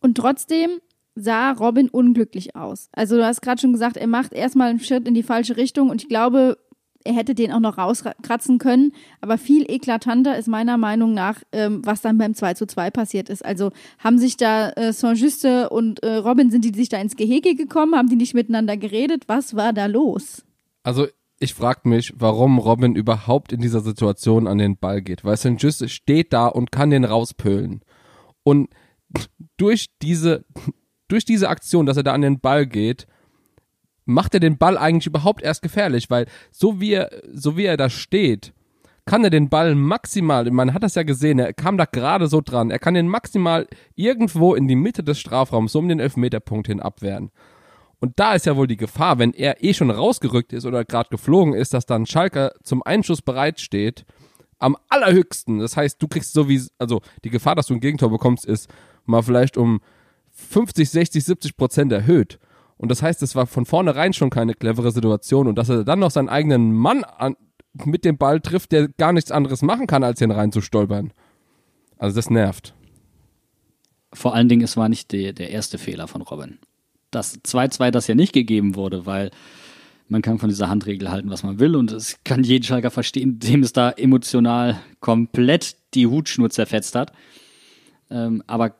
Und 0.00 0.16
trotzdem 0.16 0.70
sah 1.14 1.52
Robin 1.52 1.88
unglücklich 1.88 2.56
aus. 2.56 2.88
Also 2.92 3.16
du 3.16 3.24
hast 3.24 3.42
gerade 3.42 3.60
schon 3.60 3.72
gesagt, 3.72 3.96
er 3.96 4.06
macht 4.06 4.32
erstmal 4.32 4.70
einen 4.70 4.80
Schritt 4.80 5.06
in 5.06 5.14
die 5.14 5.22
falsche 5.22 5.56
Richtung 5.56 5.90
und 5.90 6.02
ich 6.02 6.08
glaube, 6.08 6.56
er 7.04 7.14
hätte 7.14 7.34
den 7.34 7.52
auch 7.52 7.60
noch 7.60 7.78
rauskratzen 7.78 8.58
können. 8.58 8.92
Aber 9.20 9.38
viel 9.38 9.70
eklatanter 9.70 10.36
ist 10.36 10.48
meiner 10.48 10.76
Meinung 10.76 11.14
nach, 11.14 11.42
ähm, 11.52 11.82
was 11.84 12.00
dann 12.02 12.18
beim 12.18 12.34
2 12.34 12.54
zu 12.54 12.66
2 12.66 12.90
passiert 12.90 13.28
ist. 13.28 13.44
Also 13.44 13.70
haben 13.98 14.18
sich 14.18 14.36
da 14.36 14.70
äh, 14.70 14.92
Saint-Juste 14.92 15.70
und 15.70 16.02
äh, 16.02 16.16
Robin, 16.16 16.50
sind 16.50 16.64
die 16.64 16.74
sich 16.74 16.88
da 16.88 16.98
ins 16.98 17.16
Gehege 17.16 17.54
gekommen? 17.54 17.94
Haben 17.94 18.08
die 18.08 18.16
nicht 18.16 18.34
miteinander 18.34 18.76
geredet? 18.76 19.24
Was 19.26 19.56
war 19.56 19.72
da 19.72 19.86
los? 19.86 20.44
Also 20.82 21.06
ich 21.38 21.54
frage 21.54 21.88
mich, 21.88 22.12
warum 22.16 22.58
Robin 22.58 22.94
überhaupt 22.94 23.52
in 23.52 23.60
dieser 23.60 23.80
Situation 23.80 24.46
an 24.46 24.58
den 24.58 24.76
Ball 24.76 25.00
geht. 25.00 25.24
Weil 25.24 25.38
St. 25.38 25.54
Just 25.58 25.88
steht 25.88 26.32
da 26.32 26.46
und 26.46 26.70
kann 26.70 26.90
den 26.90 27.04
rauspölen. 27.04 27.80
Und 28.42 28.68
durch 29.56 29.86
diese, 30.02 30.44
durch 31.08 31.24
diese 31.24 31.48
Aktion, 31.48 31.86
dass 31.86 31.96
er 31.96 32.02
da 32.02 32.12
an 32.12 32.20
den 32.20 32.40
Ball 32.40 32.66
geht, 32.66 33.06
macht 34.10 34.34
er 34.34 34.40
den 34.40 34.58
Ball 34.58 34.76
eigentlich 34.76 35.06
überhaupt 35.06 35.42
erst 35.42 35.62
gefährlich, 35.62 36.10
weil 36.10 36.26
so 36.50 36.80
wie 36.80 36.92
er, 36.92 37.10
so 37.32 37.56
wie 37.56 37.64
er 37.64 37.76
da 37.76 37.90
steht, 37.90 38.52
kann 39.06 39.24
er 39.24 39.30
den 39.30 39.48
Ball 39.48 39.74
maximal, 39.74 40.48
man 40.50 40.74
hat 40.74 40.82
das 40.82 40.94
ja 40.94 41.02
gesehen, 41.02 41.38
er 41.38 41.52
kam 41.52 41.78
da 41.78 41.84
gerade 41.84 42.28
so 42.28 42.40
dran, 42.40 42.70
er 42.70 42.78
kann 42.78 42.94
den 42.94 43.08
maximal 43.08 43.66
irgendwo 43.94 44.54
in 44.54 44.68
die 44.68 44.76
Mitte 44.76 45.02
des 45.02 45.18
Strafraums, 45.18 45.72
so 45.72 45.78
um 45.78 45.88
den 45.88 46.00
Elfmeterpunkt 46.00 46.66
hin 46.68 46.80
abwehren. 46.80 47.30
Und 47.98 48.18
da 48.18 48.34
ist 48.34 48.46
ja 48.46 48.56
wohl 48.56 48.66
die 48.66 48.76
Gefahr, 48.76 49.18
wenn 49.18 49.32
er 49.32 49.62
eh 49.62 49.74
schon 49.74 49.90
rausgerückt 49.90 50.52
ist 50.52 50.64
oder 50.64 50.84
gerade 50.84 51.10
geflogen 51.10 51.54
ist, 51.54 51.74
dass 51.74 51.86
dann 51.86 52.06
Schalker 52.06 52.52
zum 52.62 52.82
Einschuss 52.82 53.20
bereit 53.20 53.60
steht, 53.60 54.04
am 54.58 54.76
allerhöchsten. 54.88 55.58
Das 55.58 55.76
heißt, 55.76 56.00
du 56.00 56.08
kriegst 56.08 56.32
so 56.32 56.48
wie, 56.48 56.62
also 56.78 57.00
die 57.24 57.30
Gefahr, 57.30 57.56
dass 57.56 57.66
du 57.66 57.74
ein 57.74 57.80
Gegentor 57.80 58.10
bekommst, 58.10 58.46
ist 58.46 58.70
mal 59.04 59.22
vielleicht 59.22 59.56
um 59.56 59.80
50, 60.30 60.88
60, 60.88 61.24
70 61.24 61.56
Prozent 61.56 61.92
erhöht. 61.92 62.38
Und 62.80 62.90
das 62.90 63.02
heißt, 63.02 63.22
es 63.22 63.36
war 63.36 63.46
von 63.46 63.66
vornherein 63.66 64.14
schon 64.14 64.30
keine 64.30 64.54
clevere 64.54 64.90
Situation 64.90 65.48
und 65.48 65.56
dass 65.56 65.68
er 65.68 65.84
dann 65.84 65.98
noch 65.98 66.10
seinen 66.10 66.30
eigenen 66.30 66.72
Mann 66.72 67.04
an, 67.04 67.36
mit 67.74 68.06
dem 68.06 68.16
Ball 68.16 68.40
trifft, 68.40 68.72
der 68.72 68.88
gar 68.88 69.12
nichts 69.12 69.30
anderes 69.30 69.60
machen 69.60 69.86
kann, 69.86 70.02
als 70.02 70.22
ihn 70.22 70.30
reinzustolpern. 70.30 71.12
Also 71.98 72.16
das 72.16 72.30
nervt. 72.30 72.72
Vor 74.14 74.34
allen 74.34 74.48
Dingen, 74.48 74.62
es 74.62 74.78
war 74.78 74.88
nicht 74.88 75.12
die, 75.12 75.34
der 75.34 75.50
erste 75.50 75.76
Fehler 75.76 76.08
von 76.08 76.22
Robin. 76.22 76.58
Das 77.10 77.38
2-2, 77.44 77.90
das 77.90 78.06
ja 78.06 78.14
nicht 78.14 78.32
gegeben 78.32 78.74
wurde, 78.76 79.04
weil 79.04 79.30
man 80.08 80.22
kann 80.22 80.38
von 80.38 80.48
dieser 80.48 80.70
Handregel 80.70 81.10
halten, 81.10 81.28
was 81.28 81.42
man 81.42 81.58
will 81.58 81.76
und 81.76 81.92
es 81.92 82.16
kann 82.24 82.44
jeden 82.44 82.64
Schalker 82.64 82.90
verstehen, 82.90 83.38
dem 83.40 83.62
es 83.62 83.74
da 83.74 83.90
emotional 83.90 84.80
komplett 85.00 85.76
die 85.92 86.06
Hutschnur 86.06 86.48
zerfetzt 86.48 86.94
hat. 86.94 87.12
Ähm, 88.08 88.42
aber 88.46 88.74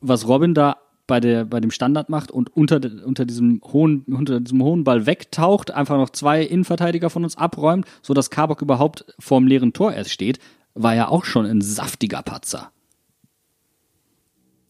was 0.00 0.26
Robin 0.26 0.54
da 0.54 0.78
bei, 1.06 1.20
der, 1.20 1.44
bei 1.44 1.60
dem 1.60 1.70
Standard 1.70 2.08
macht 2.08 2.30
und 2.30 2.54
unter, 2.56 2.80
unter, 3.04 3.24
diesem 3.24 3.60
hohen, 3.64 4.04
unter 4.08 4.40
diesem 4.40 4.62
hohen 4.62 4.84
Ball 4.84 5.06
wegtaucht, 5.06 5.70
einfach 5.70 5.96
noch 5.96 6.10
zwei 6.10 6.42
Innenverteidiger 6.42 7.10
von 7.10 7.24
uns 7.24 7.36
abräumt, 7.36 7.86
sodass 8.02 8.30
Kabok 8.30 8.62
überhaupt 8.62 9.04
vorm 9.18 9.46
leeren 9.46 9.72
Tor 9.72 9.92
erst 9.92 10.10
steht, 10.10 10.38
war 10.74 10.94
ja 10.94 11.08
auch 11.08 11.24
schon 11.24 11.46
ein 11.46 11.60
saftiger 11.60 12.22
Patzer. 12.22 12.70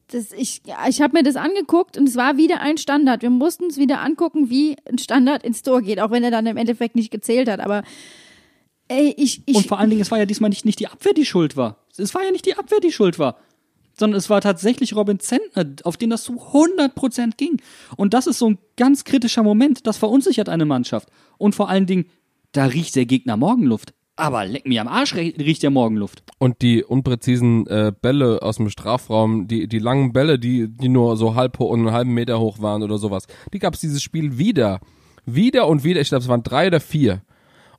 Das, 0.08 0.32
ich 0.32 0.62
ich 0.88 1.00
habe 1.00 1.16
mir 1.16 1.24
das 1.24 1.34
angeguckt 1.34 1.98
und 1.98 2.08
es 2.08 2.14
war 2.14 2.36
wieder 2.36 2.60
ein 2.60 2.78
Standard. 2.78 3.22
Wir 3.22 3.30
mussten 3.30 3.66
es 3.66 3.76
wieder 3.76 4.00
angucken, 4.02 4.50
wie 4.50 4.76
ein 4.88 4.98
Standard 4.98 5.42
ins 5.42 5.62
Tor 5.62 5.82
geht, 5.82 5.98
auch 5.98 6.12
wenn 6.12 6.22
er 6.22 6.30
dann 6.30 6.46
im 6.46 6.56
Endeffekt 6.56 6.94
nicht 6.94 7.10
gezählt 7.10 7.48
hat. 7.48 7.58
Aber 7.58 7.82
ey, 8.86 9.12
ich, 9.16 9.42
ich. 9.46 9.56
Und 9.56 9.66
vor 9.66 9.80
allen 9.80 9.90
Dingen, 9.90 10.02
es 10.02 10.12
war 10.12 10.18
ja 10.18 10.26
diesmal 10.26 10.50
nicht, 10.50 10.64
nicht 10.64 10.78
die 10.78 10.86
Abwehr, 10.86 11.12
die 11.12 11.24
schuld 11.24 11.56
war. 11.56 11.78
Es 11.96 12.14
war 12.14 12.22
ja 12.22 12.30
nicht 12.30 12.46
die 12.46 12.56
Abwehr, 12.56 12.78
die 12.78 12.92
schuld 12.92 13.18
war 13.18 13.36
sondern 13.98 14.18
es 14.18 14.30
war 14.30 14.40
tatsächlich 14.40 14.94
Robin 14.94 15.18
Zentner, 15.18 15.66
auf 15.84 15.96
den 15.96 16.10
das 16.10 16.22
zu 16.22 16.34
100% 16.34 17.36
ging. 17.36 17.60
Und 17.96 18.14
das 18.14 18.26
ist 18.26 18.38
so 18.38 18.50
ein 18.50 18.58
ganz 18.76 19.04
kritischer 19.04 19.42
Moment, 19.42 19.86
das 19.86 19.96
verunsichert 19.96 20.48
eine 20.48 20.64
Mannschaft. 20.64 21.08
Und 21.38 21.54
vor 21.54 21.68
allen 21.68 21.86
Dingen, 21.86 22.06
da 22.52 22.66
riecht 22.66 22.96
der 22.96 23.06
Gegner 23.06 23.36
Morgenluft. 23.36 23.94
Aber 24.18 24.46
leck 24.46 24.66
mir 24.66 24.80
am 24.80 24.88
Arsch 24.88 25.14
riecht 25.14 25.62
der 25.62 25.70
Morgenluft. 25.70 26.22
Und 26.38 26.62
die 26.62 26.82
unpräzisen 26.82 27.66
äh, 27.66 27.92
Bälle 28.00 28.40
aus 28.42 28.56
dem 28.56 28.70
Strafraum, 28.70 29.46
die, 29.46 29.68
die 29.68 29.78
langen 29.78 30.14
Bälle, 30.14 30.38
die, 30.38 30.68
die 30.68 30.88
nur 30.88 31.18
so 31.18 31.34
halb 31.34 31.60
und 31.60 31.80
einen 31.80 31.92
halben 31.92 32.14
Meter 32.14 32.40
hoch 32.40 32.60
waren 32.60 32.82
oder 32.82 32.96
sowas, 32.96 33.26
die 33.52 33.58
gab 33.58 33.74
es 33.74 33.80
dieses 33.80 34.02
Spiel 34.02 34.38
wieder. 34.38 34.80
Wieder 35.26 35.66
und 35.66 35.84
wieder, 35.84 36.00
ich 36.00 36.08
glaube, 36.08 36.22
es 36.22 36.28
waren 36.28 36.42
drei 36.42 36.68
oder 36.68 36.80
vier 36.80 37.22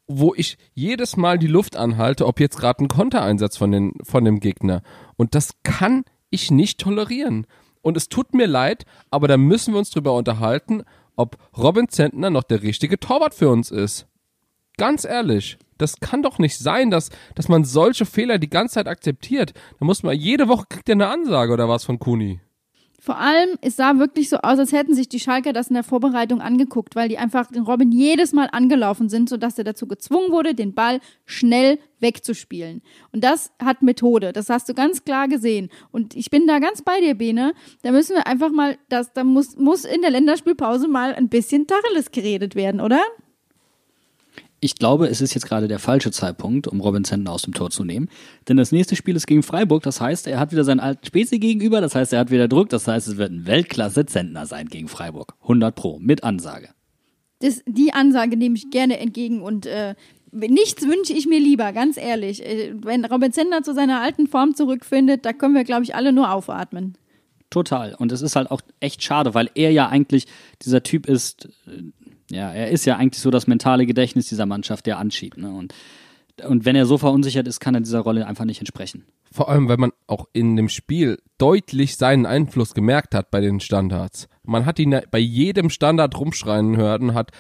wo 0.08 0.34
ich 0.34 0.58
jedes 0.74 1.18
Mal 1.18 1.38
die 1.38 1.48
Luft 1.48 1.76
anhalte, 1.76 2.26
ob 2.26 2.40
jetzt 2.40 2.58
gerade 2.58 2.84
ein 2.84 2.88
Kontereinsatz 2.88 3.58
von, 3.58 3.72
den, 3.72 3.94
von 4.04 4.24
dem 4.24 4.40
Gegner. 4.40 4.82
Und 5.18 5.36
das 5.36 5.52
kann 5.64 6.04
ich 6.30 6.50
nicht 6.52 6.80
tolerieren. 6.80 7.46
Und 7.82 7.98
es 7.98 8.10
tut 8.10 8.34
mir 8.34 8.48
leid, 8.48 8.86
aber 9.12 9.28
da 9.28 9.38
müssen 9.38 9.74
wir 9.74 9.80
uns 9.80 9.92
drüber 9.92 10.14
unterhalten, 10.14 10.84
ob 11.16 11.38
Robin 11.58 11.90
Zentner 11.90 12.30
noch 12.30 12.44
der 12.44 12.64
richtige 12.64 13.00
Torwart 13.00 13.34
für 13.34 13.50
uns 13.50 13.72
ist. 13.72 14.08
Ganz 14.78 15.04
ehrlich, 15.06 15.58
das 15.78 16.00
kann 16.00 16.22
doch 16.22 16.38
nicht 16.38 16.58
sein, 16.58 16.92
dass, 16.92 17.10
dass 17.36 17.50
man 17.50 17.66
solche 17.66 18.06
Fehler 18.06 18.38
die 18.38 18.50
ganze 18.50 18.76
Zeit 18.76 18.88
akzeptiert. 18.88 19.54
Da 19.80 19.86
muss 19.86 20.04
man, 20.04 20.16
jede 20.16 20.48
Woche 20.48 20.66
kriegt 20.70 20.90
er 20.90 20.94
eine 20.94 21.08
Ansage 21.08 21.54
oder 21.54 21.68
was 21.68 21.84
von 21.84 22.00
Kuni. 22.00 22.40
Vor 23.08 23.18
allem, 23.18 23.58
es 23.62 23.78
sah 23.78 24.00
wirklich 24.00 24.28
so 24.28 24.36
aus, 24.40 24.60
als 24.60 24.74
hätten 24.74 24.94
sich 24.94 25.08
die 25.08 25.22
Schalker 25.22 25.54
das 25.54 25.70
in 25.70 25.76
der 25.76 25.86
Vorbereitung 25.86 26.42
angeguckt, 26.42 26.98
weil 26.98 27.08
die 27.08 27.18
einfach 27.18 27.50
den 27.50 27.64
Robin 27.64 27.90
jedes 27.90 28.34
Mal 28.34 28.50
angelaufen 28.52 29.08
sind, 29.08 29.30
sodass 29.30 29.58
er 29.58 29.64
dazu 29.64 29.88
gezwungen 29.88 30.34
wurde, 30.34 30.54
den 30.54 30.74
Ball 30.74 31.00
schnell 31.26 31.80
wegzuspielen. 32.02 32.82
Und 33.14 33.24
das 33.24 33.54
hat 33.64 33.82
Methode. 33.82 34.34
Das 34.34 34.50
hast 34.50 34.68
du 34.68 34.74
ganz 34.74 35.06
klar 35.06 35.30
gesehen. 35.30 35.70
Und 35.94 36.18
ich 36.18 36.30
bin 36.30 36.48
da 36.48 36.60
ganz 36.60 36.82
bei 36.82 37.00
dir, 37.00 37.16
Bene. 37.16 37.54
Da 37.82 37.94
müssen 37.94 38.18
wir 38.18 38.28
einfach 38.28 38.52
mal, 38.52 38.78
das, 38.90 39.14
da 39.14 39.24
muss, 39.24 39.56
muss 39.56 39.86
in 39.86 40.02
der 40.02 40.12
Länderspielpause 40.12 40.90
mal 40.90 41.16
ein 41.16 41.30
bisschen 41.30 41.66
Tacheles 41.66 42.12
geredet 42.12 42.56
werden, 42.56 42.82
oder? 42.82 43.00
Ich 44.60 44.76
glaube, 44.76 45.08
es 45.08 45.22
ist 45.22 45.34
jetzt 45.34 45.48
gerade 45.48 45.68
der 45.68 45.80
falsche 45.80 46.12
Zeitpunkt, 46.12 46.68
um 46.68 46.82
Robin 46.82 47.04
Zentner 47.04 47.32
aus 47.32 47.44
dem 47.44 47.54
Tor 47.54 47.70
zu 47.70 47.84
nehmen. 47.84 48.10
Denn 48.48 48.58
das 48.58 48.72
nächste 48.72 48.96
Spiel 48.96 49.16
ist 49.16 49.28
gegen 49.28 49.44
Freiburg. 49.44 49.84
Das 49.84 50.02
heißt, 50.02 50.28
er 50.28 50.40
hat 50.40 50.52
wieder 50.52 50.64
seinen 50.64 50.80
alten 50.80 51.06
Spezi 51.06 51.40
gegenüber. 51.40 51.80
Das 51.80 51.94
heißt, 51.94 52.14
er 52.14 52.20
hat 52.20 52.32
wieder 52.32 52.48
Druck. 52.48 52.70
Das 52.70 52.88
heißt, 52.88 53.08
es 53.08 53.18
wird 53.18 53.32
ein 53.32 53.46
Weltklasse-Zentner 53.46 54.46
sein 54.48 54.68
gegen 54.68 54.88
Freiburg. 54.88 55.36
100 55.44 55.76
Pro. 55.76 56.00
Mit 56.00 56.24
Ansage. 56.24 56.70
Das, 57.40 57.62
die 57.68 57.94
Ansage 57.94 58.36
nehme 58.36 58.56
ich 58.56 58.72
gerne 58.72 59.00
entgegen 59.00 59.42
und 59.42 59.68
äh, 59.68 59.94
nichts 60.32 60.84
wünsche 60.88 61.14
ich 61.14 61.28
mir 61.28 61.40
lieber, 61.40 61.72
ganz 61.72 61.98
ehrlich. 61.98 62.44
Äh, 62.44 62.74
wenn 62.76 63.06
Robin 63.06 63.32
Zentner 63.32 63.62
zu 63.62 63.76
seiner 63.76 64.02
alten 64.02 64.26
Form 64.26 64.56
zurückfindet, 64.56 65.24
da 65.24 65.34
können 65.34 65.54
wir, 65.54 65.64
glaube 65.64 65.84
ich, 65.84 65.94
alle 65.94 66.12
nur 66.12 66.32
aufatmen. 66.32 66.98
Total. 67.52 67.94
Und 67.94 68.12
es 68.12 68.22
ist 68.22 68.36
halt 68.36 68.52
auch 68.52 68.62
echt 68.80 69.04
schade, 69.04 69.34
weil 69.34 69.50
er 69.56 69.72
ja 69.72 69.88
eigentlich 69.88 70.26
dieser 70.64 70.82
Typ 70.84 71.08
ist, 71.08 71.48
äh, 71.68 71.84
ja, 72.30 72.52
er 72.52 72.70
ist 72.70 72.86
ja 72.86 72.98
eigentlich 72.98 73.22
so 73.22 73.32
das 73.32 73.48
mentale 73.48 73.86
Gedächtnis 73.86 74.28
dieser 74.28 74.46
Mannschaft, 74.46 74.86
der 74.86 74.98
anschiebt. 74.98 75.38
Ne? 75.38 75.52
Und, 75.52 75.74
und 76.46 76.66
wenn 76.66 76.76
er 76.76 76.86
so 76.86 76.98
verunsichert 76.98 77.48
ist, 77.48 77.60
kann 77.60 77.76
er 77.76 77.82
dieser 77.82 78.00
Rolle 78.00 78.28
einfach 78.28 78.46
nicht 78.46 78.60
entsprechen. 78.60 79.06
Vor 79.32 79.50
allem, 79.50 79.70
weil 79.70 79.78
man 79.78 79.92
auch 80.08 80.28
in 80.34 80.56
dem 80.56 80.70
Spiel 80.70 81.20
deutlich 81.38 81.98
seinen 81.98 82.26
Einfluss 82.26 82.74
gemerkt 82.74 83.14
hat 83.14 83.32
bei 83.32 83.42
den 83.42 83.60
Standards. 83.60 84.28
Man 84.44 84.66
hat 84.66 84.80
ihn 84.80 85.00
bei 85.12 85.20
jedem 85.20 85.70
Standard 85.70 86.18
rumschreien 86.18 86.78
hören 86.78 87.10
und 87.10 87.14
hat 87.14 87.32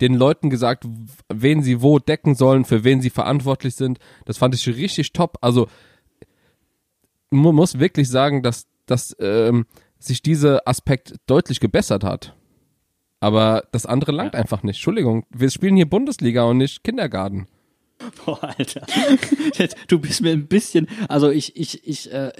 den 0.00 0.14
Leuten 0.14 0.50
gesagt, 0.50 0.84
wen 1.32 1.62
sie 1.62 1.80
wo 1.80 1.98
decken 1.98 2.34
sollen, 2.34 2.64
für 2.64 2.84
wen 2.84 3.00
sie 3.00 3.10
verantwortlich 3.10 3.76
sind. 3.76 3.98
Das 4.24 4.38
fand 4.38 4.54
ich 4.54 4.66
richtig 4.66 5.12
top. 5.12 5.38
Also 5.40 5.68
man 7.30 7.54
muss 7.54 7.78
wirklich 7.78 8.08
sagen, 8.08 8.42
dass, 8.42 8.66
dass 8.86 9.16
ähm, 9.20 9.66
sich 9.98 10.22
dieser 10.22 10.66
Aspekt 10.66 11.14
deutlich 11.26 11.60
gebessert 11.60 12.04
hat. 12.04 12.34
Aber 13.24 13.64
das 13.72 13.86
andere 13.86 14.12
langt 14.12 14.34
einfach 14.34 14.62
nicht. 14.62 14.76
Entschuldigung, 14.76 15.24
wir 15.30 15.48
spielen 15.48 15.76
hier 15.76 15.88
Bundesliga 15.88 16.42
und 16.42 16.58
nicht 16.58 16.84
Kindergarten. 16.84 17.46
Boah, 18.26 18.54
Alter. 18.58 18.86
Du 19.88 19.98
bist 19.98 20.20
mir 20.20 20.32
ein 20.32 20.46
bisschen, 20.46 20.88
also 21.08 21.30
ich, 21.30 21.56
ich, 21.56 21.88
ich, 21.88 22.12
äh, 22.12 22.32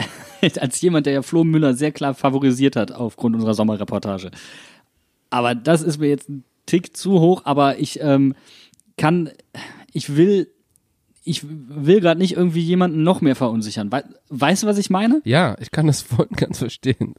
als 0.61 0.79
jemand, 0.83 1.07
der 1.07 1.15
ja 1.15 1.23
Flo 1.23 1.43
Müller 1.43 1.73
sehr 1.73 1.91
klar 1.91 2.13
favorisiert 2.13 2.77
hat 2.77 2.93
aufgrund 2.93 3.35
unserer 3.35 3.55
Sommerreportage. 3.55 4.31
Aber 5.31 5.55
das 5.55 5.81
ist 5.81 6.01
mir 6.01 6.09
jetzt 6.11 6.29
ein 6.29 6.45
Tick 6.67 6.95
zu 6.95 7.19
hoch, 7.19 7.47
aber 7.47 7.79
ich 7.79 8.01
ähm, 8.03 8.35
kann, 8.99 9.31
ich 9.91 10.17
will, 10.17 10.53
ich 11.23 11.47
will 11.49 12.01
gerade 12.01 12.21
nicht 12.21 12.37
irgendwie 12.37 12.61
jemanden 12.61 13.03
noch 13.03 13.23
mehr 13.23 13.37
verunsichern. 13.37 13.91
weißt 14.29 14.65
du, 14.65 14.67
was 14.67 14.77
ich 14.77 14.91
meine? 14.91 15.23
Ja, 15.25 15.57
ich 15.61 15.71
kann 15.71 15.87
das 15.87 16.03
voll 16.03 16.27
und 16.29 16.37
ganz 16.37 16.59
verstehen. 16.59 17.15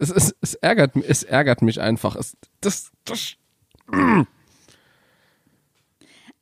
Es, 0.00 0.10
es, 0.10 0.34
es, 0.40 0.54
ärgert, 0.54 0.96
es 0.96 1.22
ärgert 1.22 1.60
mich 1.60 1.78
einfach. 1.78 2.16
Es, 2.16 2.34
das, 2.62 2.90
das, 3.04 3.36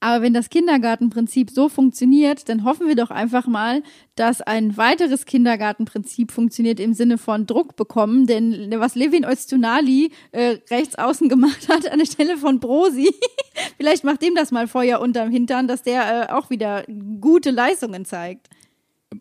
Aber 0.00 0.22
wenn 0.22 0.32
das 0.32 0.48
Kindergartenprinzip 0.48 1.50
so 1.50 1.68
funktioniert, 1.68 2.48
dann 2.48 2.62
hoffen 2.62 2.86
wir 2.86 2.94
doch 2.94 3.10
einfach 3.10 3.48
mal, 3.48 3.82
dass 4.14 4.40
ein 4.40 4.76
weiteres 4.76 5.26
Kindergartenprinzip 5.26 6.30
funktioniert 6.30 6.78
im 6.78 6.94
Sinne 6.94 7.18
von 7.18 7.46
Druck 7.46 7.74
bekommen. 7.74 8.28
Denn 8.28 8.72
was 8.78 8.94
Levin 8.94 9.24
Öztunali 9.24 10.12
äh, 10.30 10.58
rechts 10.70 10.94
außen 10.94 11.28
gemacht 11.28 11.68
hat 11.68 11.90
an 11.90 11.98
der 11.98 12.06
Stelle 12.06 12.36
von 12.36 12.60
Brosi, 12.60 13.12
vielleicht 13.76 14.04
macht 14.04 14.22
dem 14.22 14.36
das 14.36 14.52
mal 14.52 14.68
Feuer 14.68 15.00
unterm 15.00 15.30
Hintern, 15.32 15.66
dass 15.66 15.82
der 15.82 16.30
äh, 16.30 16.32
auch 16.32 16.48
wieder 16.48 16.84
gute 17.20 17.50
Leistungen 17.50 18.04
zeigt. 18.04 18.48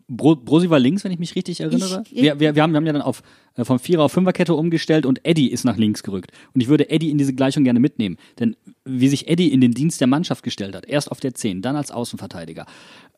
Bro, 0.06 0.36
Brosi 0.36 0.68
war 0.68 0.78
links, 0.78 1.02
wenn 1.04 1.12
ich 1.12 1.18
mich 1.18 1.34
richtig 1.34 1.60
erinnere. 1.60 2.02
Ich- 2.10 2.22
wir, 2.22 2.38
wir, 2.40 2.54
wir, 2.54 2.62
haben, 2.62 2.72
wir 2.72 2.76
haben 2.76 2.86
ja 2.86 2.92
dann 2.92 3.00
auf, 3.02 3.22
äh, 3.56 3.64
vom 3.64 3.78
Vierer 3.78 4.02
auf 4.04 4.12
Fünferkette 4.12 4.54
umgestellt 4.54 5.06
und 5.06 5.24
Eddie 5.24 5.50
ist 5.50 5.64
nach 5.64 5.76
links 5.78 6.02
gerückt. 6.02 6.30
Und 6.54 6.60
ich 6.60 6.68
würde 6.68 6.90
Eddie 6.90 7.10
in 7.10 7.16
diese 7.18 7.32
Gleichung 7.34 7.64
gerne 7.64 7.80
mitnehmen. 7.80 8.16
Denn 8.38 8.54
wie 8.84 9.08
sich 9.08 9.28
Eddie 9.28 9.50
in 9.52 9.60
den 9.62 9.72
Dienst 9.72 10.00
der 10.00 10.06
Mannschaft 10.08 10.42
gestellt 10.42 10.74
hat, 10.74 10.84
erst 10.86 11.10
auf 11.10 11.20
der 11.20 11.32
10, 11.34 11.62
dann 11.62 11.74
als 11.76 11.90
Außenverteidiger. 11.90 12.66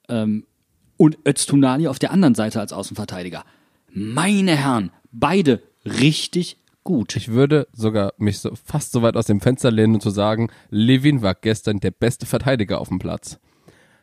Ähm, 0.09 0.45
und 0.97 1.19
Öztunali 1.27 1.89
auf 1.89 1.99
der 1.99 2.13
anderen 2.13 2.35
Seite 2.35 2.61
als 2.61 2.73
Außenverteidiger. 2.73 3.45
Meine 3.93 4.55
Herren, 4.57 4.91
beide 5.11 5.63
richtig 5.85 6.57
gut. 6.85 7.17
Ich 7.17 7.29
würde 7.29 7.67
sogar 7.73 8.13
mich 8.19 8.39
so 8.39 8.53
fast 8.65 8.93
so 8.93 9.03
weit 9.03 9.17
aus 9.17 9.27
dem 9.27 9.41
Fenster 9.41 9.71
lehnen 9.71 9.95
und 9.95 10.03
zu 10.03 10.11
sagen, 10.11 10.51
Levin 10.71 11.23
war 11.23 11.35
gestern 11.35 11.81
der 11.81 11.91
beste 11.91 12.27
Verteidiger 12.27 12.81
auf 12.81 12.89
dem 12.89 12.99
Platz. 12.99 13.39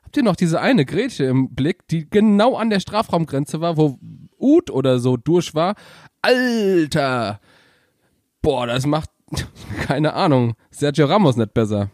Habt 0.08 0.16
ihr 0.16 0.24
noch 0.24 0.38
diese 0.38 0.62
eine 0.62 0.86
Grätsche 0.86 1.26
im 1.26 1.54
Blick, 1.54 1.86
die 1.90 2.10
genau 2.10 2.56
an 2.56 2.70
der 2.70 2.80
Strafraumgrenze 2.80 3.60
war, 3.60 3.76
wo 3.76 4.00
Uth 4.40 4.72
oder 4.72 5.00
so 5.00 5.18
durch 5.18 5.54
war? 5.54 5.76
Alter! 6.22 7.42
Boah, 8.42 8.68
das 8.68 8.86
macht, 8.86 9.10
keine 9.82 10.14
Ahnung, 10.14 10.54
Sergio 10.72 11.08
Ramos 11.08 11.36
nicht 11.36 11.54
besser. 11.54 11.92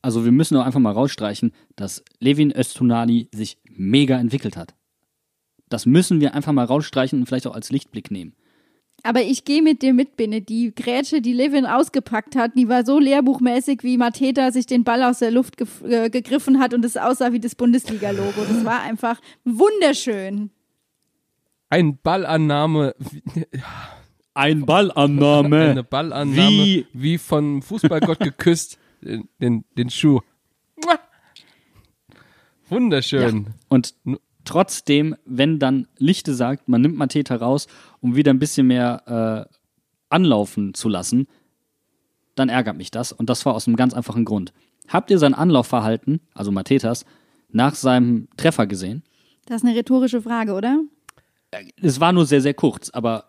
Also 0.00 0.24
wir 0.24 0.32
müssen 0.32 0.54
doch 0.54 0.64
einfach 0.64 0.80
mal 0.80 0.94
rausstreichen, 0.94 1.52
dass 1.76 2.02
Levin 2.20 2.56
Öztunali 2.56 3.28
sich 3.34 3.58
mega 3.68 4.18
entwickelt 4.18 4.56
hat. 4.56 4.74
Das 5.68 5.84
müssen 5.84 6.22
wir 6.22 6.32
einfach 6.32 6.52
mal 6.52 6.64
rausstreichen 6.64 7.18
und 7.18 7.26
vielleicht 7.26 7.46
auch 7.46 7.54
als 7.54 7.68
Lichtblick 7.68 8.10
nehmen. 8.10 8.34
Aber 9.06 9.22
ich 9.22 9.44
gehe 9.44 9.62
mit 9.62 9.82
dir 9.82 9.94
mit, 9.94 10.16
Binne. 10.16 10.40
Die 10.42 10.74
Grätsche, 10.74 11.20
die 11.20 11.32
Levin 11.32 11.64
ausgepackt 11.66 12.36
hat, 12.36 12.52
die 12.56 12.68
war 12.68 12.84
so 12.84 12.98
lehrbuchmäßig, 12.98 13.82
wie 13.82 13.96
Mateta 13.96 14.50
sich 14.52 14.66
den 14.66 14.84
Ball 14.84 15.02
aus 15.02 15.20
der 15.20 15.30
Luft 15.30 15.58
gef- 15.60 15.86
äh, 15.88 16.10
gegriffen 16.10 16.58
hat 16.58 16.74
und 16.74 16.84
es 16.84 16.96
aussah 16.96 17.32
wie 17.32 17.40
das 17.40 17.54
Bundesliga-Logo. 17.54 18.42
Das 18.48 18.64
war 18.64 18.82
einfach 18.82 19.20
wunderschön. 19.44 20.50
Ein 21.70 21.98
Ballannahme, 22.02 22.94
Ein 24.34 24.66
Ballannahme. 24.66 25.70
eine 25.70 25.82
Ballannahme, 25.84 26.36
Wie- 26.50 26.86
wie, 26.92 27.18
von 27.18 27.62
Fußballgott 27.62 28.18
geküsst, 28.20 28.78
den, 29.00 29.28
den, 29.40 29.64
den 29.78 29.88
Schuh. 29.90 30.20
Wunderschön. 32.68 33.46
Und 33.68 33.94
trotzdem, 34.44 35.16
wenn 35.24 35.58
dann 35.58 35.86
Lichte 35.98 36.34
sagt, 36.34 36.68
man 36.68 36.80
nimmt 36.80 36.96
Mateta 36.96 37.36
raus, 37.36 37.66
um 38.00 38.16
wieder 38.16 38.32
ein 38.32 38.38
bisschen 38.38 38.66
mehr 38.66 39.48
äh, 39.50 39.56
anlaufen 40.08 40.74
zu 40.74 40.88
lassen, 40.88 41.26
dann 42.34 42.48
ärgert 42.48 42.76
mich 42.76 42.90
das. 42.90 43.12
Und 43.12 43.28
das 43.30 43.44
war 43.46 43.54
aus 43.54 43.66
einem 43.66 43.76
ganz 43.76 43.94
einfachen 43.94 44.24
Grund. 44.24 44.52
Habt 44.88 45.10
ihr 45.10 45.18
sein 45.18 45.34
Anlaufverhalten, 45.34 46.20
also 46.34 46.52
Matetas, 46.52 47.04
nach 47.50 47.74
seinem 47.74 48.28
Treffer 48.36 48.66
gesehen? 48.66 49.02
Das 49.46 49.62
ist 49.62 49.68
eine 49.68 49.76
rhetorische 49.76 50.22
Frage, 50.22 50.52
oder? 50.52 50.80
Es 51.80 52.00
war 52.00 52.12
nur 52.12 52.26
sehr, 52.26 52.40
sehr 52.40 52.54
kurz, 52.54 52.90
aber 52.90 53.26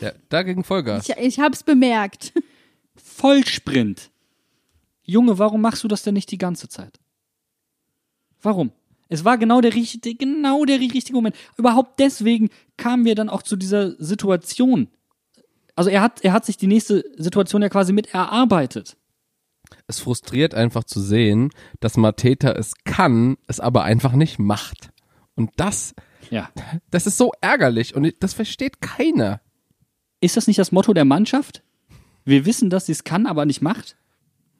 Ja, 0.00 0.12
da 0.28 0.42
ging 0.42 0.64
Vollgas. 0.64 1.08
Ich, 1.08 1.16
ich 1.16 1.40
hab's 1.40 1.62
bemerkt. 1.62 2.32
Vollsprint. 2.96 4.10
Junge, 5.02 5.38
warum 5.38 5.60
machst 5.60 5.84
du 5.84 5.88
das 5.88 6.02
denn 6.02 6.14
nicht 6.14 6.30
die 6.30 6.38
ganze 6.38 6.68
Zeit? 6.68 6.98
Warum? 8.42 8.72
Es 9.08 9.24
war 9.24 9.38
genau 9.38 9.60
der 9.60 9.74
richtige, 9.74 10.14
genau 10.16 10.64
der 10.64 10.80
richtige 10.80 11.12
Moment. 11.14 11.36
Überhaupt 11.56 12.00
deswegen 12.00 12.50
kamen 12.76 13.04
wir 13.04 13.14
dann 13.14 13.28
auch 13.28 13.42
zu 13.42 13.56
dieser 13.56 13.92
Situation. 14.02 14.88
Also 15.76 15.90
er 15.90 16.00
hat, 16.00 16.24
er 16.24 16.32
hat 16.32 16.44
sich 16.44 16.56
die 16.56 16.66
nächste 16.66 17.04
Situation 17.16 17.62
ja 17.62 17.68
quasi 17.68 17.92
mit 17.92 18.12
erarbeitet. 18.14 18.96
Es 19.86 20.00
frustriert 20.00 20.54
einfach 20.54 20.84
zu 20.84 21.00
sehen, 21.00 21.50
dass 21.80 21.96
Mateta 21.96 22.52
es 22.52 22.74
kann, 22.84 23.36
es 23.46 23.60
aber 23.60 23.84
einfach 23.84 24.12
nicht 24.12 24.38
macht. 24.38 24.90
Und 25.34 25.50
das, 25.56 25.94
Ja. 26.30 26.50
das 26.90 27.06
ist 27.06 27.18
so 27.18 27.32
ärgerlich 27.40 27.94
und 27.94 28.12
das 28.20 28.32
versteht 28.32 28.80
keiner. 28.80 29.40
Ist 30.20 30.36
das 30.36 30.46
nicht 30.46 30.58
das 30.58 30.72
Motto 30.72 30.94
der 30.94 31.04
Mannschaft? 31.04 31.62
Wir 32.24 32.46
wissen, 32.46 32.70
dass 32.70 32.86
sie 32.86 32.92
es 32.92 33.04
kann, 33.04 33.26
aber 33.26 33.44
nicht 33.44 33.60
macht? 33.60 33.96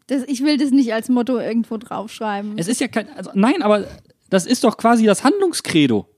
Das, 0.09 0.23
ich 0.29 0.43
will 0.45 0.57
das 0.59 0.71
nicht 0.71 0.93
als 0.93 1.09
Motto 1.09 1.39
irgendwo 1.39 1.79
draufschreiben. 1.79 2.59
Es 2.59 2.69
ist 2.69 2.81
ja 2.81 2.87
kein, 2.87 3.09
also 3.11 3.31
nein, 3.35 3.63
aber 3.63 3.87
das 4.31 4.47
ist 4.47 4.65
doch 4.65 4.77
quasi 4.77 5.05
das 5.05 5.25
Handlungskredo. 5.25 6.09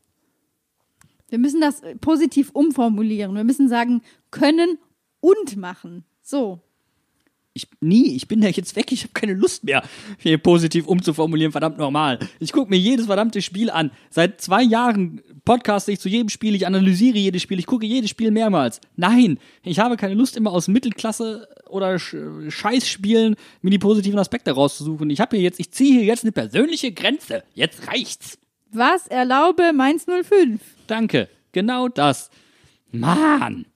Wir 1.29 1.39
müssen 1.39 1.61
das 1.61 1.83
positiv 2.01 2.51
umformulieren. 2.53 3.35
Wir 3.35 3.45
müssen 3.45 3.69
sagen, 3.69 4.03
können 4.31 4.79
und 5.21 5.57
machen. 5.57 6.05
So. 6.23 6.61
Ich, 7.59 7.67
nie, 7.81 8.15
ich 8.15 8.29
bin 8.29 8.41
da 8.41 8.47
jetzt 8.47 8.77
weg, 8.77 8.93
ich 8.93 9.03
habe 9.03 9.13
keine 9.15 9.35
Lust 9.35 9.65
mehr, 9.65 9.83
hier 10.19 10.39
positiv 10.39 10.87
umzuformulieren, 10.87 11.51
verdammt 11.51 11.77
normal. 11.77 12.21
Ich 12.39 12.53
gucke 12.53 12.71
mir 12.71 12.79
jedes 12.79 13.07
verdammte 13.07 13.43
Spiel 13.43 13.69
an. 13.69 13.91
Seit 14.11 14.41
zwei 14.41 14.63
Jahren 14.63 15.21
podcaste 15.45 15.91
ich 15.91 15.99
zu 15.99 16.09
jedem 16.09 16.29
Spiel, 16.29 16.55
ich 16.55 16.69
analysiere 16.69 17.19
jedes 17.19 17.43
Spiel, 17.43 17.59
ich 17.59 17.67
gucke 17.67 17.85
jedes 17.85 18.11
Spiel 18.11 18.31
mehrmals. 18.31 18.81
Nein, 18.95 19.41
ich 19.65 19.81
habe 19.81 19.97
keine 19.97 20.15
Lust, 20.15 20.37
immer 20.37 20.53
aus 20.53 20.69
Mittelklasse 20.69 21.49
oder 21.69 21.99
Sch 21.99 22.15
Scheißspielen 22.49 23.35
mir 23.63 23.71
die 23.71 23.81
positiven 23.81 24.21
Aspekte 24.21 24.53
rauszusuchen. 24.53 25.11
Ich 25.11 25.21
habe 25.21 25.37
hier 25.37 25.45
jetzt, 25.45 25.59
ich 25.59 25.73
ziehe 25.73 25.95
hier 25.95 26.05
jetzt 26.05 26.23
eine 26.23 26.33
persönliche 26.33 26.93
Grenze. 26.93 27.43
Jetzt 27.55 27.89
reicht's. 27.89 28.39
Was 28.71 29.09
erlaube 29.09 29.73
Mainz 29.73 30.07
05? 30.07 30.61
Danke. 30.87 31.29
Genau 31.53 31.89
das. 31.89 32.31
Mann. 32.93 33.67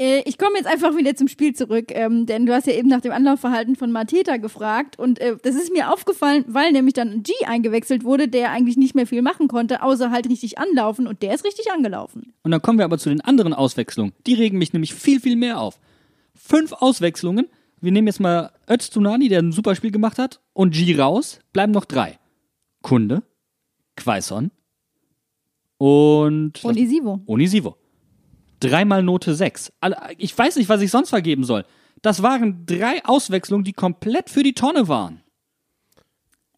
Äh, 0.00 0.22
ich 0.26 0.38
komme 0.38 0.56
jetzt 0.56 0.66
einfach 0.66 0.96
wieder 0.96 1.16
zum 1.16 1.26
Spiel 1.26 1.54
zurück, 1.54 1.86
ähm, 1.88 2.26
denn 2.26 2.46
du 2.46 2.54
hast 2.54 2.66
ja 2.66 2.74
eben 2.74 2.88
nach 2.88 3.00
dem 3.00 3.10
Anlaufverhalten 3.10 3.74
von 3.74 3.90
Mateta 3.90 4.36
gefragt 4.36 4.98
und 4.98 5.20
äh, 5.20 5.36
das 5.42 5.56
ist 5.56 5.72
mir 5.72 5.92
aufgefallen, 5.92 6.44
weil 6.46 6.70
nämlich 6.70 6.94
dann 6.94 7.24
G 7.24 7.32
eingewechselt 7.46 8.04
wurde, 8.04 8.28
der 8.28 8.52
eigentlich 8.52 8.76
nicht 8.76 8.94
mehr 8.94 9.06
viel 9.06 9.22
machen 9.22 9.48
konnte, 9.48 9.82
außer 9.82 10.10
halt 10.10 10.28
richtig 10.28 10.58
anlaufen 10.58 11.06
und 11.08 11.22
der 11.22 11.34
ist 11.34 11.44
richtig 11.44 11.72
angelaufen. 11.72 12.32
Und 12.42 12.52
dann 12.52 12.62
kommen 12.62 12.78
wir 12.78 12.84
aber 12.84 12.98
zu 12.98 13.08
den 13.08 13.20
anderen 13.20 13.52
Auswechslungen. 13.52 14.12
Die 14.26 14.34
regen 14.34 14.58
mich 14.58 14.72
nämlich 14.72 14.94
viel, 14.94 15.20
viel 15.20 15.36
mehr 15.36 15.60
auf. 15.60 15.80
Fünf 16.34 16.72
Auswechslungen. 16.72 17.48
Wir 17.80 17.90
nehmen 17.90 18.06
jetzt 18.06 18.20
mal 18.20 18.52
Öztunani, 18.70 19.28
der 19.28 19.40
ein 19.40 19.52
super 19.52 19.74
Spiel 19.74 19.90
gemacht 19.90 20.18
hat, 20.18 20.40
und 20.52 20.74
G 20.74 20.96
raus. 20.96 21.40
Bleiben 21.52 21.72
noch 21.72 21.84
drei. 21.84 22.18
Kunde, 22.82 23.22
Quaison 23.96 24.50
und 25.78 26.64
Und 26.64 26.76
Isivo. 26.76 27.20
Onisivo. 27.26 27.76
Dreimal 28.60 29.02
Note 29.02 29.34
6. 29.34 29.72
Ich 30.18 30.36
weiß 30.36 30.56
nicht, 30.56 30.68
was 30.68 30.82
ich 30.82 30.90
sonst 30.90 31.10
vergeben 31.10 31.44
soll. 31.44 31.64
Das 32.02 32.22
waren 32.22 32.64
drei 32.66 33.04
Auswechslungen, 33.04 33.64
die 33.64 33.72
komplett 33.72 34.30
für 34.30 34.42
die 34.42 34.54
Tonne 34.54 34.88
waren. 34.88 35.22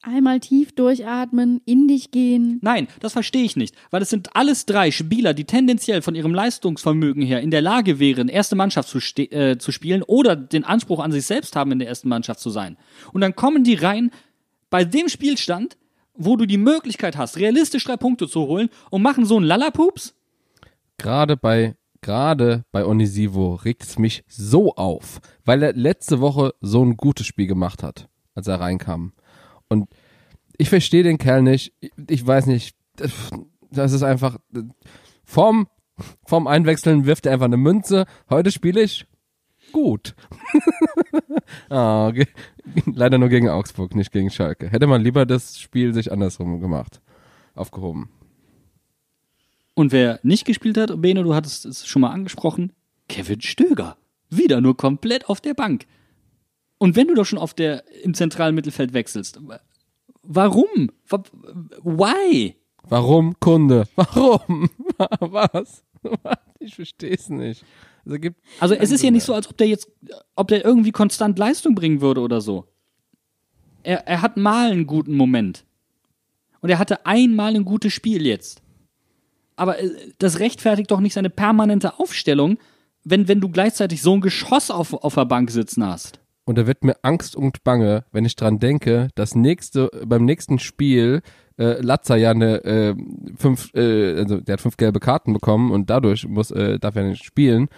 Einmal 0.02 0.40
tief 0.40 0.72
durchatmen, 0.74 1.60
in 1.66 1.86
dich 1.86 2.10
gehen. 2.10 2.58
Nein, 2.62 2.88
das 3.00 3.12
verstehe 3.12 3.44
ich 3.44 3.56
nicht, 3.56 3.74
weil 3.90 4.00
es 4.00 4.08
sind 4.08 4.34
alles 4.34 4.64
drei 4.64 4.90
Spieler, 4.90 5.34
die 5.34 5.44
tendenziell 5.44 6.00
von 6.00 6.14
ihrem 6.14 6.32
Leistungsvermögen 6.32 7.22
her 7.22 7.42
in 7.42 7.50
der 7.50 7.60
Lage 7.60 7.98
wären, 7.98 8.28
erste 8.28 8.56
Mannschaft 8.56 8.88
zu, 8.88 8.98
äh, 8.98 9.58
zu 9.58 9.72
spielen 9.72 10.02
oder 10.02 10.36
den 10.36 10.64
Anspruch 10.64 11.00
an 11.00 11.12
sich 11.12 11.26
selbst 11.26 11.54
haben, 11.54 11.72
in 11.72 11.80
der 11.80 11.88
ersten 11.88 12.08
Mannschaft 12.08 12.40
zu 12.40 12.48
sein. 12.48 12.78
Und 13.12 13.20
dann 13.20 13.36
kommen 13.36 13.62
die 13.62 13.74
rein 13.74 14.10
bei 14.70 14.84
dem 14.84 15.10
Spielstand, 15.10 15.76
wo 16.14 16.36
du 16.36 16.46
die 16.46 16.56
Möglichkeit 16.56 17.18
hast, 17.18 17.36
realistisch 17.36 17.84
drei 17.84 17.98
Punkte 17.98 18.26
zu 18.26 18.40
holen 18.46 18.70
und 18.88 19.02
machen 19.02 19.26
so 19.26 19.36
einen 19.36 19.44
Lallapups. 19.44 20.14
Gerade 20.96 21.36
bei, 21.36 21.76
gerade 22.02 22.64
bei 22.72 22.84
Onisivo 22.84 23.54
regt 23.54 23.82
es 23.82 23.98
mich 23.98 24.24
so 24.28 24.74
auf, 24.74 25.20
weil 25.44 25.62
er 25.62 25.72
letzte 25.72 26.20
Woche 26.20 26.54
so 26.60 26.84
ein 26.84 26.96
gutes 26.96 27.26
Spiel 27.26 27.46
gemacht 27.46 27.82
hat, 27.82 28.08
als 28.34 28.46
er 28.46 28.60
reinkam. 28.60 29.12
Und 29.68 29.88
ich 30.56 30.68
verstehe 30.68 31.02
den 31.02 31.18
Kerl 31.18 31.42
nicht. 31.42 31.72
Ich- 32.08 32.26
weiß 32.26 32.46
nicht. 32.46 32.76
Das 33.70 33.92
ist 33.92 34.02
einfach, 34.02 34.38
vorm, 35.24 35.68
vorm 36.26 36.46
Einwechseln 36.46 37.06
wirft 37.06 37.26
er 37.26 37.32
einfach 37.32 37.46
eine 37.46 37.56
Münze. 37.56 38.04
Heute 38.28 38.50
spiele 38.50 38.82
ich 38.82 39.06
gut. 39.72 40.14
ge- 41.68 42.26
leider 42.86 43.18
nur 43.18 43.28
gegen 43.28 43.48
Augsburg, 43.48 43.94
nicht 43.94 44.12
gegen 44.12 44.30
Schalke. 44.30 44.68
Hätte 44.70 44.86
man 44.86 45.02
lieber 45.02 45.24
das 45.26 45.58
Spiel 45.58 45.94
sich 45.94 46.10
andersrum 46.12 46.60
gemacht. 46.60 47.00
Aufgehoben. 47.54 48.10
Und 49.74 49.92
wer 49.92 50.20
nicht 50.22 50.44
gespielt 50.44 50.76
hat, 50.76 51.00
Bene, 51.00 51.22
du 51.22 51.34
hattest 51.34 51.64
es 51.64 51.86
schon 51.86 52.02
mal 52.02 52.10
angesprochen, 52.10 52.72
Kevin 53.08 53.40
Stöger. 53.40 53.96
Wieder 54.28 54.60
nur 54.60 54.76
komplett 54.76 55.28
auf 55.28 55.40
der 55.40 55.54
Bank. 55.54 55.86
Und 56.78 56.96
wenn 56.96 57.08
du 57.08 57.14
doch 57.14 57.24
schon 57.26 57.38
auf 57.38 57.54
der, 57.54 57.84
im 58.04 58.14
zentralen 58.14 58.54
Mittelfeld 58.54 58.92
wechselst, 58.92 59.38
wa- 59.46 59.60
warum? 60.22 60.90
Wa- 61.08 61.22
Why? 61.82 62.56
Warum, 62.84 63.38
Kunde? 63.40 63.86
Warum? 63.96 64.68
Was? 65.20 65.82
Ich 66.62 66.74
verstehe 66.74 67.14
es 67.14 67.30
nicht. 67.30 67.64
Also, 68.04 68.18
gibt 68.18 68.38
Also 68.58 68.74
es 68.74 68.90
ist 68.90 69.02
ja 69.02 69.10
nicht 69.10 69.24
so, 69.24 69.32
als 69.32 69.48
ob 69.48 69.56
der 69.56 69.66
jetzt, 69.66 69.90
ob 70.36 70.48
der 70.48 70.62
irgendwie 70.62 70.92
konstant 70.92 71.38
Leistung 71.38 71.74
bringen 71.74 72.02
würde 72.02 72.20
oder 72.20 72.42
so. 72.42 72.66
Er, 73.82 74.06
er 74.06 74.20
hat 74.20 74.36
mal 74.36 74.70
einen 74.70 74.86
guten 74.86 75.16
Moment. 75.16 75.64
Und 76.60 76.68
er 76.68 76.78
hatte 76.78 77.06
einmal 77.06 77.56
ein 77.56 77.64
gutes 77.64 77.94
Spiel 77.94 78.26
jetzt. 78.26 78.60
Aber 79.60 79.78
äh, 79.78 79.90
das 80.18 80.40
rechtfertigt 80.40 80.90
doch 80.90 81.00
nicht 81.00 81.12
seine 81.12 81.28
permanente 81.28 81.98
Aufstellung, 82.00 82.56
wenn, 83.04 83.28
wenn 83.28 83.40
du 83.40 83.50
gleichzeitig 83.50 84.00
so 84.00 84.14
ein 84.14 84.22
Geschoss 84.22 84.70
auf, 84.70 84.94
auf 84.94 85.14
der 85.14 85.26
Bank 85.26 85.50
sitzen 85.50 85.84
hast. 85.84 86.18
Und 86.46 86.56
da 86.56 86.66
wird 86.66 86.82
mir 86.82 86.96
Angst 87.02 87.36
und 87.36 87.62
Bange, 87.62 88.04
wenn 88.10 88.24
ich 88.24 88.36
dran 88.36 88.58
denke, 88.58 89.08
dass 89.14 89.34
nächste, 89.34 89.90
beim 90.06 90.24
nächsten 90.24 90.58
Spiel 90.58 91.20
äh, 91.58 91.78
Latzer 91.82 92.16
ja 92.16 92.30
eine 92.30 92.64
äh, 92.64 92.94
fünf, 93.36 93.74
äh, 93.74 94.16
also 94.16 94.40
der 94.40 94.54
hat 94.54 94.62
fünf 94.62 94.78
gelbe 94.78 94.98
Karten 94.98 95.34
bekommen 95.34 95.70
und 95.72 95.90
dadurch 95.90 96.26
muss 96.26 96.50
äh, 96.50 96.78
darf 96.78 96.96
er 96.96 97.04
nicht 97.04 97.24
spielen. 97.24 97.68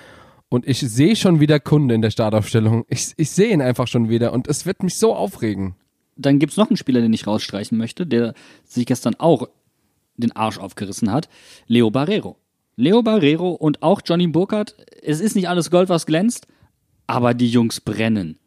Und 0.48 0.68
ich 0.68 0.78
sehe 0.78 1.16
schon 1.16 1.40
wieder 1.40 1.58
Kunde 1.58 1.96
in 1.96 2.02
der 2.02 2.10
Startaufstellung. 2.10 2.84
Ich, 2.88 3.12
ich 3.16 3.30
sehe 3.32 3.52
ihn 3.52 3.60
einfach 3.60 3.88
schon 3.88 4.08
wieder 4.08 4.32
und 4.32 4.46
es 4.46 4.66
wird 4.66 4.84
mich 4.84 4.98
so 4.98 5.16
aufregen. 5.16 5.74
Dann 6.14 6.38
gibt's 6.38 6.56
noch 6.56 6.70
einen 6.70 6.76
Spieler, 6.76 7.00
den 7.00 7.12
ich 7.12 7.26
rausstreichen 7.26 7.76
möchte, 7.76 8.06
der 8.06 8.34
sich 8.64 8.86
gestern 8.86 9.16
auch 9.16 9.48
den 10.22 10.32
Arsch 10.32 10.58
aufgerissen 10.58 11.10
hat. 11.10 11.28
Leo 11.66 11.90
Barrero. 11.90 12.36
Leo 12.76 13.02
Barrero 13.02 13.50
und 13.50 13.82
auch 13.82 14.00
Johnny 14.04 14.26
Burkhardt. 14.26 14.74
Es 15.02 15.20
ist 15.20 15.36
nicht 15.36 15.48
alles 15.48 15.70
Gold, 15.70 15.88
was 15.88 16.06
glänzt, 16.06 16.46
aber 17.06 17.34
die 17.34 17.48
Jungs 17.48 17.80
brennen. 17.80 18.38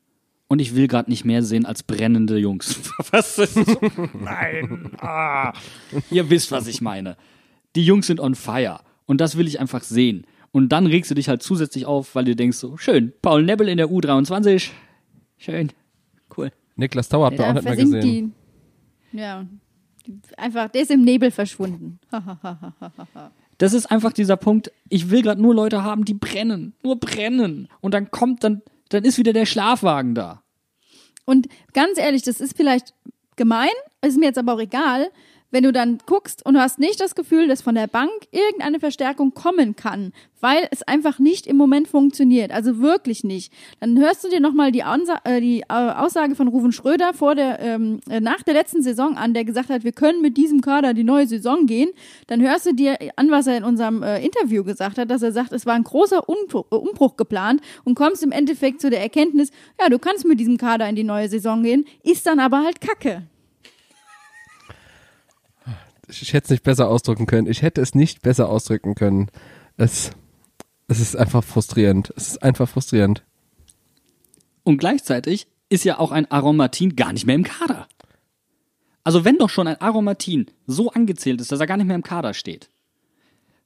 Und 0.47 0.59
ich 0.59 0.75
will 0.75 0.87
gerade 0.87 1.09
nicht 1.09 1.25
mehr 1.25 1.41
sehen 1.41 1.65
als 1.65 1.83
brennende 1.83 2.37
Jungs. 2.37 2.79
was 3.11 3.37
ist 3.37 3.53
so? 3.55 3.79
Nein. 4.13 4.91
Ah. 4.99 5.53
Ihr 6.11 6.29
wisst, 6.29 6.51
was 6.51 6.67
ich 6.67 6.81
meine. 6.81 7.17
Die 7.75 7.83
Jungs 7.83 8.07
sind 8.07 8.19
on 8.19 8.35
fire. 8.35 8.79
Und 9.05 9.21
das 9.21 9.37
will 9.37 9.47
ich 9.47 9.59
einfach 9.59 9.83
sehen. 9.83 10.25
Und 10.51 10.69
dann 10.69 10.85
regst 10.85 11.11
du 11.11 11.15
dich 11.15 11.27
halt 11.27 11.43
zusätzlich 11.43 11.85
auf, 11.85 12.15
weil 12.15 12.25
du 12.25 12.35
denkst 12.35 12.57
so, 12.57 12.77
schön, 12.77 13.11
Paul 13.21 13.43
Nebel 13.43 13.67
in 13.67 13.77
der 13.77 13.87
U23. 13.87 14.69
Schön. 15.37 15.71
Cool. 16.35 16.51
Niklas 16.75 17.09
Tauer 17.09 17.25
habt 17.25 17.35
ihr 17.35 17.39
Da 17.39 17.49
auch 17.49 17.53
nicht 17.53 17.65
mehr 17.65 17.75
gesehen. 17.75 18.33
Die, 19.11 19.17
ja, 19.17 19.45
einfach, 20.37 20.69
der 20.69 20.81
ist 20.81 20.91
im 20.91 21.03
Nebel 21.03 21.31
verschwunden. 21.31 21.99
Das 23.57 23.73
ist 23.73 23.85
einfach 23.89 24.11
dieser 24.11 24.35
Punkt, 24.35 24.69
ich 24.89 25.09
will 25.09 25.21
gerade 25.21 25.41
nur 25.41 25.55
Leute 25.55 25.81
haben, 25.81 26.03
die 26.03 26.13
brennen. 26.13 26.73
Nur 26.83 26.99
brennen. 26.99 27.69
Und 27.79 27.93
dann 27.93 28.11
kommt, 28.11 28.43
dann, 28.43 28.61
dann 28.89 29.05
ist 29.05 29.17
wieder 29.17 29.31
der 29.31 29.45
Schlafwagen 29.45 30.13
da. 30.13 30.43
Und 31.23 31.47
ganz 31.71 31.97
ehrlich, 31.97 32.23
das 32.23 32.41
ist 32.41 32.57
vielleicht 32.57 32.93
gemein, 33.37 33.69
ist 34.01 34.17
mir 34.17 34.25
jetzt 34.25 34.37
aber 34.37 34.55
auch 34.55 34.59
egal, 34.59 35.09
wenn 35.55 35.63
du 35.63 35.71
dann 35.71 35.99
guckst 36.05 36.45
und 36.45 36.55
du 36.55 36.59
hast 36.59 36.79
nicht 36.79 36.99
das 36.99 37.15
Gefühl, 37.15 37.47
dass 37.47 37.61
von 37.61 37.75
der 37.75 37.87
Bank 37.87 38.11
irgendeine 38.31 38.81
Verstärkung 38.81 39.33
kommen 39.33 39.77
kann, 39.77 40.11
weil 40.41 40.67
es 40.69 40.83
einfach 40.83 41.17
nicht 41.17 41.47
im 41.47 41.55
Moment 41.55 41.87
funktioniert, 41.87 42.51
also 42.51 42.79
wirklich 42.79 43.23
nicht. 43.23 43.53
Dann 43.79 43.97
hörst 43.97 44.21
du 44.25 44.29
dir 44.29 44.41
nochmal 44.41 44.73
die, 44.73 44.83
Ansa 44.83 45.15
äh, 45.23 45.39
die 45.39 45.61
äh, 45.61 45.65
Aussage 45.69 46.35
von 46.35 46.49
Ruven 46.49 46.73
Schröder 46.73 47.13
vor 47.13 47.35
der, 47.35 47.61
ähm, 47.61 48.01
äh, 48.09 48.19
nach 48.19 48.43
der 48.43 48.53
letzten 48.53 48.83
Saison 48.83 49.15
an, 49.15 49.33
der 49.33 49.45
gesagt 49.45 49.69
hat, 49.69 49.85
wir 49.85 49.93
können 49.93 50.21
mit 50.21 50.35
diesem 50.35 50.59
Kader 50.59 50.93
die 50.93 51.05
neue 51.05 51.25
Saison 51.25 51.67
gehen. 51.67 51.87
Dann 52.27 52.41
hörst 52.41 52.65
du 52.65 52.73
dir 52.73 52.97
an, 53.15 53.31
was 53.31 53.47
er 53.47 53.55
in 53.55 53.63
unserem 53.63 54.03
äh, 54.03 54.21
Interview 54.25 54.65
gesagt 54.65 54.97
hat, 54.97 55.09
dass 55.09 55.21
er 55.21 55.31
sagt, 55.31 55.53
es 55.53 55.65
war 55.65 55.75
ein 55.75 55.85
großer 55.85 56.27
Umbruch, 56.27 56.65
äh, 56.69 56.75
Umbruch 56.75 57.15
geplant 57.15 57.61
und 57.85 57.95
kommst 57.95 58.23
im 58.23 58.33
Endeffekt 58.33 58.81
zu 58.81 58.89
der 58.89 58.99
Erkenntnis, 58.99 59.51
ja, 59.79 59.87
du 59.87 59.99
kannst 59.99 60.25
mit 60.25 60.37
diesem 60.37 60.57
Kader 60.57 60.89
in 60.89 60.97
die 60.97 61.05
neue 61.05 61.29
Saison 61.29 61.63
gehen, 61.63 61.85
ist 62.03 62.27
dann 62.27 62.41
aber 62.41 62.61
halt 62.61 62.81
Kacke. 62.81 63.23
Ich 66.09 66.33
hätte 66.33 66.45
es 66.45 66.49
nicht 66.51 66.63
besser 66.63 66.89
ausdrücken 66.89 67.25
können. 67.25 67.47
Ich 67.47 67.61
hätte 67.61 67.81
es 67.81 67.95
nicht 67.95 68.21
besser 68.21 68.49
ausdrücken 68.49 68.95
können. 68.95 69.29
Es, 69.77 70.11
es 70.87 70.99
ist 70.99 71.15
einfach 71.15 71.43
frustrierend. 71.43 72.13
Es 72.15 72.27
ist 72.27 72.43
einfach 72.43 72.69
frustrierend. 72.69 73.23
Und 74.63 74.77
gleichzeitig 74.77 75.47
ist 75.69 75.83
ja 75.83 75.99
auch 75.99 76.11
ein 76.11 76.29
Aaron 76.31 76.57
Martin 76.57 76.95
gar 76.95 77.13
nicht 77.13 77.25
mehr 77.25 77.35
im 77.35 77.43
Kader. 77.43 77.87
Also 79.03 79.23
wenn 79.23 79.37
doch 79.37 79.49
schon 79.49 79.67
ein 79.67 79.79
Aaron 79.81 80.05
Martin 80.05 80.47
so 80.65 80.89
angezählt 80.91 81.39
ist, 81.39 81.51
dass 81.51 81.59
er 81.59 81.67
gar 81.67 81.77
nicht 81.77 81.85
mehr 81.85 81.95
im 81.95 82.03
Kader 82.03 82.33
steht, 82.33 82.69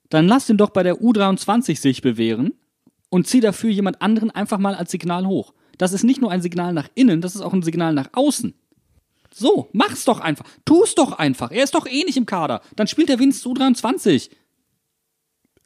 dann 0.09 0.27
lass 0.27 0.49
ihn 0.49 0.57
doch 0.57 0.71
bei 0.71 0.83
der 0.83 0.97
U23 0.97 1.79
sich 1.79 2.01
bewähren 2.01 2.53
und 3.09 3.27
zieh 3.27 3.39
dafür 3.39 3.69
jemand 3.69 4.01
anderen 4.01 4.31
einfach 4.31 4.57
mal 4.57 4.75
als 4.75 4.91
Signal 4.91 5.25
hoch. 5.25 5.53
Das 5.77 5.93
ist 5.93 6.03
nicht 6.03 6.19
nur 6.19 6.31
ein 6.31 6.41
Signal 6.41 6.73
nach 6.73 6.89
innen, 6.93 7.21
das 7.21 7.35
ist 7.35 7.41
auch 7.41 7.53
ein 7.53 7.63
Signal 7.63 7.93
nach 7.93 8.09
außen. 8.13 8.53
So, 9.33 9.69
mach's 9.73 10.05
doch 10.05 10.19
einfach. 10.19 10.45
Tu's 10.65 10.95
doch 10.95 11.13
einfach. 11.13 11.51
Er 11.51 11.63
ist 11.63 11.75
doch 11.75 11.85
eh 11.85 12.03
nicht 12.03 12.17
im 12.17 12.25
Kader. 12.25 12.61
Dann 12.75 12.87
spielt 12.87 13.09
er 13.09 13.19
wenigstens 13.19 13.45
U23. 13.51 14.29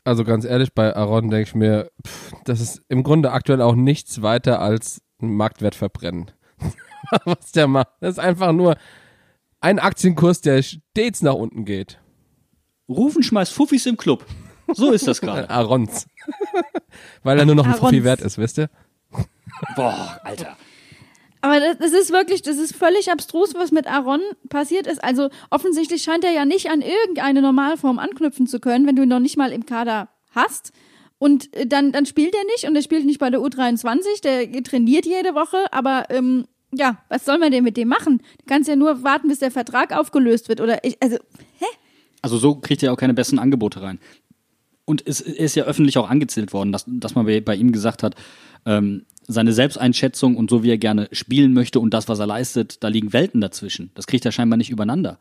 Also 0.03 0.25
ganz 0.25 0.43
ehrlich, 0.43 0.73
bei 0.73 0.95
Aaron 0.95 1.29
denke 1.29 1.49
ich 1.49 1.55
mir, 1.55 1.89
pff, 2.05 2.33
das 2.43 2.59
ist 2.59 2.81
im 2.89 3.03
Grunde 3.03 3.31
aktuell 3.31 3.61
auch 3.61 3.75
nichts 3.75 4.21
weiter 4.21 4.59
als 4.59 5.01
ein 5.21 5.33
Marktwert 5.33 5.75
verbrennen. 5.75 6.31
Was 7.25 7.51
der 7.51 7.67
macht. 7.67 7.87
Das 8.01 8.11
ist 8.11 8.19
einfach 8.19 8.51
nur 8.51 8.75
ein 9.61 9.79
Aktienkurs, 9.79 10.41
der 10.41 10.61
stets 10.61 11.21
nach 11.21 11.35
unten 11.35 11.63
geht. 11.63 11.99
Rufen 12.89 13.23
schmeißt 13.23 13.53
Fuffis 13.53 13.85
im 13.85 13.95
Club. 13.95 14.25
So 14.73 14.91
ist 14.91 15.07
das 15.07 15.21
gerade. 15.21 15.49
Aarons. 15.49 16.07
Weil 17.23 17.39
er 17.39 17.45
nur 17.45 17.55
noch 17.55 17.65
ein. 17.65 17.75
Fuffi 17.75 18.03
wert 18.03 18.21
ist, 18.21 18.37
wisst 18.37 18.57
ihr? 18.57 18.69
Boah, 19.75 20.19
Alter. 20.23 20.57
Aber 21.43 21.59
das, 21.59 21.77
das 21.77 21.91
ist 21.91 22.13
wirklich, 22.13 22.41
das 22.41 22.57
ist 22.57 22.73
völlig 22.73 23.11
abstrus, 23.11 23.53
was 23.53 23.73
mit 23.73 23.85
Aaron 23.85 24.21
passiert 24.47 24.87
ist. 24.87 25.03
Also 25.03 25.29
offensichtlich 25.49 26.01
scheint 26.01 26.23
er 26.23 26.31
ja 26.31 26.45
nicht 26.45 26.69
an 26.69 26.81
irgendeine 26.81 27.41
Normalform 27.41 27.99
anknüpfen 27.99 28.47
zu 28.47 28.61
können, 28.61 28.87
wenn 28.87 28.95
du 28.95 29.03
ihn 29.03 29.09
noch 29.09 29.19
nicht 29.19 29.35
mal 29.35 29.51
im 29.51 29.65
Kader 29.65 30.07
hast. 30.31 30.71
Und 31.17 31.53
äh, 31.53 31.67
dann, 31.67 31.91
dann 31.91 32.05
spielt 32.05 32.33
er 32.33 32.45
nicht 32.45 32.63
und 32.63 32.77
er 32.77 32.81
spielt 32.81 33.05
nicht 33.05 33.19
bei 33.19 33.29
der 33.29 33.41
U23, 33.41 34.21
der 34.23 34.63
trainiert 34.63 35.05
jede 35.05 35.35
Woche, 35.35 35.57
aber 35.73 36.05
ähm, 36.11 36.45
ja, 36.71 36.99
was 37.09 37.25
soll 37.25 37.39
man 37.39 37.51
denn 37.51 37.65
mit 37.65 37.75
dem 37.75 37.89
machen? 37.89 38.19
Du 38.37 38.45
kannst 38.47 38.69
ja 38.69 38.77
nur 38.77 39.03
warten, 39.03 39.27
bis 39.27 39.39
der 39.39 39.51
Vertrag 39.51 39.91
aufgelöst 39.91 40.47
wird. 40.47 40.61
Oder 40.61 40.85
ich, 40.85 40.95
also, 41.03 41.17
hä? 41.59 41.65
Also 42.21 42.37
so 42.37 42.55
kriegt 42.55 42.81
er 42.83 42.93
auch 42.93 42.97
keine 42.97 43.13
besseren 43.13 43.39
Angebote 43.39 43.81
rein. 43.81 43.99
Und 44.85 45.05
es 45.05 45.19
ist 45.19 45.55
ja 45.55 45.65
öffentlich 45.65 45.97
auch 45.97 46.09
angezählt 46.09 46.53
worden, 46.53 46.71
dass, 46.71 46.85
dass 46.87 47.15
man 47.15 47.25
bei, 47.25 47.41
bei 47.41 47.55
ihm 47.55 47.73
gesagt 47.73 48.01
hat, 48.01 48.15
ähm, 48.65 49.05
seine 49.27 49.53
Selbsteinschätzung 49.53 50.35
und 50.35 50.49
so 50.49 50.63
wie 50.63 50.69
er 50.69 50.77
gerne 50.77 51.07
spielen 51.11 51.53
möchte 51.53 51.79
und 51.79 51.93
das, 51.93 52.07
was 52.07 52.19
er 52.19 52.27
leistet, 52.27 52.83
da 52.83 52.87
liegen 52.87 53.13
Welten 53.13 53.41
dazwischen. 53.41 53.91
Das 53.95 54.07
kriegt 54.07 54.25
er 54.25 54.31
scheinbar 54.31 54.57
nicht 54.57 54.69
übereinander. 54.69 55.19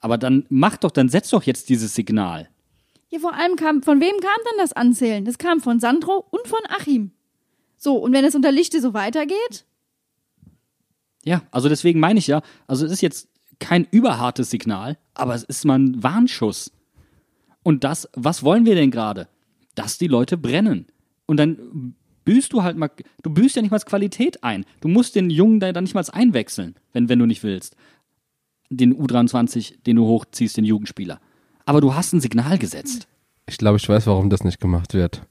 Aber 0.00 0.18
dann 0.18 0.46
mach 0.48 0.76
doch, 0.76 0.90
dann 0.90 1.08
setz 1.08 1.30
doch 1.30 1.42
jetzt 1.44 1.68
dieses 1.68 1.94
Signal. 1.94 2.48
Ja, 3.10 3.18
vor 3.18 3.34
allem 3.34 3.56
kam, 3.56 3.82
von 3.82 4.00
wem 4.00 4.20
kam 4.20 4.38
dann 4.44 4.58
das 4.58 4.72
Anzählen? 4.72 5.24
Das 5.24 5.38
kam 5.38 5.60
von 5.60 5.80
Sandro 5.80 6.24
und 6.30 6.46
von 6.46 6.60
Achim. 6.68 7.12
So, 7.76 7.96
und 7.96 8.12
wenn 8.12 8.24
es 8.24 8.34
unter 8.34 8.52
Lichte 8.52 8.80
so 8.80 8.94
weitergeht, 8.94 9.64
Ja, 11.24 11.42
also 11.50 11.68
deswegen 11.68 12.00
meine 12.00 12.18
ich 12.18 12.26
ja, 12.26 12.42
also 12.66 12.86
es 12.86 12.92
ist 12.92 13.00
jetzt 13.02 13.28
kein 13.58 13.86
überhartes 13.90 14.50
Signal, 14.50 14.98
aber 15.14 15.34
es 15.34 15.44
ist 15.44 15.64
mal 15.64 15.78
ein 15.78 16.02
Warnschuss. 16.02 16.72
Und 17.62 17.84
das, 17.84 18.08
was 18.14 18.42
wollen 18.42 18.66
wir 18.66 18.74
denn 18.74 18.90
gerade? 18.90 19.28
Dass 19.74 19.98
die 19.98 20.08
Leute 20.08 20.36
brennen. 20.36 20.86
Und 21.26 21.36
dann 21.36 21.94
büßt 22.24 22.52
du 22.52 22.62
halt 22.62 22.76
mal, 22.76 22.90
du 23.22 23.30
büßt 23.30 23.56
ja 23.56 23.62
nicht 23.62 23.70
mal 23.70 23.78
Qualität 23.80 24.42
ein. 24.44 24.64
Du 24.80 24.88
musst 24.88 25.14
den 25.14 25.30
Jungen 25.30 25.60
da 25.60 25.72
dann 25.72 25.84
nicht 25.84 25.94
mal 25.94 26.04
einwechseln, 26.12 26.76
wenn, 26.92 27.08
wenn 27.08 27.18
du 27.18 27.26
nicht 27.26 27.42
willst. 27.42 27.76
Den 28.70 28.94
U23, 28.96 29.82
den 29.84 29.96
du 29.96 30.06
hochziehst, 30.06 30.56
den 30.56 30.64
Jugendspieler. 30.64 31.20
Aber 31.64 31.80
du 31.80 31.94
hast 31.94 32.12
ein 32.12 32.20
Signal 32.20 32.58
gesetzt. 32.58 33.06
Ich 33.46 33.58
glaube, 33.58 33.76
ich 33.78 33.88
weiß, 33.88 34.06
warum 34.06 34.30
das 34.30 34.44
nicht 34.44 34.60
gemacht 34.60 34.94
wird. 34.94 35.22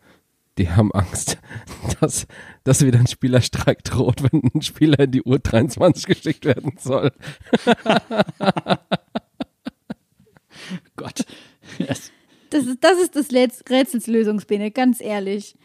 Die 0.57 0.69
haben 0.69 0.91
Angst, 0.91 1.37
dass, 2.01 2.27
dass 2.63 2.85
wieder 2.85 2.99
ein 2.99 3.07
Spielerstreik 3.07 3.83
droht, 3.83 4.21
wenn 4.23 4.41
ein 4.53 4.61
Spieler 4.61 4.99
in 4.99 5.11
die 5.11 5.23
U23 5.23 6.05
geschickt 6.07 6.45
werden 6.45 6.73
soll. 6.77 7.11
Gott. 10.95 11.25
Das 12.51 12.65
ist 12.65 12.83
das, 12.83 12.99
ist 12.99 13.15
das 13.15 13.29
Läts- 13.31 13.63
Rätsels 13.69 14.07
Lösungsbene, 14.07 14.71
ganz 14.71 14.99
ehrlich. 14.99 15.55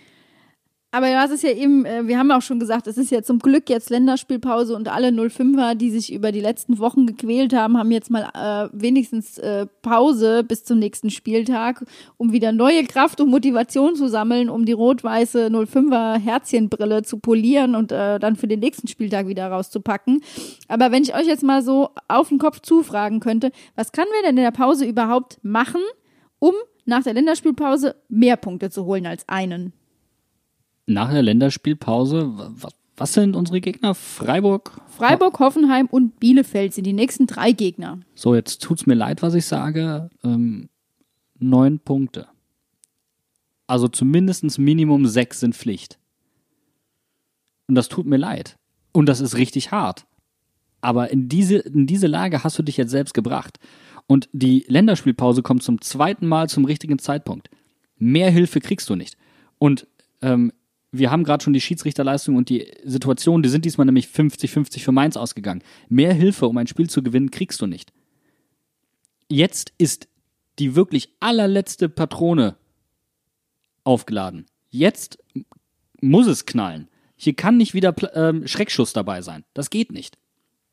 Aber 0.93 1.09
du 1.09 1.18
hast 1.18 1.30
es 1.30 1.43
ja 1.43 1.51
eben, 1.51 1.84
äh, 1.84 2.07
wir 2.07 2.18
haben 2.18 2.30
auch 2.30 2.43
schon 2.43 2.59
gesagt, 2.59 2.87
es 2.87 2.97
ist 2.97 3.11
ja 3.11 3.22
zum 3.22 3.39
Glück 3.39 3.68
jetzt 3.68 3.91
Länderspielpause 3.91 4.74
und 4.74 4.89
alle 4.89 5.09
05er, 5.09 5.74
die 5.74 5.91
sich 5.91 6.12
über 6.12 6.32
die 6.32 6.41
letzten 6.41 6.78
Wochen 6.78 7.07
gequält 7.07 7.53
haben, 7.53 7.76
haben 7.76 7.91
jetzt 7.91 8.11
mal 8.11 8.30
äh, 8.34 8.68
wenigstens 8.72 9.37
äh, 9.39 9.66
Pause 9.82 10.43
bis 10.45 10.64
zum 10.64 10.78
nächsten 10.78 11.11
Spieltag, 11.11 11.84
um 12.16 12.32
wieder 12.32 12.53
neue 12.53 12.84
Kraft 12.84 13.20
und 13.20 13.30
Motivation 13.30 13.97
zu 13.97 14.09
sammeln, 14.09 14.49
um 14.49 14.64
die 14.64 14.72
rot-weiße 14.72 15.49
05er 15.49 16.18
Herzchenbrille 16.18 17.03
zu 17.03 17.18
polieren 17.18 17.74
und 17.74 17.93
äh, 17.93 18.18
dann 18.18 18.37
für 18.37 18.49
den 18.49 18.61
nächsten 18.61 18.89
Spieltag 18.89 19.26
wieder 19.26 19.49
rauszupacken. 19.49 20.22
Aber 20.68 20.93
wenn 20.93 21.03
ich 21.03 21.14
euch 21.14 21.26
jetzt 21.26 21.43
mal 21.43 21.62
so 21.62 21.91
auf 22.09 22.28
den 22.28 22.39
Kopf 22.39 22.61
zufragen 22.61 23.20
könnte, 23.20 23.51
was 23.74 23.93
kann 23.93 24.07
wir 24.12 24.22
denn 24.22 24.39
in 24.39 24.45
der 24.45 24.51
Pause 24.51 24.87
überhaupt 24.87 25.39
machen, 25.43 25.82
um 26.39 26.55
nach 26.87 27.03
der 27.03 27.14
Länderspielpause 27.14 27.97
mehr 28.09 28.37
Punkte 28.37 28.70
zu 28.70 28.87
holen 28.87 29.05
als 29.05 29.28
einen? 29.28 29.72
Nach 30.87 31.11
der 31.11 31.22
Länderspielpause, 31.22 32.32
was, 32.34 32.72
was 32.97 33.12
sind 33.12 33.37
unsere 33.37 33.61
Gegner? 33.61 33.95
Freiburg? 33.95 34.80
Freiburg, 34.89 35.39
Hoffenheim 35.39 35.87
und 35.87 36.18
Bielefeld 36.18 36.72
sind 36.72 36.84
die 36.84 36.93
nächsten 36.93 37.26
drei 37.26 37.53
Gegner. 37.53 38.01
So, 38.14 38.34
jetzt 38.34 38.62
tut's 38.62 38.87
mir 38.87 38.95
leid, 38.95 39.22
was 39.22 39.34
ich 39.34 39.45
sage. 39.45 40.09
Ähm, 40.24 40.68
neun 41.39 41.78
Punkte. 41.80 42.28
Also 43.66 43.89
zumindest 43.89 44.59
Minimum 44.59 45.07
sechs 45.07 45.41
sind 45.41 45.55
Pflicht. 45.55 45.99
Und 47.66 47.74
das 47.74 47.89
tut 47.89 48.07
mir 48.07 48.16
leid. 48.16 48.57
Und 48.93 49.07
das 49.07 49.20
ist 49.20 49.37
richtig 49.37 49.72
hart. 49.72 50.07
Aber 50.80 51.11
in 51.11 51.28
diese, 51.28 51.57
in 51.59 51.87
diese 51.87 52.07
Lage 52.07 52.45
hast 52.45 52.59
du 52.59 52.62
dich 52.62 52.76
jetzt 52.76 52.93
selbst 52.93 53.12
gebracht. 53.12 53.59
Und 54.07 54.28
die 54.32 54.64
Länderspielpause 54.68 55.43
kommt 55.43 55.64
zum 55.64 55.80
zweiten 55.80 56.26
Mal 56.28 56.49
zum 56.49 56.64
richtigen 56.64 56.99
Zeitpunkt. 56.99 57.51
Mehr 57.99 58.30
Hilfe 58.30 58.61
kriegst 58.61 58.89
du 58.89 58.95
nicht. 58.95 59.16
Und 59.59 59.89
ähm, 60.22 60.53
wir 60.93 61.11
haben 61.11 61.24
gerade 61.24 61.43
schon 61.43 61.53
die 61.53 61.61
Schiedsrichterleistung 61.61 62.37
und 62.37 62.49
die 62.49 62.70
Situation, 62.84 63.43
die 63.43 63.49
sind 63.49 63.64
diesmal 63.64 63.84
nämlich 63.84 64.07
50-50 64.07 64.80
für 64.80 64.93
Mainz 64.93 65.16
ausgegangen. 65.16 65.62
Mehr 65.89 66.14
Hilfe, 66.14 66.47
um 66.47 66.57
ein 66.57 66.66
Spiel 66.66 66.89
zu 66.89 67.03
gewinnen, 67.03 67.30
kriegst 67.30 67.61
du 67.61 67.66
nicht. 67.66 67.93
jetzt 69.28 69.72
ist 69.78 70.09
die 70.59 70.74
wirklich 70.74 71.11
allerletzte 71.20 71.89
Patrone 71.89 72.57
aufgeladen. 73.84 74.47
Jetzt 74.70 75.18
muss 76.01 76.26
es 76.26 76.47
knallen. 76.47 76.89
Hier 77.16 77.34
kann 77.34 77.57
nicht 77.57 77.74
wieder 77.74 77.95
ähm, 78.14 78.47
Schreckschuss 78.47 78.93
dabei 78.93 79.22
sein. 79.22 79.45
Das 79.55 79.70
geht 79.70 79.93
nicht. 79.93 80.18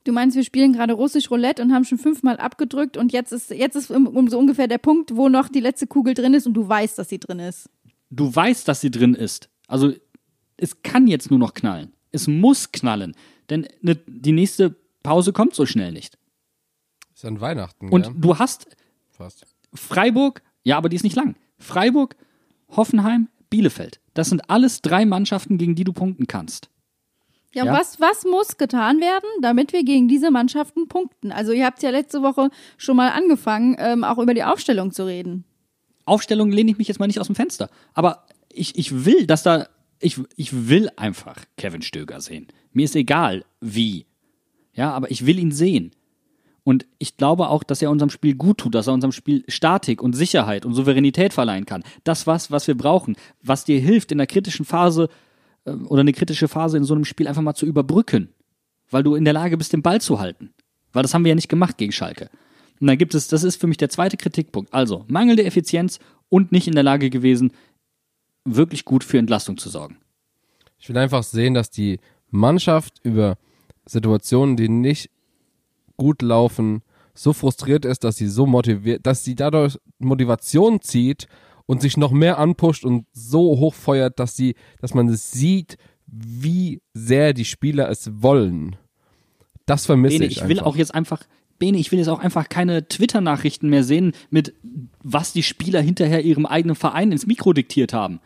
Du 0.03 0.11
meinst, 0.11 0.35
wir 0.35 0.43
spielen 0.43 0.73
gerade 0.73 0.93
russisch 0.93 1.31
Roulette 1.31 1.61
und 1.61 1.73
haben 1.73 1.85
schon 1.85 1.97
fünfmal 1.97 2.37
abgedrückt 2.37 2.97
und 2.97 3.13
jetzt 3.13 3.31
ist, 3.31 3.51
jetzt 3.51 3.75
ist 3.75 3.89
um 3.89 4.29
so 4.29 4.37
ungefähr 4.37 4.67
der 4.67 4.77
Punkt, 4.77 5.15
wo 5.15 5.29
noch 5.29 5.47
die 5.47 5.61
letzte 5.61 5.87
Kugel 5.87 6.13
drin 6.13 6.33
ist 6.33 6.45
und 6.45 6.53
du 6.53 6.67
weißt, 6.67 6.97
dass 6.99 7.07
sie 7.07 7.19
drin 7.19 7.39
ist. 7.39 7.69
Du 8.09 8.33
weißt, 8.33 8.67
dass 8.67 8.81
sie 8.81 8.91
drin 8.91 9.15
ist. 9.15 9.49
Also 9.73 9.91
es 10.55 10.83
kann 10.83 11.07
jetzt 11.07 11.31
nur 11.31 11.39
noch 11.39 11.55
knallen. 11.55 11.93
Es 12.11 12.27
muss 12.27 12.71
knallen. 12.71 13.15
Denn 13.49 13.67
ne, 13.81 13.95
die 14.05 14.31
nächste 14.31 14.75
Pause 15.01 15.33
kommt 15.33 15.55
so 15.55 15.65
schnell 15.65 15.91
nicht. 15.91 16.19
Ist 17.15 17.25
an 17.25 17.41
Weihnachten, 17.41 17.89
Und 17.89 18.05
ja? 18.05 18.13
du 18.15 18.37
hast 18.37 18.67
Fast. 19.09 19.47
Freiburg, 19.73 20.43
ja, 20.63 20.77
aber 20.77 20.89
die 20.89 20.95
ist 20.95 21.03
nicht 21.03 21.15
lang. 21.15 21.35
Freiburg, 21.57 22.15
Hoffenheim, 22.69 23.29
Bielefeld. 23.49 23.99
Das 24.13 24.29
sind 24.29 24.47
alles 24.47 24.83
drei 24.83 25.05
Mannschaften, 25.05 25.57
gegen 25.57 25.73
die 25.73 25.83
du 25.83 25.91
punkten 25.91 26.27
kannst. 26.27 26.69
Ja, 27.51 27.65
Ja. 27.65 27.73
Was, 27.73 27.99
was 27.99 28.25
muss 28.25 28.57
getan 28.57 29.01
werden, 29.01 29.27
damit 29.41 29.73
wir 29.73 29.83
gegen 29.83 30.07
diese 30.07 30.29
Mannschaften 30.29 30.87
punkten? 30.87 31.31
Also 31.31 31.51
ihr 31.51 31.65
habt 31.65 31.81
ja 31.81 31.89
letzte 31.89 32.21
Woche 32.21 32.51
schon 32.77 32.95
mal 32.95 33.09
angefangen, 33.09 33.75
ähm, 33.79 34.03
auch 34.03 34.19
über 34.19 34.35
die 34.35 34.43
Aufstellung 34.43 34.91
zu 34.91 35.07
reden. 35.07 35.45
Aufstellung 36.05 36.51
lehne 36.51 36.69
ich 36.69 36.77
mich 36.77 36.87
jetzt 36.89 36.99
mal 36.99 37.07
nicht 37.07 37.19
aus 37.19 37.27
dem 37.27 37.35
Fenster. 37.35 37.71
Aber 37.95 38.27
ich, 38.53 38.77
ich 38.77 39.05
will, 39.05 39.25
dass 39.27 39.43
da, 39.43 39.67
ich, 39.99 40.19
ich 40.35 40.69
will 40.69 40.89
einfach 40.95 41.37
Kevin 41.57 41.81
Stöger 41.81 42.21
sehen. 42.21 42.47
Mir 42.71 42.85
ist 42.85 42.95
egal, 42.95 43.45
wie. 43.61 44.05
Ja, 44.73 44.91
aber 44.91 45.11
ich 45.11 45.25
will 45.25 45.39
ihn 45.39 45.51
sehen. 45.51 45.91
Und 46.63 46.85
ich 46.97 47.17
glaube 47.17 47.49
auch, 47.49 47.63
dass 47.63 47.81
er 47.81 47.91
unserem 47.91 48.09
Spiel 48.09 48.35
gut 48.35 48.59
tut, 48.59 48.73
dass 48.73 48.87
er 48.87 48.93
unserem 48.93 49.11
Spiel 49.11 49.43
Statik 49.49 50.01
und 50.01 50.13
Sicherheit 50.13 50.65
und 50.65 50.73
Souveränität 50.73 51.33
verleihen 51.33 51.65
kann. 51.65 51.83
Das 52.05 52.25
was, 52.25 52.51
was 52.51 52.67
wir 52.67 52.75
brauchen, 52.75 53.17
was 53.41 53.65
dir 53.65 53.79
hilft, 53.79 54.11
in 54.11 54.17
der 54.17 54.27
kritischen 54.27 54.65
Phase 54.65 55.09
äh, 55.65 55.71
oder 55.71 56.01
eine 56.01 56.13
kritische 56.13 56.47
Phase 56.47 56.77
in 56.77 56.85
so 56.85 56.93
einem 56.93 57.05
Spiel 57.05 57.27
einfach 57.27 57.41
mal 57.41 57.53
zu 57.53 57.65
überbrücken. 57.65 58.29
Weil 58.89 59.03
du 59.03 59.15
in 59.15 59.25
der 59.25 59.33
Lage 59.33 59.57
bist, 59.57 59.73
den 59.73 59.81
Ball 59.81 59.99
zu 59.99 60.19
halten. 60.19 60.53
Weil 60.93 61.03
das 61.03 61.13
haben 61.13 61.25
wir 61.25 61.29
ja 61.29 61.35
nicht 61.35 61.49
gemacht 61.49 61.77
gegen 61.77 61.91
Schalke. 61.91 62.29
Und 62.79 62.87
dann 62.87 62.97
gibt 62.97 63.15
es, 63.15 63.27
das 63.27 63.43
ist 63.43 63.59
für 63.59 63.67
mich 63.67 63.77
der 63.77 63.89
zweite 63.89 64.17
Kritikpunkt. 64.17 64.73
Also, 64.73 65.05
mangelnde 65.07 65.43
Effizienz 65.43 65.99
und 66.29 66.51
nicht 66.51 66.67
in 66.67 66.75
der 66.75 66.83
Lage 66.83 67.09
gewesen, 67.09 67.51
wirklich 68.45 68.85
gut 68.85 69.03
für 69.03 69.17
Entlastung 69.17 69.57
zu 69.57 69.69
sorgen. 69.69 69.97
Ich 70.79 70.89
will 70.89 70.97
einfach 70.97 71.23
sehen, 71.23 71.53
dass 71.53 71.69
die 71.69 71.99
Mannschaft 72.29 72.99
über 73.03 73.37
Situationen, 73.85 74.57
die 74.57 74.69
nicht 74.69 75.09
gut 75.97 76.21
laufen, 76.21 76.81
so 77.13 77.33
frustriert 77.33 77.85
ist, 77.85 78.03
dass 78.03 78.17
sie 78.17 78.27
so 78.27 78.45
motiviert, 78.45 79.05
dass 79.05 79.23
sie 79.23 79.35
dadurch 79.35 79.77
Motivation 79.99 80.81
zieht 80.81 81.27
und 81.65 81.81
sich 81.81 81.95
noch 81.95 82.11
mehr 82.11 82.39
anpusht 82.39 82.83
und 82.83 83.05
so 83.13 83.59
hochfeuert, 83.59 84.19
dass 84.19 84.35
sie, 84.35 84.55
dass 84.81 84.93
man 84.93 85.07
es 85.07 85.31
sieht, 85.31 85.77
wie 86.07 86.81
sehr 86.93 87.33
die 87.33 87.45
Spieler 87.45 87.89
es 87.89 88.21
wollen. 88.21 88.75
Das 89.65 89.85
vermisse 89.85 90.19
Bene, 90.19 90.25
ich. 90.25 90.37
ich 90.37 90.43
will 90.43 90.59
einfach. 90.59 90.65
auch 90.65 90.75
jetzt 90.75 90.93
einfach, 90.93 91.23
Bene, 91.59 91.77
ich 91.77 91.91
will 91.91 91.99
jetzt 91.99 92.09
auch 92.09 92.19
einfach 92.19 92.49
keine 92.49 92.87
Twitter-Nachrichten 92.87 93.69
mehr 93.69 93.83
sehen 93.83 94.13
mit, 94.29 94.53
was 95.01 95.33
die 95.33 95.43
Spieler 95.43 95.81
hinterher 95.81 96.23
ihrem 96.23 96.45
eigenen 96.45 96.75
Verein 96.75 97.11
ins 97.11 97.25
Mikro 97.25 97.53
diktiert 97.53 97.93
haben. 97.93 98.19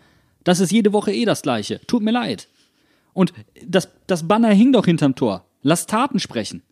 Das 0.48 0.62
ist 0.62 0.72
jede 0.72 0.94
Woche 0.94 1.12
eh 1.12 1.26
das 1.26 1.42
Gleiche. 1.42 1.82
Tut 1.88 2.02
mir 2.02 2.12
leid. 2.12 2.48
Und 3.12 3.34
das, 3.66 3.90
das 4.08 4.30
Banner 4.30 4.48
hing 4.54 4.72
doch 4.72 4.86
hinterm 4.86 5.14
Tor. 5.14 5.46
Lass 5.62 5.88
Taten 5.88 6.20
sprechen. 6.22 6.64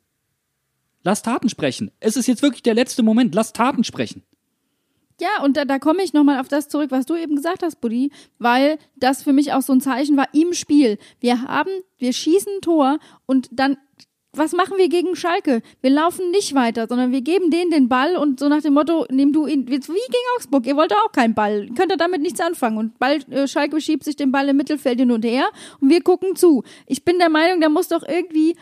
Lass 1.04 1.24
Taten 1.24 1.50
sprechen. 1.50 1.92
Es 2.00 2.16
ist 2.16 2.28
jetzt 2.28 2.42
wirklich 2.42 2.64
der 2.64 2.74
letzte 2.74 3.04
Moment. 3.04 3.36
Lass 3.36 3.52
Taten 3.52 3.84
sprechen. 3.84 4.24
Ja, 5.20 5.44
und 5.44 5.58
da, 5.58 5.66
da 5.66 5.78
komme 5.78 6.04
ich 6.04 6.14
nochmal 6.14 6.40
auf 6.40 6.48
das 6.48 6.70
zurück, 6.70 6.90
was 6.92 7.06
du 7.06 7.16
eben 7.16 7.36
gesagt 7.36 7.64
hast, 7.64 7.82
Buddy, 7.82 8.14
weil 8.40 8.78
das 8.96 9.24
für 9.24 9.34
mich 9.34 9.52
auch 9.52 9.62
so 9.62 9.74
ein 9.74 9.82
Zeichen 9.82 10.16
war 10.16 10.34
im 10.34 10.54
Spiel. 10.54 10.98
Wir 11.20 11.42
haben, 11.42 11.72
wir 11.98 12.14
schießen 12.14 12.54
ein 12.58 12.62
Tor 12.62 13.00
und 13.26 13.50
dann, 13.52 13.76
was 14.38 14.54
machen 14.54 14.78
wir 14.78 14.90
gegen 14.90 15.16
Schalke? 15.16 15.62
Wir 15.82 15.90
laufen 15.90 16.32
nicht 16.32 16.56
weiter, 16.56 16.88
sondern 16.88 17.12
wir 17.12 17.22
geben 17.22 17.52
denen 17.52 17.72
den 17.72 17.90
Ball 17.90 18.16
und 18.16 18.40
so 18.40 18.50
nach 18.50 18.62
dem 18.62 18.74
Motto, 18.74 19.06
nimm 19.10 19.34
du 19.34 19.48
ihn, 19.48 19.68
wie 19.68 19.80
gegen 19.80 20.26
Augsburg, 20.36 20.66
ihr 20.66 20.76
wollt 20.76 20.94
auch 20.94 21.12
keinen 21.12 21.34
Ball, 21.34 21.70
könnt 21.76 21.92
ihr 21.92 21.98
damit 21.98 22.22
nichts 22.22 22.40
anfangen 22.40 22.78
und 22.78 23.00
Ball, 23.00 23.20
äh, 23.30 23.48
Schalke 23.48 23.80
schiebt 23.82 24.04
sich 24.04 24.16
den 24.16 24.32
Ball 24.32 24.50
im 24.50 24.58
Mittelfeld 24.58 25.00
hin 25.00 25.12
und 25.12 25.26
her 25.26 25.48
und 25.80 25.90
wir 25.90 26.02
gucken 26.02 26.36
zu. 26.36 26.64
Ich 26.88 27.04
bin 27.06 27.20
der 27.20 27.30
Meinung, 27.30 27.62
da 27.62 27.70
muss 27.70 27.88
doch 27.88 28.04
irgendwie 28.08 28.56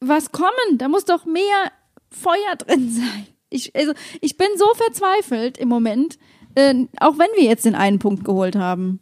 was 0.00 0.32
kommen, 0.32 0.78
da 0.78 0.88
muss 0.88 1.04
doch 1.04 1.24
mehr 1.24 1.72
Feuer 2.10 2.56
drin 2.58 2.90
sein. 2.90 3.26
Ich, 3.50 3.74
also, 3.74 3.92
ich 4.20 4.36
bin 4.36 4.48
so 4.56 4.66
verzweifelt 4.74 5.58
im 5.58 5.68
Moment, 5.68 6.18
äh, 6.54 6.74
auch 7.00 7.18
wenn 7.18 7.28
wir 7.36 7.44
jetzt 7.44 7.64
den 7.64 7.74
einen 7.74 7.98
Punkt 7.98 8.24
geholt 8.24 8.56
haben. 8.56 9.00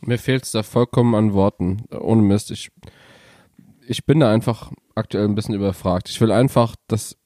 Mir 0.00 0.18
fehlt 0.18 0.44
es 0.44 0.52
da 0.52 0.62
vollkommen 0.62 1.14
an 1.14 1.32
Worten. 1.32 1.84
Ohne 1.90 2.22
Mist. 2.22 2.50
Ich, 2.50 2.70
ich 3.92 4.06
bin 4.06 4.20
da 4.20 4.32
einfach 4.32 4.72
aktuell 4.94 5.26
ein 5.26 5.34
bisschen 5.34 5.54
überfragt. 5.54 6.08
Ich 6.08 6.20
will 6.20 6.32
einfach, 6.32 6.74
dass, 6.88 7.16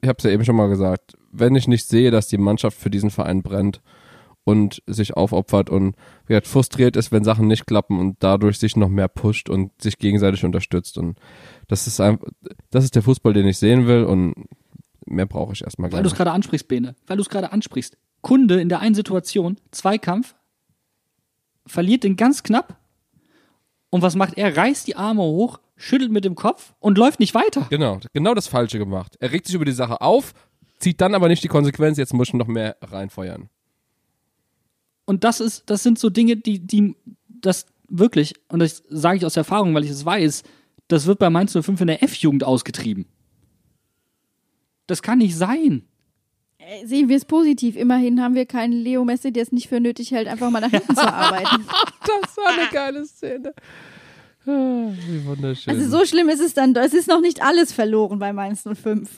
ich 0.00 0.08
habe 0.08 0.16
es 0.16 0.24
ja 0.24 0.30
eben 0.30 0.44
schon 0.44 0.56
mal 0.56 0.68
gesagt, 0.68 1.16
wenn 1.30 1.54
ich 1.54 1.68
nicht 1.68 1.86
sehe, 1.86 2.10
dass 2.10 2.26
die 2.26 2.38
Mannschaft 2.38 2.76
für 2.78 2.90
diesen 2.90 3.10
Verein 3.10 3.42
brennt 3.42 3.82
und 4.44 4.82
sich 4.86 5.14
aufopfert 5.14 5.68
und 5.68 5.94
wie 6.24 6.28
gesagt, 6.28 6.46
frustriert 6.46 6.96
ist, 6.96 7.12
wenn 7.12 7.22
Sachen 7.22 7.46
nicht 7.46 7.66
klappen 7.66 7.98
und 7.98 8.16
dadurch 8.20 8.58
sich 8.58 8.76
noch 8.76 8.88
mehr 8.88 9.08
pusht 9.08 9.50
und 9.50 9.70
sich 9.80 9.98
gegenseitig 9.98 10.42
unterstützt. 10.42 10.96
Und 10.96 11.18
das 11.68 11.86
ist 11.86 12.00
einfach, 12.00 12.26
das 12.70 12.84
ist 12.84 12.94
der 12.94 13.02
Fußball, 13.02 13.34
den 13.34 13.46
ich 13.46 13.58
sehen 13.58 13.86
will 13.86 14.04
und 14.04 14.34
mehr 15.04 15.26
brauche 15.26 15.52
ich 15.52 15.62
erstmal 15.62 15.90
gar 15.90 15.98
Weil 15.98 16.02
du 16.02 16.06
es 16.06 16.12
nicht. 16.12 16.16
gerade 16.18 16.32
ansprichst, 16.32 16.66
Bene. 16.66 16.96
Weil 17.06 17.18
du 17.18 17.22
es 17.22 17.28
gerade 17.28 17.52
ansprichst. 17.52 17.98
Kunde 18.22 18.58
in 18.58 18.70
der 18.70 18.80
einen 18.80 18.94
Situation, 18.94 19.58
Zweikampf, 19.70 20.34
verliert 21.66 22.04
den 22.04 22.16
ganz 22.16 22.42
knapp. 22.42 22.77
Und 23.90 24.02
was 24.02 24.16
macht 24.16 24.36
er? 24.36 24.56
Reißt 24.56 24.86
die 24.86 24.96
Arme 24.96 25.22
hoch, 25.22 25.60
schüttelt 25.76 26.12
mit 26.12 26.24
dem 26.24 26.34
Kopf 26.34 26.74
und 26.78 26.98
läuft 26.98 27.20
nicht 27.20 27.34
weiter. 27.34 27.66
Genau, 27.70 28.00
genau 28.12 28.34
das 28.34 28.46
Falsche 28.46 28.78
gemacht. 28.78 29.16
Er 29.20 29.32
regt 29.32 29.46
sich 29.46 29.54
über 29.54 29.64
die 29.64 29.72
Sache 29.72 30.00
auf, 30.00 30.34
zieht 30.78 31.00
dann 31.00 31.14
aber 31.14 31.28
nicht 31.28 31.42
die 31.42 31.48
Konsequenz, 31.48 31.96
jetzt 31.96 32.12
muss 32.12 32.28
ich 32.28 32.34
noch 32.34 32.46
mehr 32.46 32.76
reinfeuern. 32.82 33.48
Und 35.06 35.24
das 35.24 35.40
ist, 35.40 35.70
das 35.70 35.82
sind 35.82 35.98
so 35.98 36.10
Dinge, 36.10 36.36
die, 36.36 36.58
die, 36.58 36.94
das 37.28 37.66
wirklich, 37.88 38.34
und 38.48 38.58
das 38.58 38.82
sage 38.90 39.16
ich 39.16 39.24
aus 39.24 39.36
Erfahrung, 39.36 39.74
weil 39.74 39.84
ich 39.84 39.90
es 39.90 40.04
weiß, 40.04 40.42
das 40.88 41.06
wird 41.06 41.18
bei 41.18 41.30
Mainz 41.30 41.52
05 41.52 41.80
in 41.80 41.86
der 41.86 42.02
F-Jugend 42.02 42.44
ausgetrieben. 42.44 43.06
Das 44.86 45.02
kann 45.02 45.18
nicht 45.18 45.36
sein. 45.36 45.84
Äh, 46.58 46.86
Sehen 46.86 47.08
wir 47.08 47.16
es 47.16 47.24
positiv. 47.24 47.76
Immerhin 47.76 48.22
haben 48.22 48.34
wir 48.34 48.46
keinen 48.46 48.72
Leo 48.72 49.04
Messi, 49.04 49.32
der 49.32 49.42
es 49.42 49.52
nicht 49.52 49.68
für 49.68 49.80
nötig 49.80 50.10
hält, 50.10 50.28
einfach 50.28 50.50
mal 50.50 50.60
nach 50.60 50.70
hinten 50.70 50.94
zu 50.94 51.02
arbeiten. 51.12 51.64
Das 52.00 52.36
war 52.36 52.52
eine 52.52 52.70
geile 52.72 53.04
Szene. 53.04 53.52
Wie 54.44 55.26
wunderschön. 55.26 55.74
Also 55.74 55.98
so 55.98 56.06
schlimm 56.06 56.28
ist 56.28 56.40
es 56.40 56.54
dann. 56.54 56.74
Es 56.74 56.94
ist 56.94 57.08
noch 57.08 57.20
nicht 57.20 57.42
alles 57.42 57.72
verloren 57.72 58.18
bei 58.18 58.32
Mainz 58.32 58.64
05. 58.64 59.08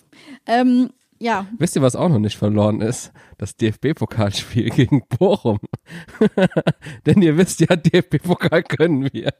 Ähm, 0.47 0.91
ja, 1.22 1.47
Wisst 1.59 1.76
ihr, 1.76 1.83
was 1.83 1.97
auch 1.97 2.09
noch 2.09 2.18
nicht 2.18 2.39
verloren 2.39 2.81
ist? 2.81 3.12
Das 3.37 3.55
DFB-Pokalspiel 3.55 4.70
gegen 4.74 5.03
Bochum. 5.18 5.59
Denn 7.07 7.20
ihr 7.20 7.37
wisst 7.37 7.61
ja, 7.61 7.76
DFB-Pokal 7.76 8.62
können 8.62 9.12
wir. 9.12 9.35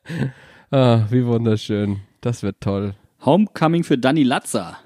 Ah, 0.70 1.07
wie 1.11 1.24
wunderschön. 1.24 2.01
Das 2.20 2.43
wird 2.43 2.61
toll. 2.61 2.95
Homecoming 3.24 3.82
für 3.82 3.97
Danny 3.97 4.22
Latzer. 4.22 4.78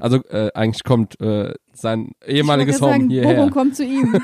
Also 0.00 0.24
äh, 0.28 0.50
eigentlich 0.54 0.82
kommt 0.82 1.20
äh, 1.20 1.54
sein 1.74 2.12
ehemaliges 2.26 2.80
Home 2.80 2.92
sagen, 2.92 3.10
hierher. 3.10 3.34
Bochum 3.34 3.50
kommt 3.50 3.76
zu 3.76 3.84
ihm. 3.84 4.12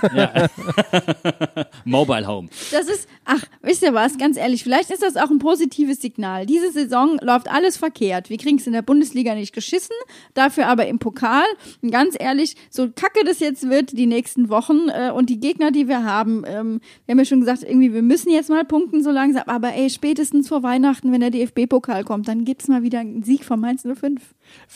Mobile 1.85 2.27
Home. 2.27 2.49
Das 2.71 2.89
ist, 2.89 3.09
ach, 3.25 3.43
wisst 3.63 3.83
ihr 3.83 3.95
was, 3.95 4.19
ganz 4.19 4.37
ehrlich, 4.37 4.63
vielleicht 4.63 4.91
ist 4.91 5.03
das 5.03 5.17
auch 5.17 5.31
ein 5.31 5.39
positives 5.39 6.01
Signal. 6.01 6.47
Diese 6.47 6.71
Saison 6.73 7.19
läuft 7.23 7.51
alles 7.51 7.77
verkehrt. 7.77 8.31
Wir 8.31 8.39
kriegen 8.39 8.59
es 8.59 8.67
in 8.67 8.73
der 8.73 8.83
Bundesliga 8.83 9.35
nicht 9.35 9.55
geschissen, 9.55 9.97
dafür 10.35 10.67
aber 10.67 10.87
im 10.87 10.99
Pokal. 10.99 11.45
Und 11.83 11.91
ganz 11.91 12.17
ehrlich, 12.19 12.57
so 12.71 12.89
kacke 12.95 13.25
das 13.25 13.41
jetzt 13.41 13.69
wird 13.69 13.93
die 13.93 14.07
nächsten 14.07 14.49
Wochen 14.49 14.89
äh, 14.89 15.11
und 15.11 15.31
die 15.31 15.41
Gegner, 15.41 15.71
die 15.71 15.89
wir 15.89 16.05
haben, 16.05 16.45
ähm, 16.47 16.81
wir 17.07 17.13
haben 17.13 17.19
ja 17.19 17.25
schon 17.25 17.41
gesagt, 17.41 17.63
irgendwie, 17.63 17.93
wir 17.93 18.03
müssen 18.03 18.31
jetzt 18.31 18.51
mal 18.51 18.65
punkten 18.65 19.03
so 19.03 19.11
langsam, 19.11 19.43
aber 19.47 19.75
ey, 19.75 19.91
spätestens 19.91 20.49
vor 20.49 20.63
Weihnachten, 20.63 21.13
wenn 21.13 21.21
der 21.21 21.31
DFB-Pokal 21.31 22.05
kommt, 22.05 22.29
dann 22.29 22.45
gibt's 22.45 22.69
mal 22.69 22.83
wieder 22.83 23.01
einen 23.01 23.23
Sieg 23.23 23.45
von 23.45 23.61
Mainz 23.61 23.83
05. 23.83 24.21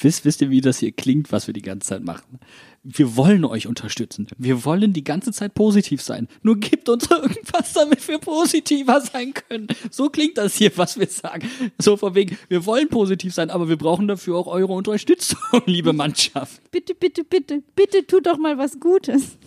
Wisst, 0.01 0.25
wisst 0.25 0.43
ihr, 0.43 0.51
wie 0.51 0.61
das 0.61 0.79
hier 0.79 0.93
klingt, 0.93 1.33
was 1.33 1.47
wir 1.47 1.55
die 1.55 1.63
ganze 1.63 1.89
Zeit 1.89 2.05
machen? 2.05 2.39
Wir 2.83 3.17
wollen 3.17 3.45
euch 3.45 3.67
unterstützen. 3.67 4.27
Wir 4.37 4.65
wollen 4.65 4.93
die 4.93 5.05
ganze 5.05 5.33
Zeit 5.33 5.55
positiv 5.55 6.03
sein. 6.03 6.29
Nur 6.43 6.59
gebt 6.59 6.89
uns 6.89 7.07
irgendwas, 7.11 7.73
damit 7.73 8.07
wir 8.07 8.19
positiver 8.19 9.01
sein 9.01 9.33
können. 9.33 9.69
So 9.91 10.11
klingt 10.11 10.37
das 10.37 10.55
hier, 10.57 10.71
was 10.77 10.99
wir 10.99 11.07
sagen. 11.07 11.49
So 11.79 11.97
von 11.97 12.15
wegen, 12.15 12.37
wir 12.49 12.67
wollen 12.67 12.89
positiv 12.89 13.33
sein, 13.33 13.51
aber 13.51 13.69
wir 13.69 13.77
brauchen 13.77 14.09
dafür 14.09 14.37
auch 14.37 14.47
eure 14.47 14.73
Unterstützung, 14.73 15.39
liebe 15.67 15.93
Mannschaft. 15.93 16.61
Bitte, 16.71 16.95
bitte, 16.95 17.25
bitte, 17.25 17.63
bitte 17.75 18.07
tut 18.07 18.27
doch 18.27 18.39
mal 18.39 18.59
was 18.59 18.79
Gutes. 18.79 19.39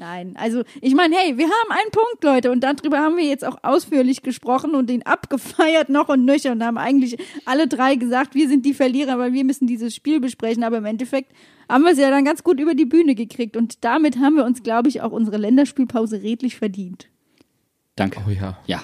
Nein, 0.00 0.34
also 0.38 0.62
ich 0.80 0.94
meine, 0.94 1.14
hey, 1.14 1.36
wir 1.36 1.44
haben 1.44 1.70
einen 1.72 1.90
Punkt, 1.92 2.24
Leute, 2.24 2.50
und 2.50 2.60
darüber 2.60 3.00
haben 3.00 3.18
wir 3.18 3.24
jetzt 3.24 3.44
auch 3.44 3.58
ausführlich 3.62 4.22
gesprochen 4.22 4.74
und 4.74 4.88
den 4.88 5.04
abgefeiert 5.04 5.90
noch 5.90 6.08
und 6.08 6.24
nöcher 6.24 6.52
und 6.52 6.64
haben 6.64 6.78
eigentlich 6.78 7.18
alle 7.44 7.68
drei 7.68 7.96
gesagt, 7.96 8.34
wir 8.34 8.48
sind 8.48 8.64
die 8.64 8.72
Verlierer, 8.72 9.18
weil 9.18 9.34
wir 9.34 9.44
müssen 9.44 9.66
dieses 9.66 9.94
Spiel 9.94 10.18
besprechen, 10.18 10.64
aber 10.64 10.78
im 10.78 10.86
Endeffekt 10.86 11.32
haben 11.68 11.84
wir 11.84 11.92
es 11.92 11.98
ja 11.98 12.08
dann 12.08 12.24
ganz 12.24 12.42
gut 12.42 12.60
über 12.60 12.74
die 12.74 12.86
Bühne 12.86 13.14
gekriegt 13.14 13.58
und 13.58 13.84
damit 13.84 14.18
haben 14.18 14.36
wir 14.36 14.46
uns, 14.46 14.62
glaube 14.62 14.88
ich, 14.88 15.02
auch 15.02 15.12
unsere 15.12 15.36
Länderspielpause 15.36 16.22
redlich 16.22 16.56
verdient. 16.56 17.10
Danke. 17.94 18.22
Oh 18.26 18.30
ja. 18.30 18.56
Ja. 18.66 18.82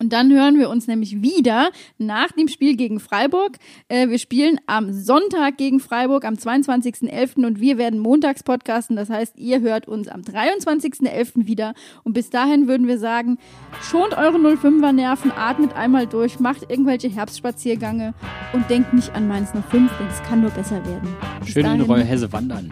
Und 0.00 0.12
dann 0.12 0.30
hören 0.32 0.58
wir 0.58 0.68
uns 0.70 0.86
nämlich 0.86 1.22
wieder 1.22 1.70
nach 1.98 2.30
dem 2.32 2.48
Spiel 2.48 2.76
gegen 2.76 3.00
Freiburg. 3.00 3.56
Äh, 3.88 4.08
wir 4.08 4.18
spielen 4.18 4.58
am 4.66 4.92
Sonntag 4.92 5.56
gegen 5.56 5.80
Freiburg 5.80 6.24
am 6.24 6.34
22.11. 6.34 7.44
und 7.44 7.60
wir 7.60 7.78
werden 7.78 7.98
montags 7.98 8.42
podcasten. 8.42 8.96
Das 8.96 9.10
heißt, 9.10 9.38
ihr 9.38 9.60
hört 9.60 9.88
uns 9.88 10.08
am 10.08 10.20
23.11. 10.20 11.46
wieder. 11.46 11.74
Und 12.04 12.12
bis 12.12 12.30
dahin 12.30 12.68
würden 12.68 12.86
wir 12.86 12.98
sagen, 12.98 13.38
schont 13.82 14.16
eure 14.16 14.38
05er 14.38 14.92
Nerven, 14.92 15.32
atmet 15.32 15.74
einmal 15.74 16.06
durch, 16.06 16.38
macht 16.40 16.70
irgendwelche 16.70 17.08
Herbstspaziergänge 17.08 18.14
und 18.52 18.68
denkt 18.70 18.92
nicht 18.94 19.14
an 19.14 19.26
Mainz 19.28 19.50
05, 19.52 19.72
denn 19.72 20.06
es 20.08 20.22
kann 20.28 20.40
nur 20.42 20.50
besser 20.50 20.76
werden. 20.86 21.08
Bis 21.40 21.50
Schön 21.50 21.64
in 21.64 21.70
dahin- 21.72 21.82
Reue 21.82 22.04
Hesse 22.04 22.32
wandern. 22.32 22.70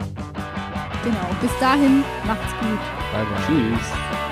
Genau. 1.03 1.27
Bis 1.41 1.51
dahin, 1.61 2.03
macht's 2.27 2.53
gut. 2.61 2.79
Bye, 3.13 3.25
bye. 3.25 3.47
Tschüss. 3.47 4.26